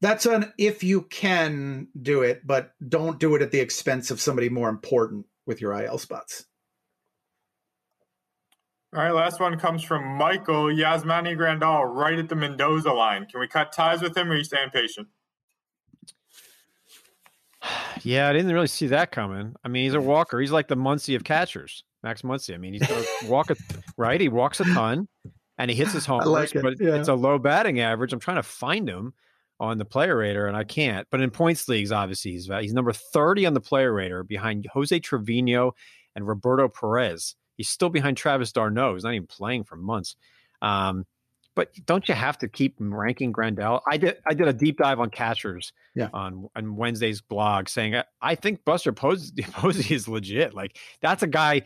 That's 0.00 0.26
an 0.26 0.52
if 0.58 0.82
you 0.82 1.02
can 1.02 1.88
do 2.00 2.22
it, 2.22 2.46
but 2.46 2.72
don't 2.88 3.20
do 3.20 3.34
it 3.36 3.42
at 3.42 3.50
the 3.50 3.60
expense 3.60 4.10
of 4.10 4.20
somebody 4.20 4.48
more 4.48 4.70
important 4.70 5.26
with 5.46 5.60
your 5.60 5.72
IL 5.72 5.98
spots. 5.98 6.46
All 8.92 9.00
right, 9.00 9.14
last 9.14 9.38
one 9.38 9.56
comes 9.56 9.84
from 9.84 10.04
Michael 10.16 10.64
Yasmani 10.64 11.36
Grandal, 11.36 11.94
right 11.94 12.18
at 12.18 12.28
the 12.28 12.34
Mendoza 12.34 12.90
line. 12.90 13.24
Can 13.26 13.38
we 13.38 13.46
cut 13.46 13.70
ties 13.70 14.02
with 14.02 14.16
him, 14.16 14.28
or 14.28 14.34
are 14.34 14.36
you 14.36 14.44
staying 14.44 14.70
patient? 14.70 15.08
Yeah, 18.02 18.30
I 18.30 18.32
didn't 18.32 18.50
really 18.50 18.66
see 18.66 18.86
that 18.86 19.12
coming. 19.12 19.54
I 19.62 19.68
mean, 19.68 19.84
he's 19.84 19.92
a 19.92 20.00
walker. 20.00 20.40
He's 20.40 20.50
like 20.50 20.68
the 20.68 20.76
Muncy 20.76 21.14
of 21.16 21.22
catchers, 21.22 21.84
Max 22.02 22.22
Muncy. 22.22 22.54
I 22.54 22.56
mean, 22.56 22.72
he's 22.72 22.86
going 22.86 23.04
to 23.04 23.26
walk 23.26 23.50
a 23.50 23.56
right. 23.98 24.18
He 24.18 24.30
walks 24.30 24.58
a 24.60 24.64
ton, 24.64 25.06
and 25.58 25.70
he 25.70 25.76
hits 25.76 25.92
his 25.92 26.06
homers, 26.06 26.26
like 26.26 26.54
it. 26.54 26.62
but 26.62 26.80
yeah. 26.80 26.94
it's 26.94 27.08
a 27.08 27.14
low 27.14 27.38
batting 27.38 27.80
average. 27.80 28.14
I'm 28.14 28.18
trying 28.18 28.38
to 28.38 28.42
find 28.42 28.88
him 28.88 29.12
on 29.58 29.76
the 29.76 29.84
player 29.84 30.16
rater, 30.16 30.46
and 30.46 30.56
I 30.56 30.64
can't. 30.64 31.06
But 31.10 31.20
in 31.20 31.30
points 31.30 31.68
leagues, 31.68 31.92
obviously, 31.92 32.32
he's 32.32 32.48
uh, 32.48 32.60
he's 32.60 32.72
number 32.72 32.92
30 32.92 33.44
on 33.44 33.52
the 33.52 33.60
player 33.60 33.92
rater, 33.92 34.24
behind 34.24 34.66
Jose 34.72 34.98
Trevino 35.00 35.74
and 36.16 36.26
Roberto 36.26 36.68
Perez. 36.68 37.36
He's 37.60 37.68
still 37.68 37.90
behind 37.90 38.16
Travis 38.16 38.52
d'Arnaud. 38.52 38.94
He's 38.94 39.04
not 39.04 39.12
even 39.12 39.26
playing 39.26 39.64
for 39.64 39.76
months. 39.76 40.16
Um, 40.62 41.04
but 41.54 41.68
don't 41.84 42.08
you 42.08 42.14
have 42.14 42.38
to 42.38 42.48
keep 42.48 42.76
ranking 42.78 43.34
Grandal? 43.34 43.82
I 43.86 43.98
did. 43.98 44.16
I 44.26 44.32
did 44.32 44.48
a 44.48 44.54
deep 44.54 44.78
dive 44.78 44.98
on 44.98 45.10
catchers 45.10 45.74
yeah. 45.94 46.08
on 46.14 46.48
on 46.56 46.74
Wednesday's 46.76 47.20
blog, 47.20 47.68
saying 47.68 47.96
I, 47.96 48.04
I 48.22 48.34
think 48.34 48.64
Buster 48.64 48.92
Posey, 48.94 49.42
Posey 49.52 49.94
is 49.94 50.08
legit. 50.08 50.54
Like 50.54 50.78
that's 51.02 51.22
a 51.22 51.26
guy. 51.26 51.64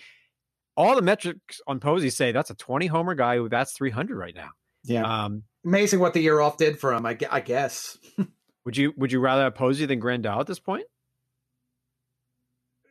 All 0.76 0.97
the 0.97 1.03
metrics 1.03 1.61
on 1.68 1.78
Posey 1.78 2.11
say 2.11 2.32
that's 2.32 2.51
a 2.51 2.57
20 2.57 2.88
homer 2.88 3.14
guy 3.14 3.36
who 3.36 3.49
that's 3.49 3.70
300 3.70 4.18
right 4.18 4.34
now. 4.34 4.51
Yeah. 4.82 5.05
Um, 5.05 5.45
Amazing 5.64 6.01
what 6.01 6.12
the 6.12 6.20
year 6.20 6.40
off 6.40 6.57
did 6.57 6.80
for 6.80 6.92
him. 6.92 7.07
I, 7.07 7.16
I 7.30 7.38
guess. 7.38 7.97
would 8.64 8.76
you 8.76 8.92
Would 8.97 9.12
you 9.12 9.20
rather 9.20 9.45
have 9.45 9.55
Posey 9.55 9.86
than 9.86 10.01
Grandal 10.01 10.40
at 10.40 10.49
this 10.49 10.59
point? 10.59 10.86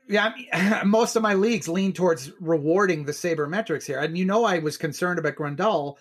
Yeah, 0.07 0.25
I 0.25 0.35
mean, 0.35 0.89
most 0.89 1.15
of 1.15 1.23
my 1.23 1.33
leagues 1.33 1.67
lean 1.67 1.93
towards 1.93 2.31
rewarding 2.39 3.05
the 3.05 3.13
saber 3.13 3.47
metrics 3.47 3.85
here. 3.85 3.99
And 3.99 4.17
you 4.17 4.25
know, 4.25 4.45
I 4.45 4.59
was 4.59 4.77
concerned 4.77 5.19
about 5.19 5.35
Grandal. 5.35 5.97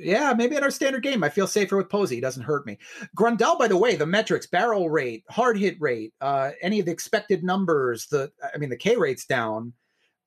yeah, 0.00 0.34
maybe 0.36 0.56
in 0.56 0.62
our 0.62 0.70
standard 0.70 1.02
game, 1.02 1.22
I 1.22 1.28
feel 1.28 1.46
safer 1.46 1.76
with 1.76 1.90
Posey. 1.90 2.16
He 2.16 2.20
doesn't 2.20 2.42
hurt 2.42 2.66
me. 2.66 2.78
Grandal, 3.16 3.58
by 3.58 3.68
the 3.68 3.76
way, 3.76 3.96
the 3.96 4.06
metrics, 4.06 4.46
barrel 4.46 4.90
rate, 4.90 5.24
hard 5.28 5.58
hit 5.58 5.76
rate, 5.80 6.14
uh, 6.20 6.52
any 6.60 6.80
of 6.80 6.86
the 6.86 6.92
expected 6.92 7.44
numbers, 7.44 8.06
the 8.06 8.32
I 8.54 8.58
mean, 8.58 8.70
the 8.70 8.76
K 8.76 8.96
rate's 8.96 9.26
down. 9.26 9.72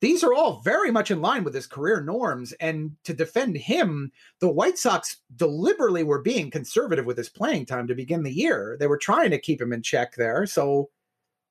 These 0.01 0.23
are 0.23 0.33
all 0.33 0.61
very 0.61 0.91
much 0.91 1.09
in 1.09 1.21
line 1.21 1.43
with 1.43 1.55
his 1.55 1.65
career 1.65 2.01
norms. 2.01 2.51
And 2.59 2.91
to 3.05 3.13
defend 3.13 3.57
him, 3.57 4.11
the 4.39 4.49
White 4.49 4.77
Sox 4.77 5.17
deliberately 5.35 6.03
were 6.03 6.21
being 6.21 6.51
conservative 6.51 7.05
with 7.05 7.17
his 7.17 7.29
playing 7.29 7.65
time 7.65 7.87
to 7.87 7.95
begin 7.95 8.21
the 8.21 8.31
year. 8.31 8.75
They 8.79 8.87
were 8.87 8.97
trying 8.97 9.31
to 9.31 9.39
keep 9.39 9.59
him 9.59 9.73
in 9.73 9.81
check 9.81 10.15
there. 10.15 10.45
So 10.45 10.89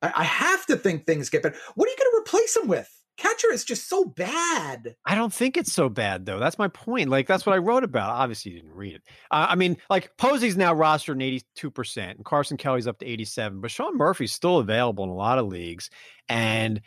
I, 0.04 0.12
I 0.20 0.24
have 0.24 0.66
to 0.66 0.76
think 0.76 1.06
things 1.06 1.30
get 1.30 1.42
better. 1.42 1.56
What 1.74 1.88
are 1.88 1.90
you 1.90 1.96
going 1.96 2.10
to 2.12 2.20
replace 2.20 2.56
him 2.56 2.68
with? 2.68 2.90
Catcher 3.16 3.52
is 3.52 3.64
just 3.64 3.88
so 3.88 4.04
bad. 4.04 4.96
I 5.06 5.14
don't 5.14 5.32
think 5.32 5.56
it's 5.56 5.72
so 5.72 5.88
bad 5.88 6.26
though. 6.26 6.40
That's 6.40 6.58
my 6.58 6.68
point. 6.68 7.10
Like 7.10 7.28
that's 7.28 7.46
what 7.46 7.54
I 7.54 7.58
wrote 7.58 7.84
about. 7.84 8.10
Obviously, 8.10 8.52
you 8.52 8.60
didn't 8.60 8.74
read 8.74 8.96
it. 8.96 9.02
Uh, 9.30 9.46
I 9.50 9.54
mean, 9.54 9.76
like 9.88 10.16
Posey's 10.16 10.56
now 10.56 10.74
rostered 10.74 11.14
in 11.14 11.22
eighty-two 11.22 11.70
percent, 11.70 12.16
and 12.16 12.24
Carson 12.24 12.56
Kelly's 12.56 12.88
up 12.88 12.98
to 12.98 13.06
eighty-seven. 13.06 13.60
But 13.60 13.70
Sean 13.70 13.96
Murphy's 13.96 14.32
still 14.32 14.58
available 14.58 15.04
in 15.04 15.10
a 15.10 15.14
lot 15.14 15.38
of 15.38 15.46
leagues, 15.46 15.90
and 16.28 16.80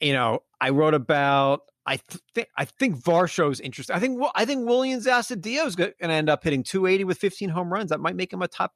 you 0.00 0.12
know, 0.12 0.40
I 0.60 0.70
wrote 0.70 0.94
about. 0.94 1.62
I 1.84 1.98
think 2.32 2.46
I 2.56 2.64
think 2.64 3.02
Varsho's 3.02 3.58
interesting. 3.58 3.96
I 3.96 3.98
think 3.98 4.22
I 4.36 4.44
think 4.44 4.68
Willians 4.68 5.06
Astudillo 5.08 5.66
is 5.66 5.74
going 5.74 5.92
to 6.00 6.08
end 6.08 6.30
up 6.30 6.44
hitting 6.44 6.62
280 6.62 7.02
with 7.02 7.18
15 7.18 7.48
home 7.48 7.72
runs. 7.72 7.90
That 7.90 7.98
might 7.98 8.14
make 8.14 8.32
him 8.32 8.40
a 8.40 8.46
top 8.46 8.72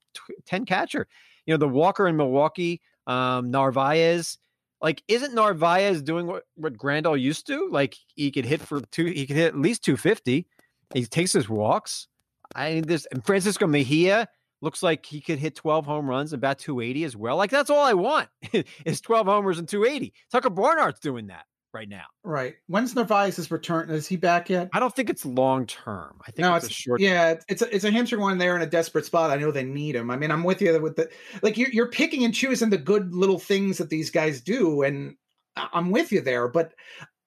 10 0.47 0.65
catcher. 0.67 1.07
You 1.47 1.55
know, 1.55 1.59
the 1.59 1.69
Walker 1.69 2.09
in 2.09 2.17
Milwaukee, 2.17 2.81
um, 3.07 3.51
Narvaez. 3.51 4.39
Like, 4.81 5.03
isn't 5.09 5.35
Narvaez 5.35 6.03
doing 6.03 6.27
what, 6.27 6.45
what 6.55 6.77
Grandal 6.77 7.19
used 7.19 7.47
to? 7.47 7.69
Like, 7.71 7.97
he 8.15 8.31
could 8.31 8.45
hit 8.45 8.61
for 8.61 8.81
two, 8.81 9.07
he 9.07 9.27
could 9.27 9.37
hit 9.37 9.49
at 9.49 9.59
least 9.59 9.85
250. 9.85 10.47
He 10.95 11.07
takes 11.07 11.33
his 11.33 11.49
walks. 11.49 12.09
I 12.55 12.83
this 12.87 13.07
and 13.07 13.25
Francisco 13.25 13.67
Mejia 13.67 14.29
looks 14.63 14.83
like 14.83 15.05
he 15.05 15.21
could 15.21 15.39
hit 15.39 15.57
12 15.57 15.85
home 15.85 16.09
runs 16.09 16.33
and 16.33 16.41
bat 16.41 16.59
280 16.59 17.05
as 17.05 17.17
well. 17.17 17.37
Like, 17.37 17.51
that's 17.51 17.71
all 17.71 17.85
I 17.85 17.95
want 17.95 18.29
is 18.85 19.01
12 19.01 19.27
homers 19.27 19.59
and 19.59 19.69
280. 19.69 20.13
Tucker 20.31 20.51
Barnhart's 20.51 21.01
doing 21.01 21.27
that 21.29 21.45
right 21.77 21.89
now. 21.89 22.07
Right. 22.25 22.55
When's 22.69 22.95
Narvaez's 22.95 23.51
return? 23.51 23.91
Is 23.91 24.09
he 24.09 24.17
back 24.17 24.49
yet? 24.49 24.71
I 24.73 24.81
don't 24.81 24.95
think 24.95 25.11
it's 25.11 25.27
long 25.27 25.67
term. 25.67 26.19
I 26.27 26.31
think 26.31 26.39
no, 26.39 26.55
it's, 26.55 26.65
it's, 26.67 26.75
a 26.75 26.77
short. 26.77 27.01
Yeah, 27.01 27.35
it's 27.49 27.61
a, 27.61 27.75
it's 27.75 27.85
a 27.85 27.91
hamstring 27.91 28.23
one. 28.23 28.39
They're 28.39 28.57
in 28.57 28.63
a 28.63 28.67
desperate 28.67 29.05
spot. 29.05 29.31
I 29.31 29.37
know 29.37 29.51
they 29.51 29.63
need 29.63 29.95
him. 29.95 30.11
I 30.11 30.17
mean, 30.17 30.31
I'm 30.31 30.43
with 30.43 30.63
you 30.63 30.81
with 30.81 30.97
the 30.97 31.11
like 31.43 31.59
you're 31.59 31.69
you're 31.71 31.91
picking 31.91 32.25
and 32.25 32.35
choosing 32.35 32.71
the 32.71 32.79
good 32.79 33.15
little 33.15 33.39
things 33.39 33.77
that 33.79 33.91
these 33.91 34.11
guys 34.11 34.41
do, 34.41 34.83
and 34.83 35.15
I'm 35.57 35.91
with 35.91 36.11
you 36.11 36.23
there. 36.23 36.49
But 36.49 36.73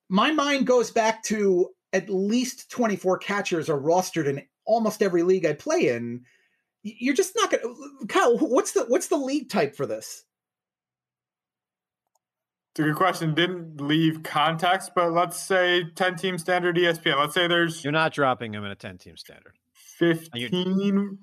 my 0.09 0.31
mind 0.31 0.65
goes 0.65 0.89
back 0.89 1.21
to 1.23 1.69
at 1.93 2.09
least 2.09 2.69
24 2.71 3.19
catchers 3.19 3.69
are 3.69 3.79
rostered 3.79 4.25
in 4.25 4.41
almost 4.65 5.03
every 5.03 5.23
league 5.23 5.45
I 5.45 5.53
play 5.53 5.89
in. 5.89 6.23
You're 6.81 7.15
just 7.15 7.35
not 7.35 7.51
gonna 7.51 7.63
Kyle. 8.07 8.37
What's 8.37 8.71
the 8.71 8.85
what's 8.85 9.07
the 9.07 9.17
league 9.17 9.49
type 9.49 9.75
for 9.75 9.85
this? 9.85 10.23
It's 12.71 12.79
a 12.79 12.83
good 12.83 12.95
question. 12.95 13.33
Didn't 13.33 13.81
leave 13.81 14.23
context, 14.23 14.91
but 14.95 15.11
let's 15.11 15.39
say 15.39 15.85
10 15.95 16.15
team 16.15 16.37
standard 16.37 16.75
ESPN. 16.77 17.19
Let's 17.19 17.33
say 17.33 17.47
there's. 17.47 17.83
You're 17.83 17.91
not 17.91 18.13
dropping 18.13 18.53
him 18.53 18.63
in 18.63 18.71
a 18.71 18.75
10 18.75 18.97
team 18.99 19.17
standard. 19.17 19.57
15. 19.73 21.17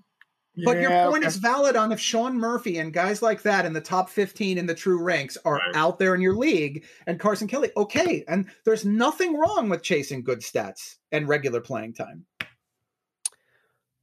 But 0.64 0.76
yeah, 0.76 0.82
your 0.82 1.10
point 1.10 1.24
okay. 1.24 1.28
is 1.28 1.36
valid 1.36 1.76
on 1.76 1.92
if 1.92 2.00
Sean 2.00 2.38
Murphy 2.38 2.78
and 2.78 2.92
guys 2.92 3.20
like 3.20 3.42
that 3.42 3.66
in 3.66 3.74
the 3.74 3.80
top 3.80 4.08
15 4.08 4.56
in 4.56 4.66
the 4.66 4.74
true 4.74 5.02
ranks 5.02 5.36
are 5.44 5.56
right. 5.56 5.76
out 5.76 5.98
there 5.98 6.14
in 6.14 6.22
your 6.22 6.34
league 6.34 6.86
and 7.06 7.20
Carson 7.20 7.46
Kelly, 7.46 7.70
okay. 7.76 8.24
And 8.26 8.46
there's 8.64 8.84
nothing 8.84 9.38
wrong 9.38 9.68
with 9.68 9.82
chasing 9.82 10.24
good 10.24 10.40
stats 10.40 10.96
and 11.12 11.28
regular 11.28 11.60
playing 11.60 11.92
time. 11.92 12.24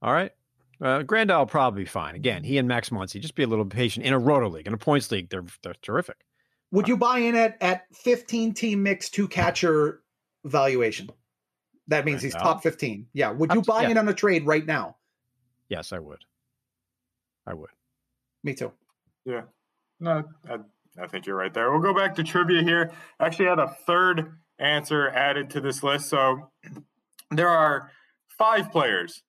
All 0.01 0.13
right. 0.13 0.31
Uh, 0.79 0.99
Grandal 0.99 1.39
will 1.39 1.45
probably 1.47 1.83
be 1.83 1.89
fine. 1.89 2.13
Again, 2.13 2.43
he 2.43 2.57
and 2.57 2.67
Max 2.67 2.89
Muncy, 2.89 3.19
just 3.19 3.35
be 3.35 3.43
a 3.43 3.47
little 3.47 3.65
patient. 3.65 4.05
In 4.05 4.13
a 4.13 4.19
roto 4.19 4.49
league, 4.49 4.67
in 4.67 4.73
a 4.73 4.77
points 4.77 5.09
league, 5.11 5.29
they're, 5.29 5.45
they're 5.63 5.75
terrific. 5.81 6.17
Would 6.74 6.88
you 6.88 6.97
buy 6.97 7.19
in 7.19 7.36
at 7.36 7.55
at 7.61 7.86
15 7.93 8.55
team 8.55 8.82
mix 8.82 9.07
two 9.07 9.28
catcher 9.28 10.01
valuation? 10.43 11.07
That 11.88 12.03
means 12.03 12.24
he's 12.24 12.34
top 12.34 12.63
15. 12.63 13.05
Yeah. 13.13 13.30
Would 13.30 13.53
you 13.53 13.61
buy 13.61 13.84
yeah. 13.84 13.89
in 13.89 13.97
on 13.99 14.07
a 14.09 14.13
trade 14.13 14.47
right 14.47 14.65
now? 14.65 14.95
Yes, 15.69 15.93
I 15.93 15.99
would. 15.99 16.26
I 17.45 17.53
would. 17.53 17.69
Me 18.43 18.55
too. 18.55 18.71
Yeah. 19.24 19.43
No, 19.99 20.24
I, 20.49 20.57
I 20.99 21.07
think 21.07 21.28
you're 21.28 21.36
right 21.36 21.53
there. 21.53 21.71
We'll 21.71 21.82
go 21.82 21.93
back 21.93 22.15
to 22.15 22.24
trivia 22.24 22.63
here. 22.63 22.91
Actually, 23.19 23.47
I 23.47 23.49
had 23.51 23.59
a 23.59 23.76
third 23.86 24.34
answer 24.57 25.09
added 25.09 25.51
to 25.51 25.61
this 25.61 25.84
list. 25.84 26.09
So 26.09 26.49
there 27.30 27.49
are 27.49 27.91
five 28.30 28.71
players 28.71 29.21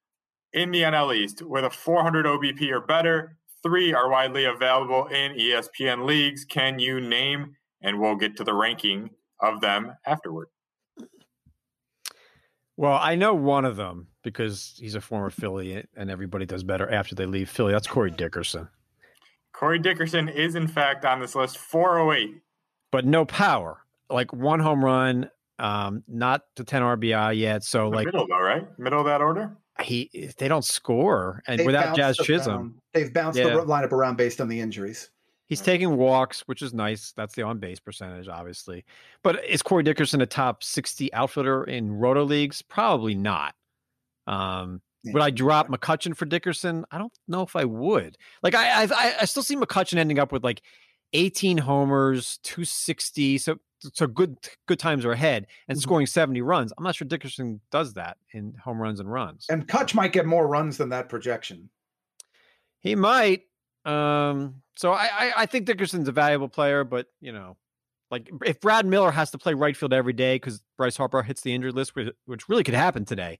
in 0.54 0.70
the 0.70 0.80
NL 0.80 1.14
East 1.14 1.42
with 1.42 1.64
a 1.64 1.70
400 1.70 2.24
OBP 2.24 2.70
or 2.70 2.80
better 2.80 3.36
Three 3.64 3.94
are 3.94 4.10
widely 4.10 4.44
available 4.44 5.06
in 5.06 5.32
ESPN 5.32 6.04
leagues. 6.04 6.44
Can 6.44 6.78
you 6.78 7.00
name? 7.00 7.56
And 7.80 7.98
we'll 7.98 8.16
get 8.16 8.36
to 8.36 8.44
the 8.44 8.52
ranking 8.52 9.08
of 9.40 9.62
them 9.62 9.94
afterward. 10.04 10.48
Well, 12.76 12.98
I 13.00 13.14
know 13.14 13.34
one 13.34 13.64
of 13.64 13.76
them 13.76 14.08
because 14.22 14.74
he's 14.78 14.94
a 14.94 15.00
former 15.00 15.30
Philly 15.30 15.82
and 15.96 16.10
everybody 16.10 16.44
does 16.44 16.62
better 16.62 16.90
after 16.90 17.14
they 17.14 17.24
leave 17.24 17.48
Philly. 17.48 17.72
That's 17.72 17.86
Corey 17.86 18.10
Dickerson. 18.10 18.68
Corey 19.52 19.78
Dickerson 19.78 20.28
is, 20.28 20.56
in 20.56 20.68
fact, 20.68 21.06
on 21.06 21.20
this 21.20 21.34
list 21.34 21.56
408. 21.56 22.42
But 22.90 23.06
no 23.06 23.24
power. 23.24 23.78
Like 24.10 24.32
one 24.34 24.60
home 24.60 24.84
run, 24.84 25.30
um, 25.58 26.02
not 26.06 26.42
to 26.56 26.64
10 26.64 26.82
RBI 26.82 27.38
yet. 27.38 27.64
So, 27.64 27.88
the 27.88 27.96
like, 27.96 28.06
middle, 28.06 28.26
though, 28.26 28.40
right? 28.40 28.66
Middle 28.78 29.00
of 29.00 29.06
that 29.06 29.22
order? 29.22 29.56
He 29.82 30.30
they 30.38 30.46
don't 30.46 30.64
score 30.64 31.42
and 31.48 31.58
they've 31.58 31.66
without 31.66 31.96
Jazz 31.96 32.16
Chisholm, 32.16 32.54
around. 32.54 32.74
they've 32.92 33.12
bounced 33.12 33.38
yeah. 33.38 33.48
the 33.48 33.62
lineup 33.62 33.92
around 33.92 34.16
based 34.16 34.40
on 34.40 34.48
the 34.48 34.60
injuries. 34.60 35.10
He's 35.46 35.60
taking 35.60 35.96
walks, 35.96 36.40
which 36.42 36.62
is 36.62 36.72
nice. 36.72 37.12
That's 37.16 37.34
the 37.34 37.42
on 37.42 37.58
base 37.58 37.78
percentage, 37.78 38.28
obviously. 38.28 38.84
But 39.22 39.44
is 39.44 39.62
Corey 39.62 39.82
Dickerson 39.82 40.22
a 40.22 40.26
top 40.26 40.62
60 40.62 41.12
outfielder 41.12 41.64
in 41.64 41.92
roto 41.92 42.24
leagues? 42.24 42.62
Probably 42.62 43.14
not. 43.14 43.54
Um, 44.26 44.80
yeah. 45.02 45.12
Would 45.12 45.22
I 45.22 45.30
drop 45.30 45.68
McCutchen 45.68 46.16
for 46.16 46.24
Dickerson? 46.24 46.86
I 46.90 46.96
don't 46.96 47.12
know 47.28 47.42
if 47.42 47.56
I 47.56 47.66
would. 47.66 48.16
Like 48.42 48.54
I, 48.54 48.84
I, 48.84 49.14
I 49.20 49.24
still 49.26 49.42
see 49.42 49.54
McCutchen 49.54 49.98
ending 49.98 50.18
up 50.18 50.32
with 50.32 50.42
like 50.42 50.62
18 51.14 51.58
homers, 51.58 52.38
260. 52.42 53.38
So 53.38 53.58
so 53.92 54.06
good 54.06 54.36
good 54.66 54.78
times 54.78 55.04
are 55.04 55.12
ahead 55.12 55.46
and 55.68 55.76
mm-hmm. 55.76 55.82
scoring 55.82 56.06
70 56.06 56.40
runs. 56.42 56.72
I'm 56.76 56.84
not 56.84 56.94
sure 56.94 57.06
Dickerson 57.06 57.60
does 57.70 57.94
that 57.94 58.16
in 58.32 58.54
home 58.54 58.80
runs 58.80 59.00
and 59.00 59.10
runs. 59.10 59.46
And 59.48 59.66
Kutch 59.66 59.94
might 59.94 60.12
get 60.12 60.26
more 60.26 60.46
runs 60.46 60.78
than 60.78 60.90
that 60.90 61.08
projection. 61.08 61.70
He 62.80 62.94
might. 62.94 63.42
Um, 63.84 64.62
so 64.76 64.92
I, 64.92 65.08
I, 65.12 65.32
I 65.38 65.46
think 65.46 65.66
Dickerson's 65.66 66.08
a 66.08 66.12
valuable 66.12 66.48
player, 66.48 66.84
but 66.84 67.06
you 67.20 67.32
know, 67.32 67.56
like 68.10 68.30
if 68.44 68.60
Brad 68.60 68.86
Miller 68.86 69.10
has 69.10 69.30
to 69.32 69.38
play 69.38 69.54
right 69.54 69.76
field 69.76 69.92
every 69.92 70.12
day 70.12 70.36
because 70.36 70.62
Bryce 70.76 70.96
Harper 70.96 71.22
hits 71.22 71.42
the 71.42 71.54
injured 71.54 71.74
list, 71.74 71.94
which, 71.94 72.10
which 72.26 72.48
really 72.48 72.64
could 72.64 72.74
happen 72.74 73.04
today. 73.04 73.38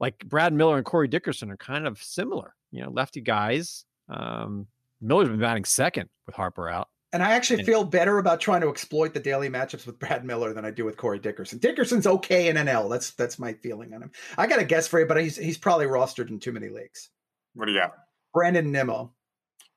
Like 0.00 0.18
Brad 0.26 0.52
Miller 0.52 0.76
and 0.76 0.84
Corey 0.84 1.08
Dickerson 1.08 1.50
are 1.50 1.56
kind 1.56 1.86
of 1.86 2.02
similar, 2.02 2.54
you 2.70 2.82
know, 2.82 2.90
lefty 2.90 3.20
guys. 3.20 3.84
Um, 4.08 4.66
Miller's 5.00 5.28
been 5.28 5.38
batting 5.38 5.64
second 5.64 6.08
with 6.26 6.34
Harper 6.34 6.68
out. 6.68 6.88
And 7.12 7.22
I 7.22 7.32
actually 7.32 7.62
feel 7.64 7.84
better 7.84 8.18
about 8.18 8.40
trying 8.40 8.62
to 8.62 8.70
exploit 8.70 9.12
the 9.12 9.20
daily 9.20 9.50
matchups 9.50 9.84
with 9.84 9.98
Brad 9.98 10.24
Miller 10.24 10.54
than 10.54 10.64
I 10.64 10.70
do 10.70 10.86
with 10.86 10.96
Corey 10.96 11.18
Dickerson. 11.18 11.58
Dickerson's 11.58 12.06
okay 12.06 12.48
in 12.48 12.56
NL. 12.56 12.88
That's 12.88 13.10
that's 13.10 13.38
my 13.38 13.52
feeling 13.52 13.92
on 13.92 14.02
him. 14.02 14.10
I 14.38 14.46
got 14.46 14.60
a 14.60 14.64
guess 14.64 14.88
for 14.88 14.98
you, 14.98 15.06
but 15.06 15.20
he's 15.20 15.36
he's 15.36 15.58
probably 15.58 15.86
rostered 15.86 16.30
in 16.30 16.38
too 16.38 16.52
many 16.52 16.70
leagues. 16.70 17.10
What 17.54 17.66
do 17.66 17.72
you 17.72 17.80
got? 17.80 17.92
Brandon 18.32 18.72
Nimmo. 18.72 19.12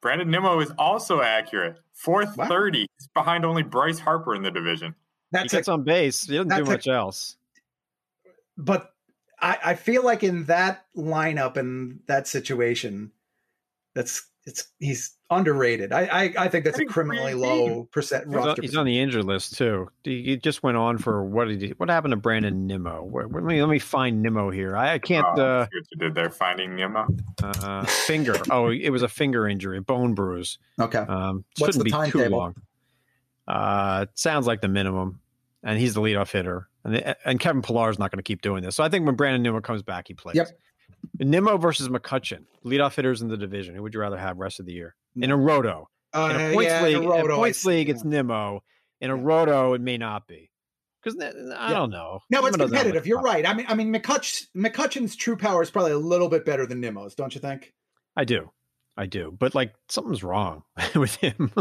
Brandon 0.02 0.30
Nimmo 0.30 0.60
is 0.62 0.72
also 0.78 1.22
accurate. 1.22 1.78
430. 1.94 2.80
Wow. 2.80 2.86
He's 2.98 3.08
behind 3.14 3.44
only 3.44 3.64
Bryce 3.64 4.00
Harper 4.00 4.36
in 4.36 4.42
the 4.42 4.52
division. 4.52 4.96
That's 5.32 5.52
he 5.52 5.58
gets 5.58 5.68
a, 5.68 5.72
on 5.72 5.84
base. 5.84 6.26
He 6.26 6.36
doesn't 6.36 6.56
do 6.56 6.64
much 6.64 6.88
a, 6.88 6.92
else. 6.92 7.36
But 8.58 8.94
I, 9.42 9.58
I 9.66 9.76
feel 9.76 10.06
like 10.06 10.24
in 10.24 10.46
that 10.46 10.86
lineup 10.96 11.58
and 11.58 12.00
that 12.08 12.28
situation, 12.28 13.12
that's 13.94 14.28
it's 14.46 14.68
he's 14.80 15.15
underrated. 15.30 15.92
I 15.92 16.04
I, 16.06 16.34
I 16.38 16.48
think 16.50 16.66
that's 16.66 16.80
a 16.80 16.86
criminally 16.86 17.34
low 17.34 17.86
percent. 17.86 18.28
He's 18.28 18.36
on, 18.36 18.56
he's 18.62 18.76
on, 18.76 18.86
the 18.86 19.00
injured 19.00 19.26
list 19.26 19.58
too. 19.58 19.90
He 20.04 20.38
just 20.38 20.64
went 20.64 20.78
on 20.78 20.98
for 20.98 21.24
what 21.24 21.48
did 21.48 21.62
he? 21.62 21.70
What 21.78 21.90
happened 21.90 22.12
to 22.12 22.18
Brandon 22.18 22.68
Nimmo? 22.68 23.04
Where, 23.04 23.28
let 23.28 23.44
me 23.44 23.62
let 23.62 23.70
me 23.70 23.80
find 23.80 24.22
Nimmo 24.22 24.52
here. 24.52 24.76
I, 24.76 24.94
I 24.94 25.00
can't. 25.00 25.26
Oh, 25.38 25.42
uh, 25.42 25.68
did 25.98 26.16
they're 26.16 26.30
finding 26.30 26.76
Nimmo? 26.76 27.08
Uh, 27.42 27.86
finger. 27.86 28.36
oh, 28.50 28.70
it 28.70 28.90
was 28.90 29.02
a 29.02 29.10
finger 29.10 29.48
injury, 29.48 29.78
a 29.78 29.82
bone 29.82 30.14
bruise. 30.14 30.58
Okay. 30.80 31.00
Um, 31.00 31.46
What's 31.58 31.78
the 31.78 31.86
time 31.86 32.12
too 32.12 32.30
long. 32.30 32.56
Uh, 33.48 34.08
sounds 34.16 34.48
like 34.48 34.62
the 34.62 34.68
minimum, 34.68 35.20
and 35.64 35.80
he's 35.80 35.94
the 35.94 36.02
leadoff 36.02 36.32
hitter. 36.32 36.68
And, 36.84 37.16
and 37.26 37.40
Kevin 37.40 37.62
Pillar 37.62 37.90
is 37.90 38.00
not 38.00 38.12
going 38.12 38.18
to 38.18 38.24
keep 38.24 38.42
doing 38.42 38.64
this. 38.64 38.76
So 38.76 38.84
I 38.84 38.90
think 38.90 39.06
when 39.06 39.16
Brandon 39.16 39.42
Nimmo 39.42 39.62
comes 39.62 39.84
back, 39.84 40.08
he 40.08 40.14
plays. 40.14 40.36
Yep. 40.36 40.50
Nimmo 41.20 41.58
versus 41.58 41.88
McCutchen, 41.90 42.46
leadoff 42.66 42.96
hitters 42.96 43.22
in 43.22 43.28
the 43.28 43.38
division. 43.38 43.76
Who 43.76 43.84
would 43.84 43.94
you 43.94 44.00
rather 44.00 44.18
have 44.18 44.38
rest 44.38 44.60
of 44.60 44.66
the 44.66 44.74
year 44.74 44.96
in 45.16 45.32
a 45.32 45.38
roto? 45.38 45.90
Uh, 46.14 46.32
in 46.34 46.42
a 46.42 46.54
points 46.54 46.72
yeah, 46.72 46.84
league, 46.84 46.98
in 46.98 47.04
a 47.04 47.08
roto, 47.08 47.34
in 47.34 47.36
points 47.36 47.66
league, 47.66 47.90
it's 47.90 48.04
Nimmo. 48.04 48.64
In 49.02 49.10
a 49.10 49.16
roto, 49.16 49.74
it 49.74 49.82
may 49.82 49.98
not 49.98 50.28
be 50.28 50.50
Because 51.04 51.20
I 51.22 51.74
don't 51.74 51.90
know. 51.90 52.20
No, 52.30 52.40
Nimmo 52.40 52.48
it's 52.48 52.58
competitive. 52.58 53.06
You're 53.06 53.22
right. 53.22 53.48
I 53.48 53.54
mean, 53.54 53.66
I 53.68 53.76
mean, 53.76 53.94
McCutch, 53.94 54.46
McCutchen's 54.56 55.16
true 55.16 55.36
power 55.36 55.62
is 55.62 55.70
probably 55.70 55.92
a 55.92 55.98
little 55.98 56.30
bit 56.30 56.46
better 56.46 56.66
than 56.66 56.80
Nimmo's, 56.80 57.16
don't 57.16 57.36
you 57.36 57.42
think? 57.42 57.74
I 58.16 58.24
do. 58.24 58.52
I 58.98 59.06
do. 59.06 59.36
But 59.38 59.56
like 59.56 59.74
something's 59.90 60.24
wrong 60.24 60.64
with 60.96 61.16
him. 61.16 61.52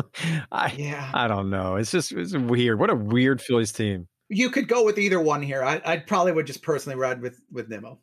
I 0.53 0.73
Yeah. 0.77 1.11
I 1.13 1.29
don't 1.29 1.51
know. 1.51 1.77
It's 1.77 1.91
just 1.91 2.13
it's 2.13 2.35
weird. 2.37 2.79
What 2.79 2.91
a 2.91 2.95
weird 2.95 3.43
Phillies 3.43 3.73
team. 3.73 4.09
You 4.29 4.51
could 4.51 4.69
go 4.69 4.85
with 4.85 4.99
either 4.99 5.21
one 5.21 5.43
here. 5.43 5.63
I, 5.63 5.83
I'd 5.85 6.07
probably 6.07 6.33
would 6.33 6.47
just 6.47 6.63
personally 6.63 6.99
ride 6.99 7.21
with 7.21 7.41
with 7.51 7.69
Nimmo. 7.69 8.01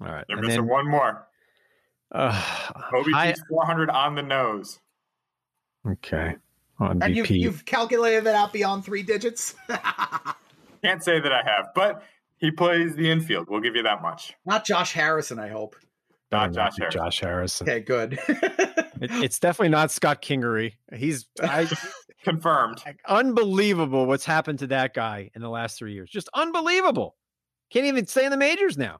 All 0.00 0.08
right. 0.08 0.24
You're 0.28 0.38
and 0.38 0.46
missing 0.46 0.62
then 0.62 0.70
one 0.70 0.88
more. 0.88 1.26
uh, 2.12 2.42
OBP's 2.92 3.14
I, 3.14 3.34
400 3.48 3.90
on 3.90 4.14
the 4.14 4.22
nose. 4.22 4.78
okay. 5.86 6.36
On 6.80 7.00
And 7.02 7.16
you've, 7.16 7.30
you've 7.30 7.64
calculated 7.64 8.24
that 8.24 8.34
out 8.34 8.52
beyond 8.52 8.84
three 8.84 9.02
digits. 9.02 9.54
Can't 10.82 11.02
say 11.02 11.20
that 11.20 11.32
I 11.32 11.42
have, 11.44 11.68
but 11.74 12.02
he 12.36 12.50
plays 12.50 12.96
the 12.96 13.08
infield. 13.10 13.46
We'll 13.48 13.60
give 13.60 13.76
you 13.76 13.84
that 13.84 14.02
much. 14.02 14.34
Not 14.44 14.64
Josh 14.64 14.92
Harrison, 14.92 15.38
I 15.38 15.48
hope. 15.48 15.76
Not 16.32 16.52
Josh 16.52 16.72
Harrison. 16.78 17.00
Josh 17.00 17.20
Harrison. 17.20 17.68
Okay, 17.68 17.80
good. 17.80 18.18
It, 18.28 18.90
it's 19.00 19.38
definitely 19.38 19.68
not 19.68 19.92
Scott 19.92 20.20
Kingery. 20.20 20.72
He's 20.92 21.28
I, 21.40 21.70
Confirmed. 22.24 22.82
unbelievable 23.06 24.06
what's 24.06 24.24
happened 24.24 24.58
to 24.60 24.66
that 24.68 24.94
guy 24.94 25.30
in 25.34 25.42
the 25.42 25.48
last 25.48 25.78
three 25.78 25.92
years. 25.92 26.10
Just 26.10 26.28
unbelievable. 26.34 27.14
Can't 27.70 27.86
even 27.86 28.06
stay 28.06 28.24
in 28.24 28.30
the 28.30 28.36
majors 28.36 28.76
now. 28.76 28.98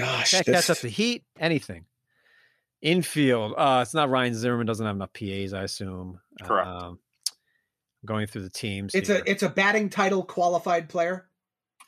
Gosh, 0.00 0.30
Can't 0.32 0.46
this- 0.46 0.66
catch 0.66 0.70
up 0.76 0.82
the 0.82 0.88
heat, 0.88 1.24
anything. 1.38 1.84
Infield. 2.82 3.54
Uh, 3.58 3.80
it's 3.82 3.92
not 3.94 4.08
Ryan 4.08 4.34
Zimmerman. 4.34 4.66
Doesn't 4.66 4.86
have 4.86 4.96
enough 4.96 5.12
PAs, 5.12 5.52
I 5.52 5.64
assume. 5.64 6.18
Correct. 6.42 6.66
Um, 6.66 6.98
going 8.06 8.26
through 8.26 8.42
the 8.42 8.50
teams. 8.50 8.94
it's 8.94 9.08
here. 9.08 9.18
a 9.26 9.30
it's 9.30 9.42
a 9.42 9.48
batting 9.50 9.90
title 9.90 10.22
qualified 10.24 10.88
player. 10.88 11.28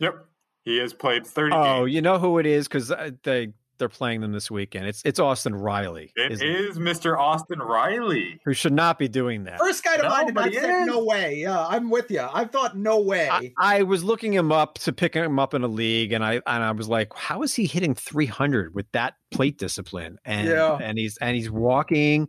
Yep. 0.01 0.27
He 0.65 0.77
has 0.79 0.93
played 0.93 1.27
30 1.27 1.55
Oh, 1.57 1.63
games. 1.85 1.95
you 1.95 2.03
know 2.03 2.19
who 2.19 2.39
it 2.39 2.47
is 2.47 2.69
because 2.69 2.93
they 3.23 3.53
they're 3.83 3.89
playing 3.89 4.21
them 4.21 4.31
this 4.31 4.49
weekend. 4.49 4.87
It's 4.87 5.03
it's 5.05 5.19
Austin 5.19 5.57
Riley. 5.57 6.13
It 6.15 6.31
isn't 6.31 6.47
it? 6.49 6.61
is 6.61 6.79
Mr. 6.79 7.19
Austin 7.19 7.59
Riley. 7.59 8.39
who 8.45 8.55
should 8.55 8.73
not 8.73 8.97
be 8.97 9.09
doing 9.09 9.43
that. 9.45 9.59
First 9.59 9.83
guy 9.83 9.97
to 9.97 10.05
No, 10.05 10.09
mind, 10.09 10.29
and 10.29 10.35
but 10.37 10.45
I 10.45 10.53
said 10.53 10.81
is. 10.83 10.87
no 10.87 11.03
way. 11.05 11.35
Yeah, 11.39 11.67
I'm 11.67 11.91
with 11.91 12.11
you. 12.13 12.21
I 12.33 12.45
thought 12.45 12.77
no 12.77 13.01
way. 13.01 13.29
I, 13.29 13.53
I 13.59 13.83
was 13.83 14.05
looking 14.05 14.33
him 14.33 14.53
up 14.53 14.75
to 14.79 14.93
pick 14.93 15.15
him 15.15 15.41
up 15.41 15.53
in 15.53 15.65
a 15.65 15.69
league, 15.69 16.13
and 16.13 16.25
I 16.25 16.35
and 16.47 16.63
I 16.63 16.71
was 16.71 16.89
like, 16.89 17.13
how 17.17 17.43
is 17.43 17.55
he 17.55 17.67
hitting 17.67 17.95
300 17.95 18.73
with 18.75 18.87
that 18.93 19.15
plate 19.33 19.59
discipline? 19.59 20.19
And 20.25 20.47
Yeah. 20.47 20.79
and 20.81 20.97
he's 20.97 21.17
and 21.19 21.35
he's 21.35 21.51
walking, 21.51 22.29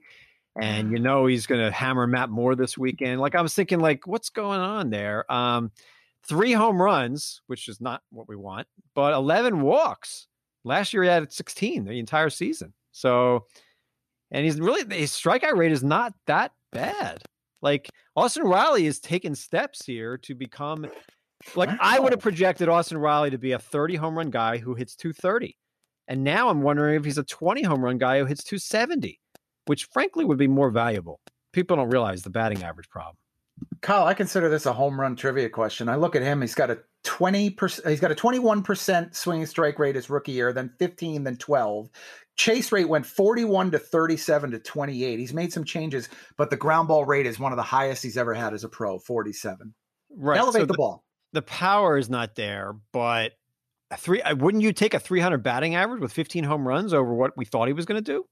and 0.59 0.91
you 0.91 0.97
know 0.99 1.27
he's 1.27 1.45
going 1.45 1.61
to 1.61 1.69
hammer 1.71 2.07
Matt 2.07 2.29
Moore 2.31 2.55
this 2.55 2.77
weekend. 2.77 3.21
Like 3.21 3.35
I 3.35 3.41
was 3.41 3.53
thinking, 3.53 3.79
like 3.79 4.07
what's 4.07 4.29
going 4.31 4.59
on 4.59 4.89
there? 4.89 5.31
Um, 5.31 5.71
three 6.25 6.53
home 6.53 6.81
runs, 6.81 7.41
which 7.47 7.67
is 7.67 7.79
not 7.81 8.01
what 8.09 8.27
we 8.29 8.35
want, 8.35 8.65
but 8.95 9.13
11 9.13 9.61
walks. 9.61 10.27
Last 10.63 10.93
year 10.93 11.03
he 11.03 11.09
had 11.09 11.31
16 11.31 11.85
the 11.85 11.99
entire 11.99 12.29
season. 12.29 12.73
So, 12.91 13.45
and 14.31 14.45
he's 14.45 14.59
really 14.59 14.83
his 14.95 15.11
strikeout 15.11 15.57
rate 15.57 15.71
is 15.71 15.83
not 15.83 16.13
that 16.27 16.51
bad. 16.71 17.21
Like 17.61 17.89
Austin 18.15 18.43
Riley 18.43 18.85
is 18.85 18.99
taking 18.99 19.35
steps 19.35 19.85
here 19.85 20.17
to 20.19 20.35
become 20.35 20.85
like 21.55 21.69
I 21.79 21.99
would 21.99 22.11
have 22.13 22.21
projected 22.21 22.69
Austin 22.69 22.97
Riley 22.97 23.29
to 23.31 23.37
be 23.37 23.51
a 23.51 23.59
30 23.59 23.95
home 23.95 24.17
run 24.17 24.29
guy 24.29 24.57
who 24.57 24.75
hits 24.75 24.95
230. 24.95 25.57
And 26.07 26.23
now 26.23 26.49
I'm 26.49 26.61
wondering 26.61 26.95
if 26.95 27.05
he's 27.05 27.17
a 27.17 27.23
20 27.23 27.63
home 27.63 27.83
run 27.83 27.97
guy 27.97 28.19
who 28.19 28.25
hits 28.25 28.43
270, 28.43 29.19
which 29.65 29.85
frankly 29.85 30.25
would 30.25 30.37
be 30.37 30.47
more 30.47 30.69
valuable. 30.69 31.19
People 31.53 31.77
don't 31.77 31.89
realize 31.89 32.23
the 32.23 32.29
batting 32.29 32.63
average 32.63 32.89
problem. 32.89 33.15
Kyle, 33.81 34.05
I 34.05 34.13
consider 34.13 34.49
this 34.49 34.65
a 34.65 34.73
home 34.73 34.99
run 34.99 35.15
trivia 35.15 35.49
question. 35.49 35.87
I 35.87 35.95
look 35.95 36.15
at 36.15 36.21
him; 36.21 36.41
he's 36.41 36.55
got 36.55 36.71
a 36.71 36.79
twenty 37.03 37.49
percent. 37.49 37.87
He's 37.87 37.99
got 37.99 38.11
a 38.11 38.15
twenty-one 38.15 38.63
percent 38.63 39.15
swinging 39.15 39.45
strike 39.45 39.79
rate 39.79 39.95
his 39.95 40.09
rookie 40.09 40.33
year, 40.33 40.53
then 40.53 40.69
fifteen, 40.79 41.23
then 41.23 41.37
twelve. 41.37 41.89
Chase 42.35 42.71
rate 42.71 42.89
went 42.89 43.05
forty-one 43.05 43.71
to 43.71 43.79
thirty-seven 43.79 44.51
to 44.51 44.59
twenty-eight. 44.59 45.19
He's 45.19 45.33
made 45.33 45.53
some 45.53 45.63
changes, 45.63 46.09
but 46.37 46.49
the 46.49 46.57
ground 46.57 46.87
ball 46.87 47.05
rate 47.05 47.25
is 47.25 47.39
one 47.39 47.51
of 47.51 47.57
the 47.57 47.63
highest 47.63 48.03
he's 48.03 48.17
ever 48.17 48.33
had 48.33 48.53
as 48.53 48.63
a 48.63 48.69
pro, 48.69 48.99
forty-seven. 48.99 49.73
Right. 50.15 50.39
Elevate 50.39 50.61
so 50.61 50.65
the, 50.65 50.73
the, 50.73 50.77
ball. 50.77 51.03
the 51.33 51.41
power 51.41 51.97
is 51.97 52.09
not 52.09 52.35
there, 52.35 52.75
but 52.91 53.33
a 53.91 53.97
three 53.97 54.21
uh, 54.21 54.35
wouldn't 54.35 54.63
you 54.63 54.73
take 54.73 54.93
a 54.93 54.99
300 54.99 55.43
batting 55.43 55.75
average 55.75 56.01
with 56.01 56.13
15 56.13 56.43
home 56.43 56.67
runs 56.67 56.93
over 56.93 57.13
what 57.13 57.37
we 57.37 57.45
thought 57.45 57.67
he 57.67 57.73
was 57.73 57.85
going 57.85 58.03
to 58.03 58.11
do? 58.11 58.25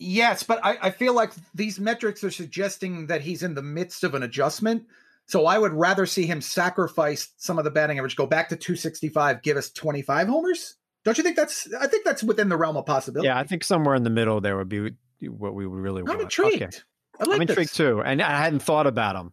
Yes, 0.00 0.44
but 0.44 0.64
I, 0.64 0.78
I 0.80 0.90
feel 0.90 1.12
like 1.12 1.32
these 1.54 1.80
metrics 1.80 2.22
are 2.22 2.30
suggesting 2.30 3.08
that 3.08 3.20
he's 3.20 3.42
in 3.42 3.54
the 3.54 3.62
midst 3.62 4.04
of 4.04 4.14
an 4.14 4.22
adjustment. 4.22 4.84
So 5.28 5.46
I 5.46 5.58
would 5.58 5.72
rather 5.74 6.06
see 6.06 6.26
him 6.26 6.40
sacrifice 6.40 7.28
some 7.36 7.58
of 7.58 7.64
the 7.64 7.70
batting 7.70 7.98
average, 7.98 8.16
go 8.16 8.26
back 8.26 8.48
to 8.48 8.56
265, 8.56 9.42
give 9.42 9.56
us 9.58 9.70
25 9.70 10.26
homers. 10.26 10.76
Don't 11.04 11.16
you 11.18 11.22
think 11.22 11.36
that's? 11.36 11.72
I 11.78 11.86
think 11.86 12.04
that's 12.04 12.22
within 12.22 12.48
the 12.48 12.56
realm 12.56 12.76
of 12.76 12.86
possibility. 12.86 13.26
Yeah, 13.28 13.38
I 13.38 13.44
think 13.44 13.62
somewhere 13.62 13.94
in 13.94 14.02
the 14.02 14.10
middle 14.10 14.40
there 14.40 14.56
would 14.56 14.68
be 14.68 14.90
what 15.28 15.54
we 15.54 15.66
would 15.66 15.78
really 15.78 16.00
I'm 16.00 16.06
want. 16.08 16.22
intrigued. 16.22 16.62
Okay. 16.62 16.78
I 17.20 17.24
like 17.24 17.36
I'm 17.36 17.42
intrigued 17.42 17.74
too, 17.74 18.00
and 18.02 18.20
I 18.22 18.38
hadn't 18.42 18.60
thought 18.62 18.86
about 18.86 19.16
him 19.16 19.32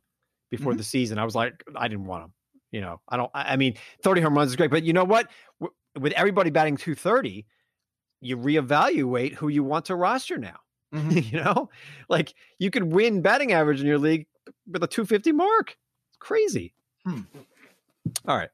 before 0.52 0.74
Mhm. 0.74 0.78
the 0.78 0.84
season. 0.84 1.18
I 1.18 1.24
was 1.26 1.34
like, 1.36 1.64
I 1.76 1.88
didn't 1.88 2.06
want 2.06 2.26
him. 2.26 2.34
You 2.72 2.82
know, 2.82 3.02
I 3.08 3.16
don't. 3.18 3.32
I 3.34 3.56
mean, 3.56 3.76
30 4.04 4.22
home 4.22 4.36
runs 4.36 4.52
is 4.52 4.56
great, 4.58 4.72
but 4.72 4.84
you 4.84 4.92
know 4.94 5.04
what? 5.06 5.30
With 6.00 6.12
everybody 6.14 6.50
batting 6.50 6.76
230, 6.78 7.46
you 8.22 8.38
reevaluate 8.38 9.34
who 9.34 9.48
you 9.48 9.64
want 9.64 9.86
to 9.86 9.96
roster 9.96 10.38
now. 10.38 10.58
Mhm. 10.94 11.32
you 11.32 11.42
know, 11.42 11.70
like 12.10 12.34
you 12.60 12.70
could 12.70 12.84
win 12.92 13.22
batting 13.22 13.54
average 13.54 13.80
in 13.82 13.88
your 13.88 14.00
league 14.00 14.28
with 14.68 14.84
a 14.84 14.88
250 14.88 15.32
mark. 15.32 15.78
Crazy. 16.26 16.74
Hmm. 17.06 17.22
All 18.28 18.36
right. 18.36 18.50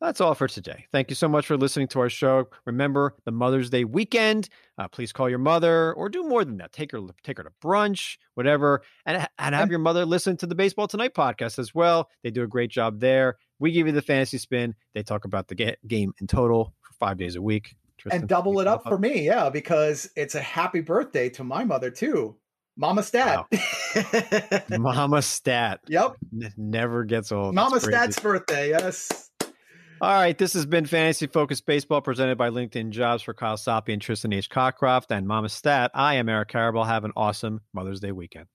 That's 0.00 0.20
all 0.20 0.34
for 0.34 0.48
today. 0.48 0.86
Thank 0.90 1.10
you 1.10 1.14
so 1.14 1.28
much 1.28 1.46
for 1.46 1.56
listening 1.56 1.86
to 1.88 2.00
our 2.00 2.10
show. 2.10 2.48
Remember 2.64 3.14
the 3.24 3.30
Mother's 3.30 3.70
Day 3.70 3.84
weekend. 3.84 4.48
Uh, 4.76 4.88
please 4.88 5.12
call 5.12 5.28
your 5.28 5.38
mother, 5.38 5.92
or 5.92 6.08
do 6.08 6.24
more 6.24 6.44
than 6.44 6.56
that. 6.56 6.72
Take 6.72 6.90
her, 6.90 7.00
take 7.22 7.36
her 7.38 7.44
to 7.44 7.52
brunch, 7.62 8.16
whatever, 8.34 8.82
and 9.06 9.28
and 9.38 9.54
have 9.54 9.70
your 9.70 9.78
mother 9.78 10.04
listen 10.04 10.36
to 10.38 10.46
the 10.48 10.56
Baseball 10.56 10.88
Tonight 10.88 11.14
podcast 11.14 11.60
as 11.60 11.72
well. 11.72 12.10
They 12.24 12.32
do 12.32 12.42
a 12.42 12.48
great 12.48 12.70
job 12.70 12.98
there. 12.98 13.36
We 13.60 13.70
give 13.70 13.86
you 13.86 13.92
the 13.92 14.02
fantasy 14.02 14.38
spin. 14.38 14.74
They 14.92 15.04
talk 15.04 15.24
about 15.24 15.46
the 15.46 15.54
ga- 15.54 15.76
game 15.86 16.12
in 16.20 16.26
total 16.26 16.74
for 16.80 16.94
five 16.94 17.16
days 17.16 17.36
a 17.36 17.42
week. 17.42 17.76
Tristan, 17.96 18.22
and 18.22 18.28
double 18.28 18.58
it 18.58 18.66
up 18.66 18.82
follow 18.82 18.96
for 18.96 19.00
me, 19.00 19.24
yeah, 19.24 19.50
because 19.50 20.10
it's 20.16 20.34
a 20.34 20.40
happy 20.40 20.80
birthday 20.80 21.28
to 21.30 21.44
my 21.44 21.62
mother 21.62 21.92
too, 21.92 22.36
Mama 22.76 23.04
Stat. 23.04 23.46
Mama 24.70 25.22
Stat 25.22 25.80
yep, 25.88 26.16
N- 26.32 26.52
never 26.56 27.04
gets 27.04 27.32
old. 27.32 27.54
Mama 27.54 27.80
Stat's 27.80 28.18
birthday. 28.20 28.70
Yes. 28.70 29.30
All 30.00 30.12
right, 30.12 30.38
this 30.38 30.52
has 30.52 30.64
been 30.64 30.86
Fantasy 30.86 31.26
Focused 31.26 31.66
Baseball 31.66 32.00
presented 32.00 32.38
by 32.38 32.50
LinkedIn 32.50 32.90
Jobs 32.90 33.22
for 33.22 33.34
Kyle 33.34 33.56
Soppe 33.56 33.92
and 33.92 34.00
Tristan 34.00 34.32
H. 34.32 34.48
Cockcroft 34.48 35.10
and 35.10 35.26
Mama 35.26 35.48
Stat. 35.48 35.90
I 35.92 36.14
am 36.14 36.28
Eric 36.28 36.50
Karabell. 36.50 36.86
Have 36.86 37.04
an 37.04 37.10
awesome 37.16 37.62
Mother's 37.74 37.98
Day 37.98 38.12
weekend. 38.12 38.46